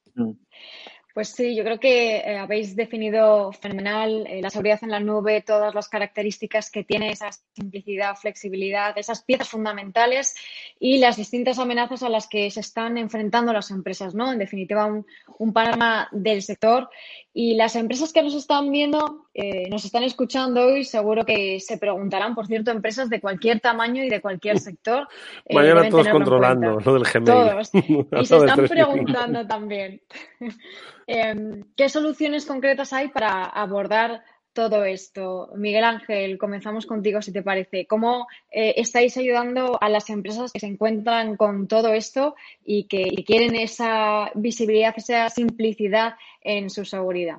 Pues 1.15 1.29
sí, 1.29 1.55
yo 1.55 1.62
creo 1.62 1.79
que 1.79 2.17
eh, 2.17 2.39
habéis 2.39 2.75
definido 2.75 3.53
fenomenal 3.53 4.27
eh, 4.27 4.43
la 4.43 4.51
seguridad 4.51 4.81
en 4.83 4.91
la 4.91 4.99
nube, 4.99 5.43
todas 5.43 5.73
las 5.73 5.89
características 5.89 6.73
que 6.73 6.83
tiene 6.83 7.11
esa 7.11 7.31
simplicidad, 7.55 8.17
flexibilidad, 8.17 8.99
esas 8.99 9.23
piezas 9.23 9.49
fundamentales 9.49 10.35
y 10.81 10.99
las 10.99 11.17
distintas 11.17 11.61
amenazas 11.61 12.03
a 12.03 12.09
las 12.09 12.27
que 12.27 12.51
se 12.51 12.59
están 12.59 12.99
enfrentando 12.99 13.53
las 13.53 13.71
empresas, 13.71 14.12
¿no? 14.12 14.33
En 14.33 14.41
definitiva, 14.41 14.87
un, 14.87 15.07
un 15.39 15.53
panorama 15.53 16.09
del 16.11 16.43
sector. 16.43 16.91
Y 17.37 17.55
las 17.55 17.75
empresas 17.75 18.12
que 18.12 18.23
nos 18.23 18.35
están 18.35 18.71
viendo, 18.71 19.27
eh, 19.35 19.69
nos 19.69 19.85
están 19.85 20.05
escuchando 20.05 20.67
hoy, 20.67 20.85
seguro 20.85 21.25
que 21.25 21.59
se 21.59 21.79
preguntarán, 21.79 22.35
por 22.35 22.47
cierto, 22.47 22.71
empresas 22.71 23.11
de 23.11 23.21
cualquier 23.21 23.59
tamaño 23.59 24.05
y 24.05 24.09
de 24.09 24.21
cualquier 24.21 24.61
sector. 24.61 25.09
Mañana 25.51 25.89
todos 25.89 26.09
controlando 26.09 26.79
lo 26.79 26.95
del 26.95 27.03
Gmail. 27.03 27.25
Todos. 27.25 27.71
Y 28.21 28.27
se 28.27 28.37
están 28.37 28.67
preguntando 28.67 29.47
también. 29.47 30.01
Em, 31.07 31.65
¿Qué 31.77 31.89
soluciones 31.89 32.47
concretas 32.47 32.93
hay 32.93 33.09
para 33.09 33.45
abordar 33.45 34.23
todo 34.53 34.85
esto? 34.85 35.51
Miguel 35.57 35.85
Ángel, 35.85 36.39
comenzamos 36.39 36.87
contigo 36.87 37.21
si 37.21 37.33
te 37.33 37.43
parece. 37.43 37.87
¿Cómo 37.87 38.27
eh, 38.51 38.75
estáis 38.77 39.17
ayudando 39.17 39.79
a 39.81 39.89
las 39.89 40.09
empresas 40.11 40.53
que 40.53 40.61
se 40.61 40.67
encuentran 40.67 41.37
con 41.37 41.67
todo 41.69 41.93
esto 41.93 42.35
y 42.65 42.85
que 42.85 43.25
quieren 43.27 43.57
esa 43.57 44.31
visibilidad, 44.35 44.95
esa 44.97 45.29
simplicidad 45.29 46.15
en 46.41 46.71
su 46.71 46.85
seguridad? 46.85 47.39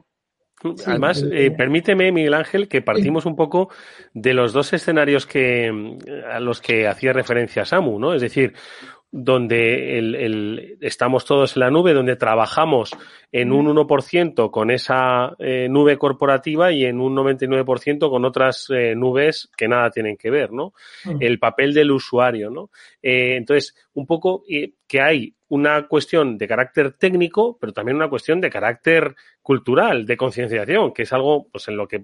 Además, 0.85 1.23
eh, 1.31 1.51
permíteme, 1.51 2.11
Miguel 2.11 2.33
Ángel, 2.33 2.67
que 2.67 2.81
partimos 2.81 3.25
un 3.25 3.35
poco 3.35 3.69
de 4.13 4.33
los 4.33 4.53
dos 4.53 4.71
escenarios 4.73 5.25
que 5.25 5.97
a 6.31 6.39
los 6.39 6.61
que 6.61 6.87
hacía 6.87 7.13
referencia 7.13 7.65
Samu, 7.65 7.99
¿no? 7.99 8.13
Es 8.13 8.21
decir, 8.21 8.53
donde 9.17 9.97
el, 9.97 10.77
estamos 10.81 11.23
todos 11.23 11.55
en 11.55 11.61
la 11.61 11.71
nube, 11.71 11.93
donde 11.93 12.17
trabajamos 12.17 12.91
en 13.31 13.53
un 13.53 13.67
1% 13.67 14.51
con 14.51 14.71
esa 14.71 15.33
eh, 15.39 15.69
nube 15.69 15.97
corporativa 15.97 16.73
y 16.73 16.83
en 16.83 16.99
un 16.99 17.15
99% 17.15 18.09
con 18.09 18.25
otras 18.25 18.67
eh, 18.71 18.93
nubes 18.93 19.49
que 19.55 19.69
nada 19.69 19.89
tienen 19.89 20.17
que 20.17 20.29
ver, 20.29 20.51
¿no? 20.51 20.73
El 21.21 21.39
papel 21.39 21.73
del 21.73 21.91
usuario, 21.91 22.49
¿no? 22.49 22.71
Eh, 23.01 23.37
entonces, 23.37 23.73
un 23.93 24.05
poco 24.05 24.43
que 24.85 25.01
hay 25.01 25.33
una 25.47 25.87
cuestión 25.87 26.37
de 26.37 26.49
carácter 26.49 26.91
técnico, 26.91 27.57
pero 27.57 27.71
también 27.71 27.95
una 27.95 28.09
cuestión 28.09 28.41
de 28.41 28.49
carácter 28.49 29.15
cultural, 29.41 30.05
de 30.05 30.17
concienciación, 30.17 30.91
que 30.91 31.03
es 31.03 31.13
algo 31.13 31.47
pues, 31.49 31.69
en 31.69 31.77
lo 31.77 31.87
que 31.87 32.03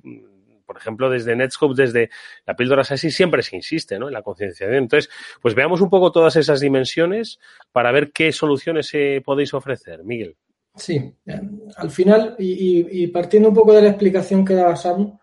por 0.71 0.79
ejemplo, 0.79 1.09
desde 1.09 1.35
Netscope, 1.35 1.75
desde 1.75 2.09
la 2.47 2.55
píldora 2.55 2.85
SASI, 2.85 3.11
siempre 3.11 3.43
se 3.43 3.57
insiste 3.57 3.99
¿no? 3.99 4.07
en 4.07 4.13
la 4.13 4.21
concienciación. 4.21 4.77
Entonces, 4.77 5.11
pues 5.41 5.53
veamos 5.53 5.81
un 5.81 5.89
poco 5.89 6.13
todas 6.13 6.37
esas 6.37 6.61
dimensiones 6.61 7.39
para 7.73 7.91
ver 7.91 8.13
qué 8.13 8.31
soluciones 8.31 8.89
eh, 8.93 9.21
podéis 9.23 9.53
ofrecer. 9.53 10.05
Miguel. 10.05 10.37
Sí, 10.73 11.13
al 11.75 11.91
final, 11.91 12.37
y, 12.39 13.05
partiendo 13.07 13.49
un 13.49 13.55
poco 13.55 13.73
de 13.73 13.81
la 13.81 13.89
explicación 13.89 14.45
que 14.45 14.53
daba 14.53 14.77
Samu, 14.77 15.19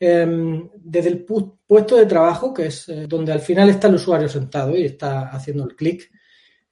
em, 0.00 0.68
desde 0.74 1.10
el 1.10 1.24
puesto 1.24 1.94
de 1.94 2.06
trabajo, 2.06 2.52
que 2.52 2.66
es 2.66 2.88
eh, 2.88 3.06
donde 3.06 3.30
al 3.30 3.40
final 3.40 3.70
está 3.70 3.86
el 3.86 3.94
usuario 3.94 4.28
sentado 4.28 4.76
y 4.76 4.86
está 4.86 5.28
haciendo 5.28 5.62
el 5.62 5.76
clic, 5.76 6.10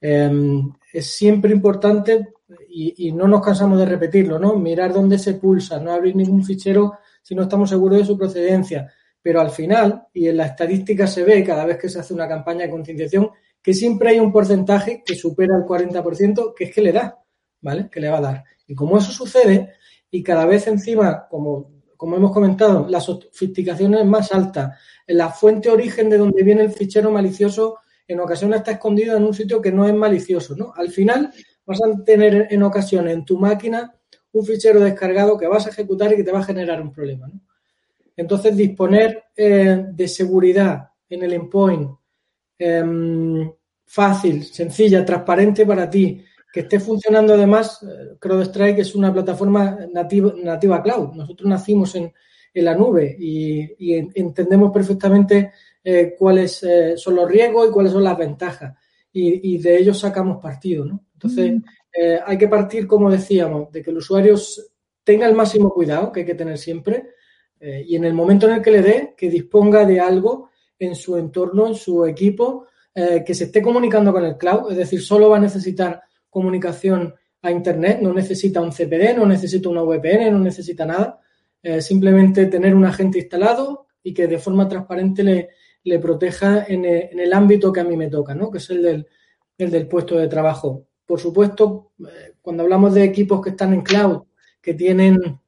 em, 0.01 0.73
es 0.91 1.07
siempre 1.09 1.53
importante, 1.53 2.33
y, 2.67 3.07
y, 3.07 3.11
no 3.13 3.29
nos 3.29 3.41
cansamos 3.41 3.79
de 3.79 3.85
repetirlo, 3.85 4.37
¿no? 4.39 4.55
Mirar 4.57 4.91
dónde 4.91 5.17
se 5.17 5.35
pulsa, 5.35 5.79
no 5.79 5.93
abrir 5.93 6.17
ningún 6.17 6.43
fichero 6.43 6.97
si 7.29 7.35
no 7.35 7.43
estamos 7.43 7.69
seguros 7.69 7.99
de 7.99 8.05
su 8.05 8.17
procedencia. 8.17 8.91
Pero 9.21 9.39
al 9.39 9.51
final, 9.51 10.07
y 10.11 10.29
en 10.29 10.37
la 10.37 10.47
estadística 10.47 11.05
se 11.05 11.23
ve 11.23 11.43
cada 11.43 11.63
vez 11.63 11.77
que 11.77 11.87
se 11.87 11.99
hace 11.99 12.11
una 12.11 12.27
campaña 12.27 12.65
de 12.65 12.71
concienciación, 12.71 13.29
que 13.61 13.71
siempre 13.71 14.09
hay 14.09 14.19
un 14.19 14.31
porcentaje 14.31 15.03
que 15.05 15.13
supera 15.13 15.55
el 15.55 15.61
40%, 15.63 16.55
que 16.55 16.63
es 16.63 16.73
que 16.73 16.81
le 16.81 16.91
da, 16.91 17.19
¿vale? 17.61 17.87
Que 17.91 17.99
le 17.99 18.09
va 18.09 18.17
a 18.17 18.21
dar. 18.21 18.43
Y 18.65 18.73
como 18.73 18.97
eso 18.97 19.11
sucede, 19.11 19.73
y 20.09 20.23
cada 20.23 20.47
vez 20.47 20.65
encima, 20.65 21.27
como, 21.29 21.71
como 21.95 22.15
hemos 22.15 22.31
comentado, 22.31 22.87
la 22.89 22.99
sofisticación 22.99 23.93
es 23.93 24.05
más 24.05 24.31
alta, 24.31 24.75
la 25.05 25.29
fuente 25.29 25.69
origen 25.69 26.09
de 26.09 26.17
donde 26.17 26.41
viene 26.41 26.63
el 26.63 26.71
fichero 26.71 27.11
malicioso 27.11 27.77
en 28.07 28.21
ocasiones 28.21 28.61
está 28.61 28.71
escondido 28.71 29.15
en 29.15 29.23
un 29.23 29.35
sitio 29.35 29.61
que 29.61 29.71
no 29.71 29.87
es 29.87 29.93
malicioso, 29.93 30.55
¿no? 30.55 30.73
Al 30.75 30.89
final 30.89 31.31
vas 31.63 31.79
a 31.79 32.03
tener 32.03 32.47
en 32.49 32.63
ocasiones 32.63 33.13
en 33.13 33.23
tu 33.23 33.37
máquina 33.37 33.93
un 34.31 34.45
fichero 34.45 34.79
descargado 34.79 35.37
que 35.37 35.47
vas 35.47 35.65
a 35.65 35.69
ejecutar 35.69 36.13
y 36.13 36.17
que 36.17 36.23
te 36.23 36.31
va 36.31 36.39
a 36.39 36.43
generar 36.43 36.81
un 36.81 36.91
problema. 36.91 37.27
¿no? 37.27 37.41
Entonces, 38.19 38.55
disponer 38.55 39.23
eh, 39.33 39.85
de 39.93 40.07
seguridad 40.09 40.89
en 41.09 41.23
el 41.23 41.31
endpoint 41.31 41.89
em, 42.57 43.49
fácil, 43.85 44.43
sencilla, 44.43 45.05
transparente 45.05 45.65
para 45.65 45.89
ti, 45.89 46.21
que 46.51 46.59
esté 46.61 46.81
funcionando 46.81 47.33
además, 47.33 47.81
eh, 47.81 48.17
CrowdStrike 48.19 48.79
es 48.79 48.93
una 48.93 49.13
plataforma 49.13 49.87
nativa, 49.93 50.33
nativa 50.35 50.83
cloud. 50.83 51.13
Nosotros 51.13 51.49
nacimos 51.49 51.95
en, 51.95 52.11
la 52.55 52.75
nube 52.75 53.15
y, 53.17 53.93
entendemos 54.19 54.73
perfectamente 54.73 55.53
eh, 55.81 56.13
cuáles 56.19 56.61
son 56.97 57.15
los 57.15 57.31
riesgos 57.31 57.69
y 57.69 57.71
cuáles 57.71 57.93
son 57.93 58.03
las 58.03 58.17
ventajas. 58.17 58.75
Y, 59.13 59.57
de 59.59 59.77
ellos 59.77 59.97
sacamos 59.97 60.41
partido, 60.41 60.83
¿no? 60.83 61.05
Entonces, 61.13 61.53
mm. 61.53 61.63
Eh, 61.93 62.19
hay 62.23 62.37
que 62.37 62.47
partir, 62.47 62.87
como 62.87 63.09
decíamos, 63.09 63.71
de 63.71 63.81
que 63.81 63.89
el 63.89 63.97
usuario 63.97 64.35
tenga 65.03 65.27
el 65.27 65.35
máximo 65.35 65.71
cuidado 65.71 66.11
que 66.11 66.21
hay 66.21 66.25
que 66.25 66.35
tener 66.35 66.57
siempre 66.57 67.09
eh, 67.59 67.83
y 67.87 67.95
en 67.95 68.05
el 68.05 68.13
momento 68.13 68.47
en 68.47 68.55
el 68.55 68.61
que 68.61 68.71
le 68.71 68.81
dé, 68.81 69.13
que 69.17 69.29
disponga 69.29 69.85
de 69.85 69.99
algo 69.99 70.49
en 70.77 70.95
su 70.95 71.17
entorno, 71.17 71.67
en 71.67 71.75
su 71.75 72.05
equipo, 72.05 72.67
eh, 72.93 73.23
que 73.25 73.33
se 73.33 73.45
esté 73.45 73.61
comunicando 73.61 74.13
con 74.13 74.23
el 74.23 74.37
cloud, 74.37 74.71
es 74.71 74.77
decir, 74.77 75.01
solo 75.01 75.29
va 75.29 75.37
a 75.37 75.41
necesitar 75.41 76.01
comunicación 76.29 77.13
a 77.41 77.51
Internet, 77.51 77.99
no 78.01 78.13
necesita 78.13 78.61
un 78.61 78.71
CPD, 78.71 79.15
no 79.15 79.25
necesita 79.25 79.69
una 79.69 79.81
VPN, 79.81 80.31
no 80.31 80.39
necesita 80.39 80.85
nada, 80.85 81.19
simplemente 81.79 82.45
tener 82.45 82.73
un 82.73 82.85
agente 82.85 83.19
instalado 83.19 83.87
y 84.01 84.13
que 84.13 84.27
de 84.27 84.37
forma 84.37 84.67
transparente 84.67 85.49
le, 85.83 85.99
proteja 85.99 86.65
en 86.67 86.85
el, 86.85 87.33
ámbito 87.33 87.71
que 87.71 87.79
a 87.81 87.83
mí 87.83 87.97
me 87.97 88.09
toca, 88.09 88.35
¿no? 88.35 88.51
que 88.51 88.59
es 88.59 88.69
el 88.69 89.05
del 89.57 89.87
puesto 89.87 90.17
de 90.17 90.27
trabajo. 90.27 90.88
Por 91.09 91.19
supuesto, 91.19 91.93
eh, 92.01 92.33
cuando 92.39 92.61
hablamos 92.61 92.93
de 92.93 93.03
equipos 93.03 93.41
que 93.41 93.49
están 93.49 93.73
en 93.73 93.81
cloud, 93.81 94.25
que 94.61 94.75
tienen 94.75 95.39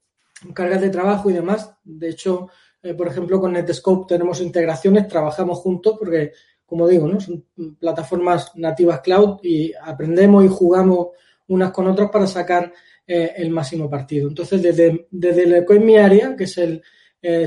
cargas 0.55 0.81
de 0.81 0.89
trabajo 0.89 1.29
y 1.29 1.33
demás, 1.33 1.75
de 1.83 2.09
hecho, 2.09 2.49
eh, 2.81 2.95
por 2.95 3.07
ejemplo, 3.07 3.39
con 3.39 3.53
Netscope 3.53 4.11
tenemos 4.11 4.41
integraciones, 4.41 5.07
trabajamos 5.07 5.59
juntos 5.59 5.97
porque, 5.99 6.31
como 6.65 6.87
digo, 6.87 7.07
¿no? 7.07 7.19
son 7.19 7.45
plataformas 7.79 8.53
nativas 8.55 9.01
cloud 9.01 9.37
y 9.43 9.71
aprendemos 9.79 10.43
y 10.45 10.47
jugamos 10.47 11.09
unas 11.49 11.69
con 11.69 11.85
otras 11.85 12.09
para 12.09 12.25
sacar 12.25 12.73
eh, 13.05 13.33
el 13.37 13.51
máximo 13.51 13.87
partido. 13.87 14.29
Entonces, 14.29 14.63
desde, 14.63 15.09
desde 15.11 15.43
el 15.43 15.63
en 15.69 15.85
mi 15.85 15.95
área, 15.95 16.35
que 16.35 16.45
es 16.45 16.57
el, 16.57 16.81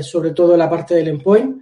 sobre 0.01 0.31
todo 0.31 0.55
la 0.55 0.69
parte 0.69 0.95
del 0.95 1.09
endpoint, 1.09 1.61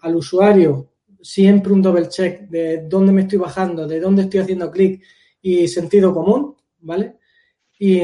al 0.00 0.16
usuario 0.16 0.94
siempre 1.22 1.72
un 1.72 1.80
double 1.80 2.08
check 2.08 2.40
de 2.48 2.88
dónde 2.88 3.12
me 3.12 3.20
estoy 3.20 3.38
bajando, 3.38 3.86
de 3.86 4.00
dónde 4.00 4.22
estoy 4.22 4.40
haciendo 4.40 4.68
clic 4.68 5.00
y 5.42 5.68
sentido 5.68 6.12
común, 6.12 6.56
¿vale? 6.80 7.16
Y, 7.78 8.02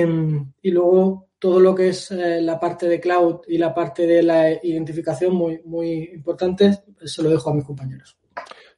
luego 0.71 1.29
todo 1.39 1.61
lo 1.61 1.75
que 1.75 1.89
es 1.89 2.11
eh, 2.11 2.41
la 2.41 2.59
parte 2.59 2.89
de 2.89 2.99
cloud 2.99 3.41
y 3.47 3.59
la 3.59 3.75
parte 3.75 4.07
de 4.07 4.23
la 4.23 4.53
identificación 4.65 5.35
muy, 5.35 5.61
muy 5.65 6.11
importante, 6.15 6.73
se 7.05 7.23
lo 7.23 7.29
dejo 7.29 7.51
a 7.51 7.55
mis 7.55 7.65
compañeros. 7.65 8.17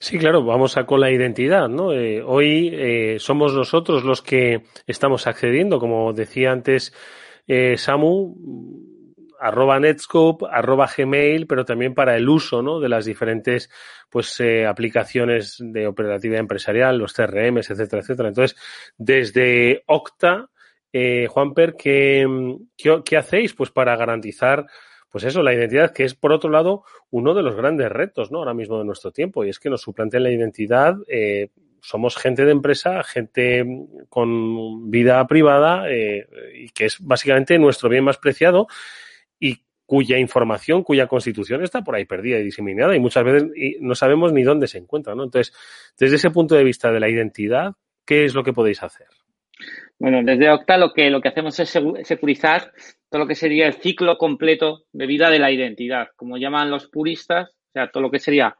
Sí, 0.01 0.19
claro, 0.19 0.45
vamos 0.45 0.77
a 0.77 0.85
con 0.85 1.01
la 1.01 1.11
identidad, 1.11 1.69
¿no? 1.69 1.93
Eh, 1.93 2.23
hoy 2.23 2.71
eh, 2.73 3.17
somos 3.19 3.55
nosotros 3.55 4.05
los 4.05 4.23
que 4.23 4.63
estamos 4.87 5.27
accediendo, 5.27 5.79
como 5.79 6.13
decía 6.13 6.53
antes 6.53 6.93
Samu, 7.77 8.37
arroba 9.41 9.79
Netscope, 9.81 10.47
arroba 10.51 10.89
Gmail, 10.95 11.47
pero 11.47 11.65
también 11.65 11.95
para 11.95 12.17
el 12.17 12.29
uso 12.29 12.63
¿no? 12.63 12.81
de 12.81 12.89
las 12.89 13.05
diferentes 13.05 13.71
pues, 14.11 14.43
aplicaciones 14.67 15.57
de 15.61 15.87
operativa 15.87 16.39
empresarial, 16.39 16.99
los 16.99 17.13
CRMs, 17.13 17.71
etcétera, 17.71 18.03
etcétera. 18.03 18.29
Entonces, 18.29 18.59
desde 18.97 19.83
Octa, 19.87 20.49
eh, 20.93 21.27
Juanper, 21.29 21.75
¿qué, 21.77 22.27
qué, 22.77 23.17
hacéis 23.17 23.55
pues 23.55 23.71
para 23.71 23.97
garantizar 23.97 24.67
pues 25.11 25.25
eso, 25.25 25.43
la 25.43 25.55
identidad, 25.55 25.93
que 25.93 26.05
es 26.05 26.15
por 26.15 26.33
otro 26.33 26.51
lado 26.51 26.85
uno 27.11 27.35
de 27.35 27.43
los 27.43 27.57
grandes 27.57 27.91
retos, 27.91 28.31
¿no? 28.31 28.39
Ahora 28.39 28.53
mismo 28.53 28.79
de 28.79 28.85
nuestro 28.85 29.11
tiempo, 29.11 29.43
y 29.43 29.49
es 29.49 29.59
que 29.59 29.71
nos 29.71 29.81
suplanten 29.81 30.23
la 30.23 30.31
identidad. 30.31 30.97
Eh, 31.09 31.49
somos 31.81 32.17
gente 32.17 32.45
de 32.45 32.53
empresa, 32.53 33.03
gente 33.05 33.65
con 34.11 34.91
vida 34.91 35.27
privada, 35.27 35.91
eh, 35.91 36.29
y 36.55 36.69
que 36.71 36.87
es 36.87 36.99
básicamente 37.01 37.59
nuestro 37.59 37.89
bien 37.89 38.05
más 38.05 38.19
preciado 38.19 38.67
y 39.39 39.63
cuya 39.87 40.19
información, 40.19 40.83
cuya 40.83 41.07
constitución 41.07 41.63
está 41.63 41.83
por 41.83 41.95
ahí 41.95 42.05
perdida 42.05 42.39
y 42.39 42.45
diseminada 42.45 42.95
y 42.95 43.01
muchas 43.01 43.25
veces 43.25 43.49
no 43.81 43.95
sabemos 43.95 44.33
ni 44.33 44.43
dónde 44.43 44.67
se 44.67 44.79
encuentra, 44.79 45.15
¿no? 45.15 45.25
Entonces, 45.25 45.55
desde 45.99 46.17
ese 46.17 46.31
punto 46.31 46.55
de 46.55 46.65
vista 46.65 46.93
de 46.93 47.01
la 47.01 47.09
identidad, 47.09 47.73
¿qué 48.05 48.25
es 48.25 48.35
lo 48.35 48.45
que 48.45 48.53
podéis 48.53 48.83
hacer? 48.83 49.07
Bueno, 49.99 50.23
desde 50.23 50.51
Octa 50.51 50.77
lo 50.77 50.93
que, 50.93 51.11
lo 51.11 51.21
que 51.21 51.29
hacemos 51.29 51.59
es 51.59 51.77
securizar 52.05 52.73
todo 53.11 53.23
lo 53.23 53.27
que 53.27 53.35
sería 53.35 53.67
el 53.67 53.75
ciclo 53.75 54.17
completo 54.17 54.85
de 54.93 55.07
vida 55.07 55.31
de 55.31 55.39
la 55.39 55.51
identidad, 55.51 56.09
como 56.15 56.37
llaman 56.37 56.71
los 56.71 56.89
puristas, 56.89 57.49
o 57.51 57.73
sea, 57.73 57.91
todo 57.91 58.03
lo 58.03 58.11
que 58.11 58.21
sería 58.21 58.57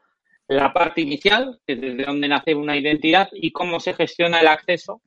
la 0.47 0.73
parte 0.73 1.01
inicial, 1.01 1.59
que 1.65 1.73
es 1.73 1.81
desde 1.81 2.03
donde 2.03 2.27
nace 2.27 2.55
una 2.55 2.75
identidad, 2.75 3.29
y 3.31 3.51
cómo 3.51 3.79
se 3.79 3.93
gestiona 3.93 4.41
el 4.41 4.47
acceso 4.47 5.01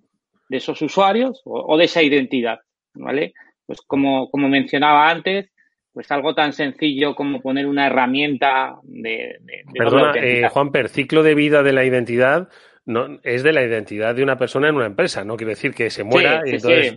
de 0.49 0.59
esos 0.59 0.81
usuarios 0.83 1.43
o, 1.45 1.77
de 1.77 1.85
esa 1.85 2.03
identidad, 2.03 2.61
¿vale? 2.95 3.35
Pues 3.67 3.81
como, 3.83 4.31
como 4.31 4.49
mencionaba 4.49 5.11
antes, 5.11 5.52
pues 5.93 6.11
algo 6.11 6.35
tan 6.35 6.53
sencillo 6.53 7.15
como 7.15 7.41
poner 7.41 7.67
una 7.67 7.87
herramienta 7.87 8.77
de... 8.83 9.39
de, 9.41 9.65
Perdona, 9.77 10.13
eh, 10.17 10.49
Juanper, 10.49 10.89
ciclo 10.89 11.23
de 11.23 11.35
vida 11.35 11.63
de 11.63 11.73
la 11.73 11.85
identidad 11.85 12.49
no, 12.85 13.21
es 13.23 13.45
de 13.45 13.53
la 13.53 13.63
identidad 13.63 14.15
de 14.15 14.25
una 14.25 14.37
persona 14.37 14.69
en 14.69 14.75
una 14.75 14.87
empresa, 14.87 15.25
no 15.25 15.37
quiere 15.37 15.51
decir 15.51 15.73
que 15.73 15.89
se 15.89 16.03
muera 16.03 16.43
y 16.45 16.57
entonces 16.57 16.97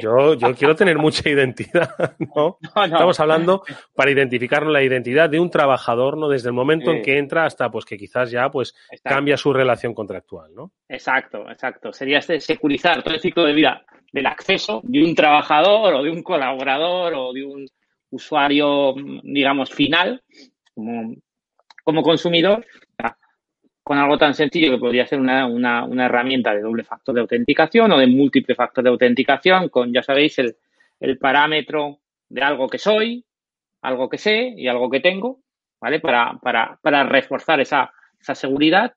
yo, 0.00 0.34
yo 0.34 0.54
quiero 0.54 0.76
tener 0.76 0.96
mucha 0.96 1.28
identidad, 1.28 1.90
¿no? 2.36 2.58
Estamos 2.84 3.18
hablando 3.18 3.64
para 3.96 4.12
identificar 4.12 4.64
la 4.66 4.82
identidad 4.82 5.28
de 5.28 5.40
un 5.40 5.50
trabajador, 5.50 6.16
¿no? 6.16 6.28
Desde 6.28 6.48
el 6.48 6.54
momento 6.54 6.92
en 6.92 7.02
que 7.02 7.18
entra 7.18 7.46
hasta 7.46 7.68
pues 7.68 7.84
que 7.84 7.96
quizás 7.96 8.30
ya 8.30 8.48
pues 8.48 8.74
cambia 9.02 9.36
su 9.36 9.52
relación 9.52 9.92
contractual, 9.92 10.54
¿no? 10.54 10.70
Exacto, 10.88 11.50
exacto. 11.50 11.92
Sería 11.92 12.20
securizar 12.22 13.02
todo 13.02 13.14
el 13.14 13.20
ciclo 13.20 13.44
de 13.44 13.54
vida 13.54 13.82
del 14.12 14.26
acceso 14.26 14.80
de 14.84 15.02
un 15.02 15.14
trabajador 15.14 15.94
o 15.94 16.02
de 16.02 16.10
un 16.10 16.22
colaborador 16.22 17.14
o 17.14 17.32
de 17.32 17.44
un 17.44 17.66
usuario, 18.10 18.94
digamos, 19.22 19.70
final, 19.70 20.22
como, 20.74 21.14
como 21.84 22.02
consumidor, 22.02 22.66
con 23.82 23.96
algo 23.96 24.18
tan 24.18 24.34
sencillo 24.34 24.72
que 24.72 24.78
podría 24.78 25.06
ser 25.06 25.18
una, 25.18 25.46
una, 25.46 25.84
una, 25.84 26.06
herramienta 26.06 26.54
de 26.54 26.60
doble 26.60 26.84
factor 26.84 27.14
de 27.14 27.22
autenticación 27.22 27.90
o 27.90 27.98
de 27.98 28.06
múltiple 28.06 28.54
factor 28.54 28.84
de 28.84 28.90
autenticación 28.90 29.70
con, 29.70 29.94
ya 29.94 30.02
sabéis, 30.02 30.38
el, 30.38 30.56
el 31.00 31.16
parámetro 31.16 32.00
de 32.28 32.42
algo 32.42 32.68
que 32.68 32.76
soy, 32.76 33.24
algo 33.80 34.10
que 34.10 34.18
sé 34.18 34.52
y 34.56 34.68
algo 34.68 34.90
que 34.90 35.00
tengo, 35.00 35.40
¿vale? 35.80 36.00
Para, 36.00 36.38
para, 36.42 36.78
para 36.82 37.04
reforzar 37.04 37.60
esa, 37.60 37.90
esa 38.20 38.34
seguridad. 38.34 38.94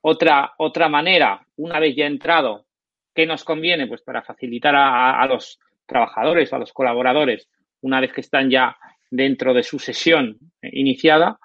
Otra, 0.00 0.54
otra 0.58 0.88
manera, 0.88 1.46
una 1.56 1.78
vez 1.78 1.94
ya 1.94 2.06
entrado, 2.06 2.66
¿qué 3.14 3.26
nos 3.26 3.44
conviene? 3.44 3.86
Pues 3.86 4.02
para 4.02 4.22
facilitar 4.22 4.74
a, 4.74 5.22
a 5.22 5.26
los 5.28 5.60
trabajadores 5.86 6.52
a 6.52 6.58
los 6.58 6.72
colaboradores, 6.72 7.48
una 7.82 8.00
vez 8.00 8.12
que 8.12 8.22
están 8.22 8.50
ya 8.50 8.76
dentro 9.10 9.52
de 9.52 9.62
su 9.62 9.78
sesión 9.78 10.38
iniciada, 10.62 11.38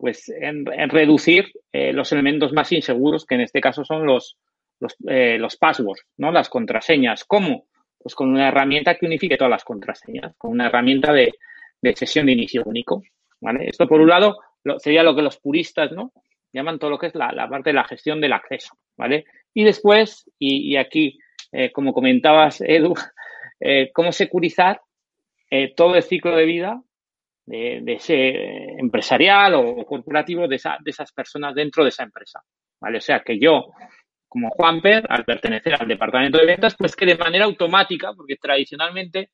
pues 0.00 0.30
en, 0.30 0.64
reducir 0.64 1.52
eh, 1.72 1.92
los 1.92 2.10
elementos 2.12 2.52
más 2.52 2.72
inseguros, 2.72 3.26
que 3.26 3.34
en 3.34 3.42
este 3.42 3.60
caso 3.60 3.84
son 3.84 4.06
los, 4.06 4.38
los, 4.80 4.96
eh, 5.06 5.36
los 5.38 5.56
passwords, 5.58 6.06
¿no? 6.16 6.32
Las 6.32 6.48
contraseñas. 6.48 7.24
¿Cómo? 7.24 7.66
Pues 7.98 8.14
con 8.14 8.30
una 8.30 8.48
herramienta 8.48 8.94
que 8.94 9.04
unifique 9.04 9.36
todas 9.36 9.50
las 9.50 9.64
contraseñas, 9.64 10.34
con 10.38 10.52
una 10.52 10.68
herramienta 10.68 11.12
de, 11.12 11.34
de 11.82 11.94
sesión 11.94 12.26
de 12.26 12.32
inicio 12.32 12.62
único. 12.64 13.02
¿vale? 13.40 13.66
Esto, 13.66 13.86
por 13.86 14.00
un 14.00 14.08
lado, 14.08 14.38
sería 14.78 15.02
lo 15.02 15.14
que 15.14 15.20
los 15.20 15.38
puristas 15.38 15.92
¿no? 15.92 16.12
llaman 16.50 16.78
todo 16.78 16.88
lo 16.88 16.98
que 16.98 17.08
es 17.08 17.14
la, 17.14 17.30
la 17.32 17.46
parte 17.46 17.70
de 17.70 17.74
la 17.74 17.84
gestión 17.84 18.22
del 18.22 18.32
acceso. 18.32 18.78
¿vale? 18.96 19.26
Y 19.52 19.64
después, 19.64 20.30
y, 20.38 20.76
aquí, 20.76 21.18
eh, 21.52 21.70
como 21.72 21.92
comentabas, 21.92 22.62
Edu, 22.62 22.94
cómo 23.92 24.12
securizar 24.12 24.80
todo 25.76 25.96
el 25.96 26.02
ciclo 26.02 26.36
de 26.36 26.44
vida 26.44 26.82
de, 27.50 27.92
ese 27.94 28.78
empresarial 28.78 29.54
o 29.54 29.84
corporativo 29.84 30.46
de, 30.46 30.60
de 30.80 30.90
esas 30.90 31.12
personas 31.12 31.54
dentro 31.54 31.82
de 31.82 31.88
esa 31.90 32.04
empresa. 32.04 32.40
¿Vale? 32.80 32.98
O 32.98 33.00
sea 33.00 33.20
que 33.20 33.38
yo, 33.38 33.66
como 34.28 34.48
Juanper, 34.50 35.04
al 35.08 35.24
pertenecer 35.24 35.74
al 35.78 35.88
departamento 35.88 36.38
de 36.38 36.46
ventas, 36.46 36.76
pues 36.76 36.96
que 36.96 37.04
de 37.04 37.16
manera 37.16 37.44
automática, 37.44 38.12
porque 38.16 38.36
tradicionalmente 38.36 39.30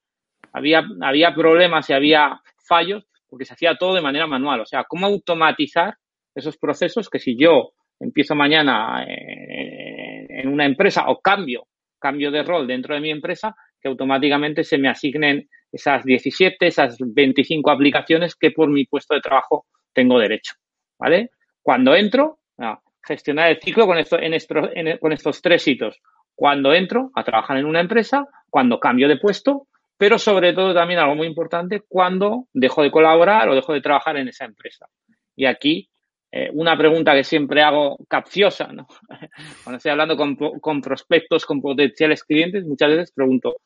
había, 0.53 0.83
había 1.03 1.35
problemas 1.35 1.89
y 1.91 1.93
había 1.93 2.41
fallos, 2.67 3.07
porque 3.29 3.45
se 3.45 3.55
hacía 3.55 3.77
todo 3.77 3.95
de 3.95 4.01
manera 4.01 4.27
manual. 4.27 4.61
O 4.61 4.67
sea, 4.67 4.85
cómo 4.85 5.07
automatizar 5.07 5.95
esos 6.35 6.57
procesos 6.57 7.09
que 7.09 7.19
si 7.19 7.37
yo 7.39 7.73
empiezo 8.01 8.35
mañana 8.35 9.05
eh, 9.05 10.27
en 10.29 10.49
una 10.49 10.65
empresa 10.67 11.05
o 11.09 11.21
cambio, 11.21 11.67
cambio 11.99 12.31
de 12.31 12.43
rol 12.43 12.67
dentro 12.67 12.95
de 12.95 13.01
mi 13.01 13.11
empresa, 13.11 13.55
que 13.81 13.89
automáticamente 13.89 14.65
se 14.65 14.79
me 14.79 14.89
asignen 14.89 15.49
esas 15.73 16.05
17, 16.05 16.67
esas 16.67 16.97
25 16.99 17.71
aplicaciones 17.71 18.35
que 18.35 18.51
por 18.51 18.69
mi 18.71 18.87
puesto 18.87 19.15
de 19.15 19.21
trabajo 19.21 19.67
tengo 19.93 20.19
derecho. 20.19 20.55
¿Vale? 20.99 21.31
Cuando 21.63 21.95
entro, 21.95 22.39
a 22.59 22.81
gestionar 23.03 23.51
el 23.51 23.61
ciclo 23.61 23.87
con, 23.87 23.99
esto, 23.99 24.19
en 24.19 24.99
con 24.99 25.13
estos 25.13 25.43
tres 25.43 25.67
hitos. 25.69 26.01
Cuando 26.35 26.75
entro 26.75 27.11
a 27.15 27.25
trabajar 27.25 27.57
en 27.57 27.67
una 27.67 27.81
empresa, 27.81 28.27
cuando 28.51 28.81
cambio 28.81 29.09
de 29.09 29.19
puesto, 29.19 29.69
pero 29.97 30.19
sobre 30.19 30.53
todo 30.53 30.75
también 30.75 31.01
algo 31.01 31.15
muy 31.15 31.27
importante, 31.27 31.83
cuando 31.89 32.49
dejo 32.53 32.83
de 32.83 32.91
colaborar 32.91 33.49
o 33.49 33.55
dejo 33.55 33.73
de 33.73 33.81
trabajar 33.81 34.17
en 34.17 34.29
esa 34.29 34.45
empresa. 34.45 34.87
Y 35.35 35.47
aquí 35.47 35.89
eh, 36.33 36.51
una 36.53 36.77
pregunta 36.77 37.15
que 37.15 37.25
siempre 37.25 37.63
hago 37.63 37.97
capciosa, 38.09 38.69
¿no? 38.73 38.87
Cuando 39.65 39.77
estoy 39.77 39.93
hablando 39.93 40.17
con, 40.17 40.37
con, 40.37 40.81
prospectos, 40.81 41.47
con 41.47 41.61
potenciales 41.61 42.25
clientes, 42.25 42.65
muchas 42.65 42.91
veces 42.91 43.13
pregunto, 43.13 43.57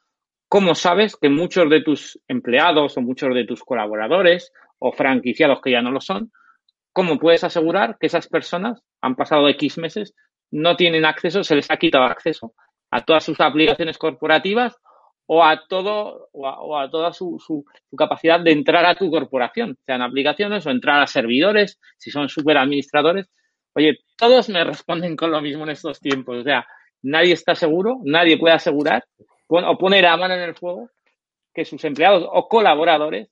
¿Cómo 0.53 0.75
sabes 0.75 1.15
que 1.15 1.29
muchos 1.29 1.71
de 1.71 1.81
tus 1.81 2.19
empleados 2.27 2.97
o 2.97 3.01
muchos 3.01 3.33
de 3.37 3.45
tus 3.45 3.63
colaboradores 3.63 4.53
o 4.81 4.91
franquiciados 4.91 5.61
que 5.61 5.71
ya 5.71 5.81
no 5.81 5.93
lo 5.93 6.01
son, 6.01 6.33
cómo 6.93 7.21
puedes 7.21 7.45
asegurar 7.45 7.99
que 8.01 8.09
esas 8.09 8.27
personas 8.27 8.83
han 9.01 9.15
pasado 9.15 9.49
X 9.49 9.79
meses, 9.79 10.13
no 10.51 10.75
tienen 10.75 11.05
acceso, 11.05 11.45
se 11.45 11.55
les 11.55 11.71
ha 11.71 11.77
quitado 11.77 12.03
acceso 12.03 12.53
a 12.91 13.05
todas 13.05 13.23
sus 13.23 13.41
aplicaciones 13.41 13.97
corporativas 13.97 14.77
o 15.33 15.45
a 15.45 15.65
todo 15.69 16.29
o 16.33 16.77
a, 16.77 16.91
toda 16.91 17.13
su, 17.13 17.39
su, 17.39 17.65
capacidad 17.97 18.41
de 18.41 18.51
entrar 18.51 18.85
a 18.85 18.97
tu 18.97 19.09
corporación, 19.09 19.79
sean 19.87 20.03
aplicaciones 20.03 20.67
o 20.67 20.71
entrar 20.71 21.01
a 21.01 21.07
servidores, 21.07 21.79
si 21.99 22.11
son 22.11 22.29
super 22.29 22.59
administradores. 22.59 23.31
Oye, 23.73 23.99
todos 24.17 24.49
me 24.49 24.65
responden 24.65 25.15
con 25.15 25.31
lo 25.31 25.41
mismo 25.41 25.63
en 25.63 25.71
estos 25.71 26.01
tiempos. 26.01 26.39
O 26.39 26.43
sea, 26.43 26.67
nadie 27.03 27.33
está 27.33 27.55
seguro, 27.55 28.01
nadie 28.03 28.39
puede 28.39 28.57
asegurar 28.57 29.05
o 29.47 29.79
poner 29.79 30.05
a 30.07 30.17
mano 30.17 30.35
en 30.35 30.41
el 30.41 30.57
fuego 30.57 30.91
que 31.55 31.65
sus 31.65 31.85
empleados 31.85 32.27
o 32.29 32.49
colaboradores 32.49 33.29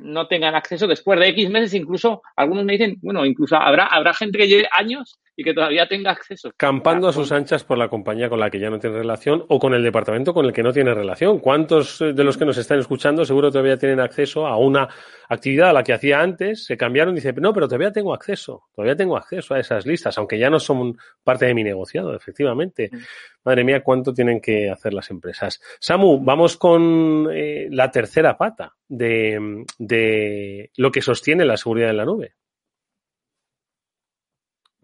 no 0.00 0.28
tengan 0.28 0.54
acceso 0.54 0.86
después 0.86 1.20
de 1.20 1.28
X 1.28 1.50
meses, 1.50 1.74
incluso 1.74 2.22
algunos 2.34 2.64
me 2.64 2.72
dicen, 2.72 2.96
bueno, 3.02 3.26
incluso 3.26 3.56
habrá, 3.56 3.88
habrá 3.88 4.14
gente 4.14 4.38
que 4.38 4.48
lleve 4.48 4.68
años 4.72 5.20
y 5.36 5.44
que 5.44 5.54
todavía 5.54 5.86
tenga 5.88 6.10
acceso. 6.10 6.52
Campando 6.56 7.08
a 7.08 7.12
sus 7.12 7.32
anchas 7.32 7.64
por 7.64 7.78
la 7.78 7.88
compañía 7.88 8.28
con 8.28 8.38
la 8.38 8.50
que 8.50 8.58
ya 8.58 8.68
no 8.70 8.78
tiene 8.78 8.98
relación 8.98 9.44
o 9.48 9.58
con 9.58 9.74
el 9.74 9.82
departamento 9.82 10.34
con 10.34 10.44
el 10.44 10.52
que 10.52 10.62
no 10.62 10.72
tiene 10.72 10.92
relación. 10.94 11.38
¿Cuántos 11.38 11.98
de 11.98 12.24
los 12.24 12.36
que 12.36 12.44
nos 12.44 12.58
están 12.58 12.78
escuchando 12.78 13.24
seguro 13.24 13.50
todavía 13.50 13.78
tienen 13.78 14.00
acceso 14.00 14.46
a 14.46 14.56
una 14.58 14.88
actividad 15.28 15.70
a 15.70 15.72
la 15.72 15.82
que 15.82 15.94
hacía 15.94 16.20
antes? 16.20 16.64
Se 16.64 16.76
cambiaron 16.76 17.14
y 17.14 17.16
dicen, 17.16 17.34
no, 17.40 17.52
pero 17.52 17.66
todavía 17.66 17.92
tengo 17.92 18.12
acceso, 18.12 18.64
todavía 18.74 18.96
tengo 18.96 19.16
acceso 19.16 19.54
a 19.54 19.60
esas 19.60 19.86
listas, 19.86 20.16
aunque 20.18 20.38
ya 20.38 20.50
no 20.50 20.60
son 20.60 20.98
parte 21.24 21.46
de 21.46 21.54
mi 21.54 21.64
negociado, 21.64 22.14
efectivamente. 22.14 22.90
Mm. 22.92 22.96
Madre 23.44 23.64
mía, 23.64 23.82
cuánto 23.82 24.12
tienen 24.12 24.40
que 24.40 24.70
hacer 24.70 24.92
las 24.92 25.10
empresas. 25.10 25.60
Samu, 25.80 26.22
vamos 26.22 26.56
con 26.56 27.28
eh, 27.32 27.68
la 27.70 27.90
tercera 27.90 28.36
pata 28.36 28.74
de, 28.86 29.64
de 29.78 30.70
lo 30.76 30.92
que 30.92 31.00
sostiene 31.00 31.44
la 31.44 31.56
seguridad 31.56 31.90
en 31.90 31.96
la 31.96 32.04
nube. 32.04 32.34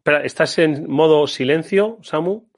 Espera, 0.09 0.25
¿estás 0.25 0.59
en 0.59 0.91
modo 0.91 1.27
silencio, 1.27 1.99
Samu? 2.01 2.49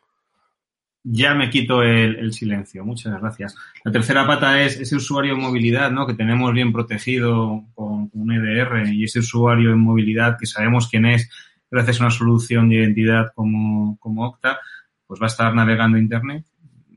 ya 1.02 1.34
me 1.34 1.50
quito 1.50 1.82
el, 1.82 2.32
silencio. 2.32 2.84
Muchas 2.84 3.20
gracias. 3.20 3.56
La 3.84 3.90
tercera 3.90 4.24
pata 4.24 4.62
es 4.62 4.78
ese 4.78 4.94
usuario 4.94 5.32
en 5.32 5.40
movilidad, 5.40 5.90
¿no? 5.90 6.06
Que 6.06 6.14
tenemos 6.14 6.52
bien 6.52 6.72
protegido 6.72 7.64
con 7.74 8.08
un 8.12 8.32
EDR 8.32 8.92
y 8.92 9.02
ese 9.02 9.18
usuario 9.18 9.72
en 9.72 9.80
movilidad 9.80 10.36
que 10.38 10.46
sabemos 10.46 10.86
quién 10.88 11.06
es 11.06 11.28
gracias 11.68 12.00
a 12.00 12.04
una 12.04 12.12
solución 12.12 12.68
de 12.68 12.76
identidad 12.76 13.32
como, 13.34 13.98
como 13.98 14.28
Okta, 14.28 14.60
pues 15.08 15.20
va 15.20 15.26
a 15.26 15.34
estar 15.34 15.52
navegando 15.52 15.98
Internet. 15.98 16.44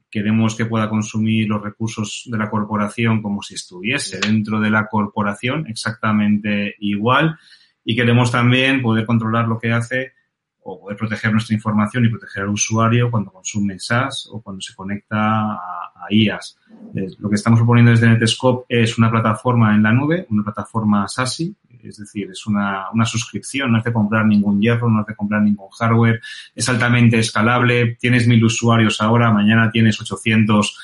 Queremos 0.08 0.56
que 0.56 0.68
pueda 0.68 0.88
consumir 0.88 1.50
los 1.50 1.64
recursos 1.64 2.26
de 2.28 2.38
la 2.38 2.52
corporación 2.52 3.24
como 3.24 3.42
si 3.42 3.56
estuviese 3.56 4.20
dentro 4.20 4.60
de 4.60 4.70
la 4.70 4.86
corporación, 4.86 5.66
exactamente 5.66 6.76
igual. 6.78 7.40
Y 7.84 7.96
queremos 7.96 8.32
también 8.32 8.84
poder 8.84 9.08
controlar 9.08 9.48
lo 9.48 9.58
que 9.58 9.72
hace 9.72 10.14
o 10.66 10.80
poder 10.80 10.98
proteger 10.98 11.32
nuestra 11.32 11.56
información 11.56 12.06
y 12.06 12.10
proteger 12.10 12.44
al 12.44 12.50
usuario 12.50 13.12
cuando 13.12 13.32
consume 13.32 13.80
SaaS 13.80 14.30
o 14.32 14.42
cuando 14.42 14.62
se 14.62 14.76
conecta 14.76 15.54
a, 15.54 15.90
IAS. 16.10 16.58
lo 17.20 17.30
que 17.30 17.36
estamos 17.36 17.60
proponiendo 17.60 17.92
desde 17.92 18.10
Netscope 18.10 18.66
es 18.68 18.98
una 18.98 19.10
plataforma 19.10 19.74
en 19.74 19.84
la 19.84 19.94
nube, 19.94 20.28
una 20.30 20.44
plataforma 20.44 21.08
SASI, 21.08 21.56
es 21.82 21.98
decir, 21.98 22.30
es 22.30 22.46
una, 22.46 22.90
una 22.94 23.06
suscripción, 23.06 23.72
no 23.72 23.78
hace 23.78 23.94
comprar 23.94 24.26
ningún 24.26 24.62
hierro, 24.62 24.90
no 24.90 25.02
hace 25.02 25.16
comprar 25.16 25.42
ningún 25.42 25.70
hardware, 25.70 26.22
es 26.56 26.68
altamente 26.70 27.20
escalable, 27.20 27.96
tienes 28.00 28.28
mil 28.28 28.44
usuarios 28.44 29.02
ahora, 29.02 29.32
mañana 29.32 29.72
tienes 29.72 30.00
800 30.00 30.78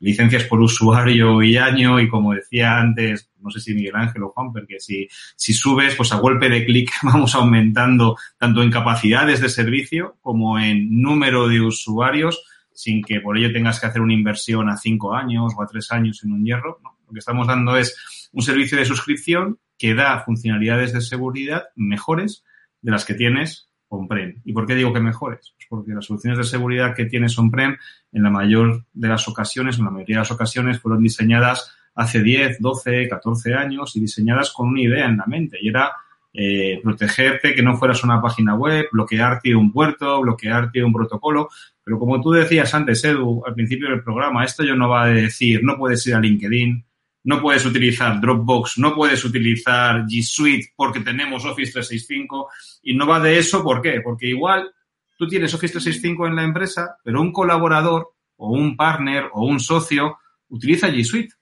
licencias 0.00 0.44
por 0.44 0.60
usuario 0.60 1.42
y 1.42 1.56
año 1.56 2.00
y 2.00 2.08
como 2.08 2.34
decía 2.34 2.78
antes, 2.78 3.27
no 3.40 3.50
sé 3.50 3.60
si 3.60 3.74
Miguel 3.74 3.96
Ángel 3.96 4.22
o 4.22 4.30
Juan, 4.30 4.52
porque 4.52 4.80
si, 4.80 5.08
si 5.36 5.52
subes, 5.52 5.94
pues 5.94 6.12
a 6.12 6.16
golpe 6.16 6.48
de 6.48 6.64
clic 6.64 6.90
vamos 7.02 7.34
aumentando 7.34 8.16
tanto 8.38 8.62
en 8.62 8.70
capacidades 8.70 9.40
de 9.40 9.48
servicio 9.48 10.16
como 10.20 10.58
en 10.58 11.00
número 11.02 11.48
de 11.48 11.60
usuarios 11.60 12.42
sin 12.78 13.02
que 13.02 13.20
por 13.20 13.36
ello 13.36 13.52
tengas 13.52 13.80
que 13.80 13.86
hacer 13.86 14.00
una 14.00 14.14
inversión 14.14 14.68
a 14.68 14.76
cinco 14.76 15.12
años 15.12 15.52
o 15.56 15.62
a 15.62 15.66
tres 15.66 15.90
años 15.90 16.22
en 16.22 16.32
un 16.32 16.44
hierro. 16.44 16.78
Lo 17.08 17.12
que 17.12 17.18
estamos 17.18 17.48
dando 17.48 17.76
es 17.76 18.28
un 18.32 18.42
servicio 18.42 18.78
de 18.78 18.84
suscripción 18.84 19.58
que 19.76 19.94
da 19.94 20.20
funcionalidades 20.20 20.92
de 20.92 21.00
seguridad 21.00 21.64
mejores 21.74 22.44
de 22.80 22.92
las 22.92 23.04
que 23.04 23.14
tienes 23.14 23.68
on-prem. 23.88 24.42
¿Y 24.44 24.52
por 24.52 24.64
qué 24.64 24.76
digo 24.76 24.92
que 24.92 25.00
mejores? 25.00 25.54
Pues 25.56 25.66
porque 25.68 25.92
las 25.92 26.04
soluciones 26.04 26.38
de 26.38 26.44
seguridad 26.44 26.94
que 26.94 27.06
tienes 27.06 27.36
on-prem 27.36 27.76
en 28.12 28.22
la 28.22 28.30
mayor 28.30 28.84
de 28.92 29.08
las 29.08 29.26
ocasiones, 29.26 29.78
en 29.78 29.84
la 29.84 29.90
mayoría 29.90 30.16
de 30.16 30.20
las 30.20 30.30
ocasiones, 30.30 30.78
fueron 30.78 31.02
diseñadas 31.02 31.74
hace 31.98 32.22
10, 32.22 32.60
12, 32.60 33.08
14 33.08 33.54
años 33.54 33.94
y 33.96 34.00
diseñadas 34.00 34.52
con 34.52 34.68
una 34.68 34.80
idea 34.80 35.06
en 35.06 35.16
la 35.16 35.26
mente 35.26 35.58
y 35.60 35.68
era 35.68 35.90
eh, 36.32 36.78
protegerte, 36.80 37.52
que 37.52 37.62
no 37.62 37.76
fueras 37.76 38.04
una 38.04 38.22
página 38.22 38.54
web, 38.54 38.86
bloquearte 38.92 39.52
un 39.56 39.72
puerto, 39.72 40.20
bloquearte 40.20 40.84
un 40.84 40.92
protocolo. 40.92 41.48
Pero 41.82 41.98
como 41.98 42.20
tú 42.20 42.30
decías 42.30 42.72
antes, 42.72 43.02
Edu, 43.02 43.42
al 43.44 43.54
principio 43.54 43.90
del 43.90 44.04
programa, 44.04 44.44
esto 44.44 44.62
yo 44.62 44.76
no 44.76 44.88
va 44.88 45.04
a 45.04 45.08
decir, 45.08 45.64
no 45.64 45.76
puedes 45.76 46.06
ir 46.06 46.14
a 46.14 46.20
LinkedIn, 46.20 46.84
no 47.24 47.40
puedes 47.40 47.66
utilizar 47.66 48.20
Dropbox, 48.20 48.78
no 48.78 48.94
puedes 48.94 49.24
utilizar 49.24 50.04
G 50.04 50.22
Suite 50.22 50.68
porque 50.76 51.00
tenemos 51.00 51.44
Office 51.44 51.72
365 51.72 52.48
y 52.84 52.94
no 52.94 53.08
va 53.08 53.18
de 53.18 53.38
eso, 53.38 53.64
¿por 53.64 53.82
qué? 53.82 54.00
Porque 54.04 54.28
igual 54.28 54.70
tú 55.16 55.26
tienes 55.26 55.52
Office 55.52 55.72
365 55.72 56.28
en 56.28 56.36
la 56.36 56.44
empresa, 56.44 56.96
pero 57.02 57.20
un 57.20 57.32
colaborador 57.32 58.12
o 58.36 58.52
un 58.52 58.76
partner 58.76 59.24
o 59.32 59.44
un 59.44 59.58
socio 59.58 60.18
utiliza 60.48 60.88
G 60.88 61.02
Suite 61.02 61.37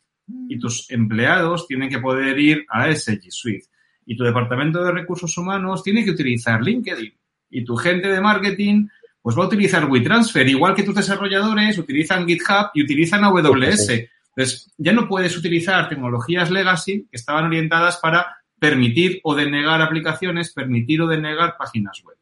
y 0.49 0.59
tus 0.59 0.91
empleados 0.91 1.67
tienen 1.67 1.89
que 1.89 1.99
poder 1.99 2.39
ir 2.39 2.67
a 2.69 2.89
ese 2.89 3.21
G 3.21 3.31
Suite 3.31 3.67
y 4.07 4.17
tu 4.17 4.25
departamento 4.25 4.83
de 4.83 4.93
recursos 4.93 5.37
humanos 5.37 5.83
tiene 5.83 6.05
que 6.05 6.11
utilizar 6.11 6.63
LinkedIn 6.63 7.13
y 7.51 7.65
tu 7.65 7.77
gente 7.77 8.09
de 8.09 8.21
marketing 8.21 8.89
pues 9.27 9.37
va 9.37 9.43
a 9.43 9.47
utilizar 9.49 9.87
WeTransfer, 9.87 10.49
igual 10.49 10.75
que 10.75 10.85
tus 10.85 10.95
desarrolladores 10.95 11.77
utilizan 11.79 12.29
GitHub 12.29 12.71
y 12.75 12.85
utilizan 12.85 13.25
AWS. 13.25 13.89
Entonces, 14.37 14.73
ya 14.79 14.93
no 14.93 15.09
puedes 15.09 15.37
utilizar 15.37 15.89
tecnologías 15.89 16.49
legacy 16.49 17.09
que 17.11 17.17
estaban 17.17 17.47
orientadas 17.47 17.97
para 17.97 18.37
permitir 18.57 19.19
o 19.25 19.35
denegar 19.35 19.83
aplicaciones, 19.83 20.53
permitir 20.53 21.03
o 21.03 21.09
denegar 21.09 21.57
páginas 21.59 22.01
web. 22.05 22.17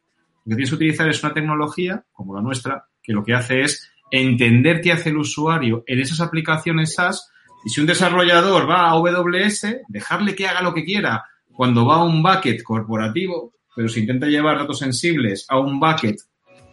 Lo 0.45 0.51
que 0.51 0.57
tienes 0.57 0.71
que 0.71 0.77
utilizar 0.77 1.07
es 1.11 1.23
una 1.23 1.35
tecnología, 1.35 2.05
como 2.11 2.35
la 2.35 2.41
nuestra, 2.41 2.87
que 3.03 3.13
lo 3.13 3.23
que 3.23 3.35
hace 3.35 3.61
es 3.61 3.91
entender 4.11 4.81
qué 4.81 4.93
hace 4.93 5.11
el 5.11 5.19
usuario 5.19 5.85
en 5.87 6.01
esas 6.01 6.23
aplicaciones 6.23 6.95
SaaS 6.95 7.31
y 7.65 7.71
si 7.71 7.81
un 7.81 7.87
desarrollador 7.87 8.69
va 8.69 8.89
a 8.89 8.91
AWS, 8.91 9.83
dejarle 9.89 10.35
que 10.35 10.47
haga 10.47 10.63
lo 10.63 10.75
que 10.75 10.85
quiera 10.85 11.25
cuando 11.53 11.87
va 11.87 11.97
a 11.97 12.05
un 12.05 12.23
bucket 12.23 12.63
corporativo, 12.63 13.55
pero 13.75 13.89
si 13.89 14.01
intenta 14.01 14.27
llevar 14.27 14.59
datos 14.59 14.79
sensibles 14.79 15.47
a 15.49 15.59
un 15.59 15.81
bucket 15.81 16.17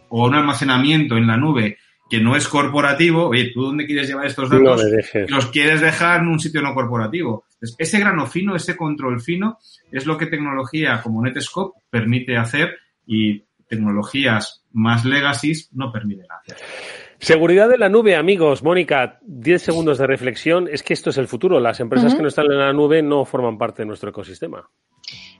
o 0.08 0.24
a 0.24 0.28
un 0.28 0.34
almacenamiento 0.34 1.16
en 1.16 1.26
la 1.26 1.36
nube 1.36 1.78
que 2.10 2.20
no 2.20 2.36
es 2.36 2.46
corporativo, 2.46 3.28
oye, 3.28 3.52
¿tú 3.54 3.62
dónde 3.62 3.86
quieres 3.86 4.06
llevar 4.06 4.26
estos 4.26 4.50
datos? 4.50 4.82
los 5.28 5.46
quieres 5.46 5.80
dejar 5.80 6.20
en 6.20 6.28
un 6.28 6.38
sitio 6.38 6.60
no 6.60 6.74
corporativo. 6.74 7.46
ese 7.78 7.98
grano 7.98 8.26
fino, 8.26 8.54
ese 8.54 8.76
control 8.76 9.22
fino, 9.22 9.58
es 9.90 10.04
lo 10.04 10.18
que 10.18 10.26
tecnología 10.26 11.00
como 11.02 11.22
Netscope 11.22 11.80
permite 11.88 12.36
hacer 12.36 12.76
y 13.06 13.44
tecnologías 13.66 14.64
más 14.72 15.06
legacy 15.06 15.52
no 15.72 15.90
permiten 15.90 16.26
hacer. 16.30 16.58
Seguridad 17.22 17.68
de 17.68 17.78
la 17.78 17.88
nube, 17.88 18.16
amigos. 18.16 18.64
Mónica, 18.64 19.20
10 19.22 19.62
segundos 19.62 19.96
de 19.96 20.08
reflexión. 20.08 20.66
Es 20.66 20.82
que 20.82 20.92
esto 20.92 21.10
es 21.10 21.18
el 21.18 21.28
futuro. 21.28 21.60
Las 21.60 21.78
empresas 21.78 22.16
que 22.16 22.20
no 22.20 22.26
están 22.26 22.46
en 22.46 22.58
la 22.58 22.72
nube 22.72 23.00
no 23.00 23.24
forman 23.24 23.58
parte 23.58 23.82
de 23.82 23.86
nuestro 23.86 24.10
ecosistema. 24.10 24.68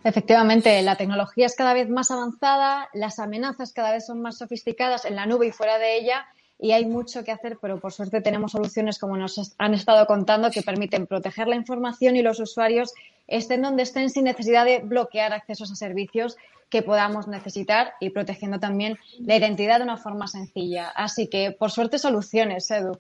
Efectivamente, 0.04 0.80
la 0.82 0.94
tecnología 0.94 1.46
es 1.46 1.56
cada 1.56 1.74
vez 1.74 1.88
más 1.88 2.12
avanzada, 2.12 2.88
las 2.94 3.18
amenazas 3.18 3.72
cada 3.72 3.90
vez 3.90 4.06
son 4.06 4.22
más 4.22 4.38
sofisticadas 4.38 5.04
en 5.04 5.16
la 5.16 5.26
nube 5.26 5.48
y 5.48 5.50
fuera 5.50 5.78
de 5.78 5.98
ella 5.98 6.24
y 6.56 6.70
hay 6.70 6.86
mucho 6.86 7.24
que 7.24 7.32
hacer, 7.32 7.58
pero 7.60 7.80
por 7.80 7.92
suerte 7.92 8.20
tenemos 8.20 8.52
soluciones 8.52 9.00
como 9.00 9.16
nos 9.16 9.52
han 9.58 9.74
estado 9.74 10.06
contando 10.06 10.52
que 10.52 10.62
permiten 10.62 11.08
proteger 11.08 11.48
la 11.48 11.56
información 11.56 12.14
y 12.14 12.22
los 12.22 12.38
usuarios 12.38 12.92
estén 13.26 13.62
donde 13.62 13.82
estén 13.82 14.08
sin 14.08 14.24
necesidad 14.24 14.64
de 14.64 14.78
bloquear 14.78 15.32
accesos 15.32 15.72
a 15.72 15.74
servicios 15.74 16.36
que 16.72 16.82
podamos 16.82 17.28
necesitar 17.28 17.92
y 18.00 18.10
protegiendo 18.10 18.58
también 18.58 18.96
la 19.20 19.36
identidad 19.36 19.76
de 19.76 19.84
una 19.84 19.98
forma 19.98 20.26
sencilla. 20.26 20.88
Así 20.88 21.28
que, 21.28 21.54
por 21.56 21.70
suerte, 21.70 21.98
soluciones, 21.98 22.70
Edu. 22.70 22.98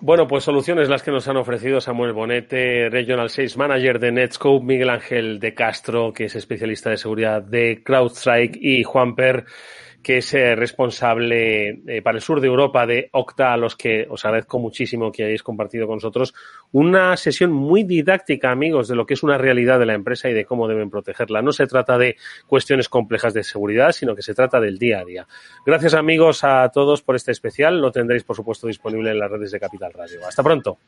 Bueno, 0.00 0.26
pues 0.26 0.42
soluciones 0.44 0.88
las 0.88 1.04
que 1.04 1.12
nos 1.12 1.26
han 1.28 1.36
ofrecido 1.36 1.80
Samuel 1.80 2.12
Bonete, 2.12 2.90
Regional 2.90 3.30
Sales 3.30 3.56
Manager 3.56 4.00
de 4.00 4.12
Netscope, 4.12 4.66
Miguel 4.66 4.90
Ángel 4.90 5.38
de 5.38 5.54
Castro, 5.54 6.12
que 6.12 6.24
es 6.24 6.34
especialista 6.34 6.90
de 6.90 6.96
seguridad 6.98 7.40
de 7.40 7.82
CrowdStrike, 7.82 8.58
y 8.60 8.82
Juan 8.82 9.14
Per, 9.14 9.46
que 10.06 10.18
es 10.18 10.34
eh, 10.34 10.54
responsable 10.54 11.80
eh, 11.84 12.00
para 12.00 12.18
el 12.18 12.22
sur 12.22 12.40
de 12.40 12.46
Europa 12.46 12.86
de 12.86 13.08
Octa, 13.10 13.52
a 13.52 13.56
los 13.56 13.74
que 13.74 14.06
os 14.08 14.24
agradezco 14.24 14.60
muchísimo 14.60 15.10
que 15.10 15.24
hayáis 15.24 15.42
compartido 15.42 15.88
con 15.88 15.96
nosotros 15.96 16.32
una 16.70 17.16
sesión 17.16 17.50
muy 17.50 17.82
didáctica, 17.82 18.52
amigos, 18.52 18.86
de 18.86 18.94
lo 18.94 19.04
que 19.04 19.14
es 19.14 19.24
una 19.24 19.36
realidad 19.36 19.80
de 19.80 19.86
la 19.86 19.94
empresa 19.94 20.28
y 20.28 20.32
de 20.32 20.44
cómo 20.44 20.68
deben 20.68 20.90
protegerla. 20.90 21.42
No 21.42 21.50
se 21.50 21.66
trata 21.66 21.98
de 21.98 22.14
cuestiones 22.46 22.88
complejas 22.88 23.34
de 23.34 23.42
seguridad, 23.42 23.90
sino 23.90 24.14
que 24.14 24.22
se 24.22 24.32
trata 24.32 24.60
del 24.60 24.78
día 24.78 25.00
a 25.00 25.04
día. 25.04 25.26
Gracias, 25.66 25.94
amigos, 25.94 26.44
a 26.44 26.68
todos 26.68 27.02
por 27.02 27.16
este 27.16 27.32
especial. 27.32 27.80
Lo 27.80 27.90
tendréis, 27.90 28.22
por 28.22 28.36
supuesto, 28.36 28.68
disponible 28.68 29.10
en 29.10 29.18
las 29.18 29.28
redes 29.28 29.50
de 29.50 29.58
Capital 29.58 29.92
Radio. 29.92 30.20
Hasta 30.24 30.40
pronto. 30.40 30.78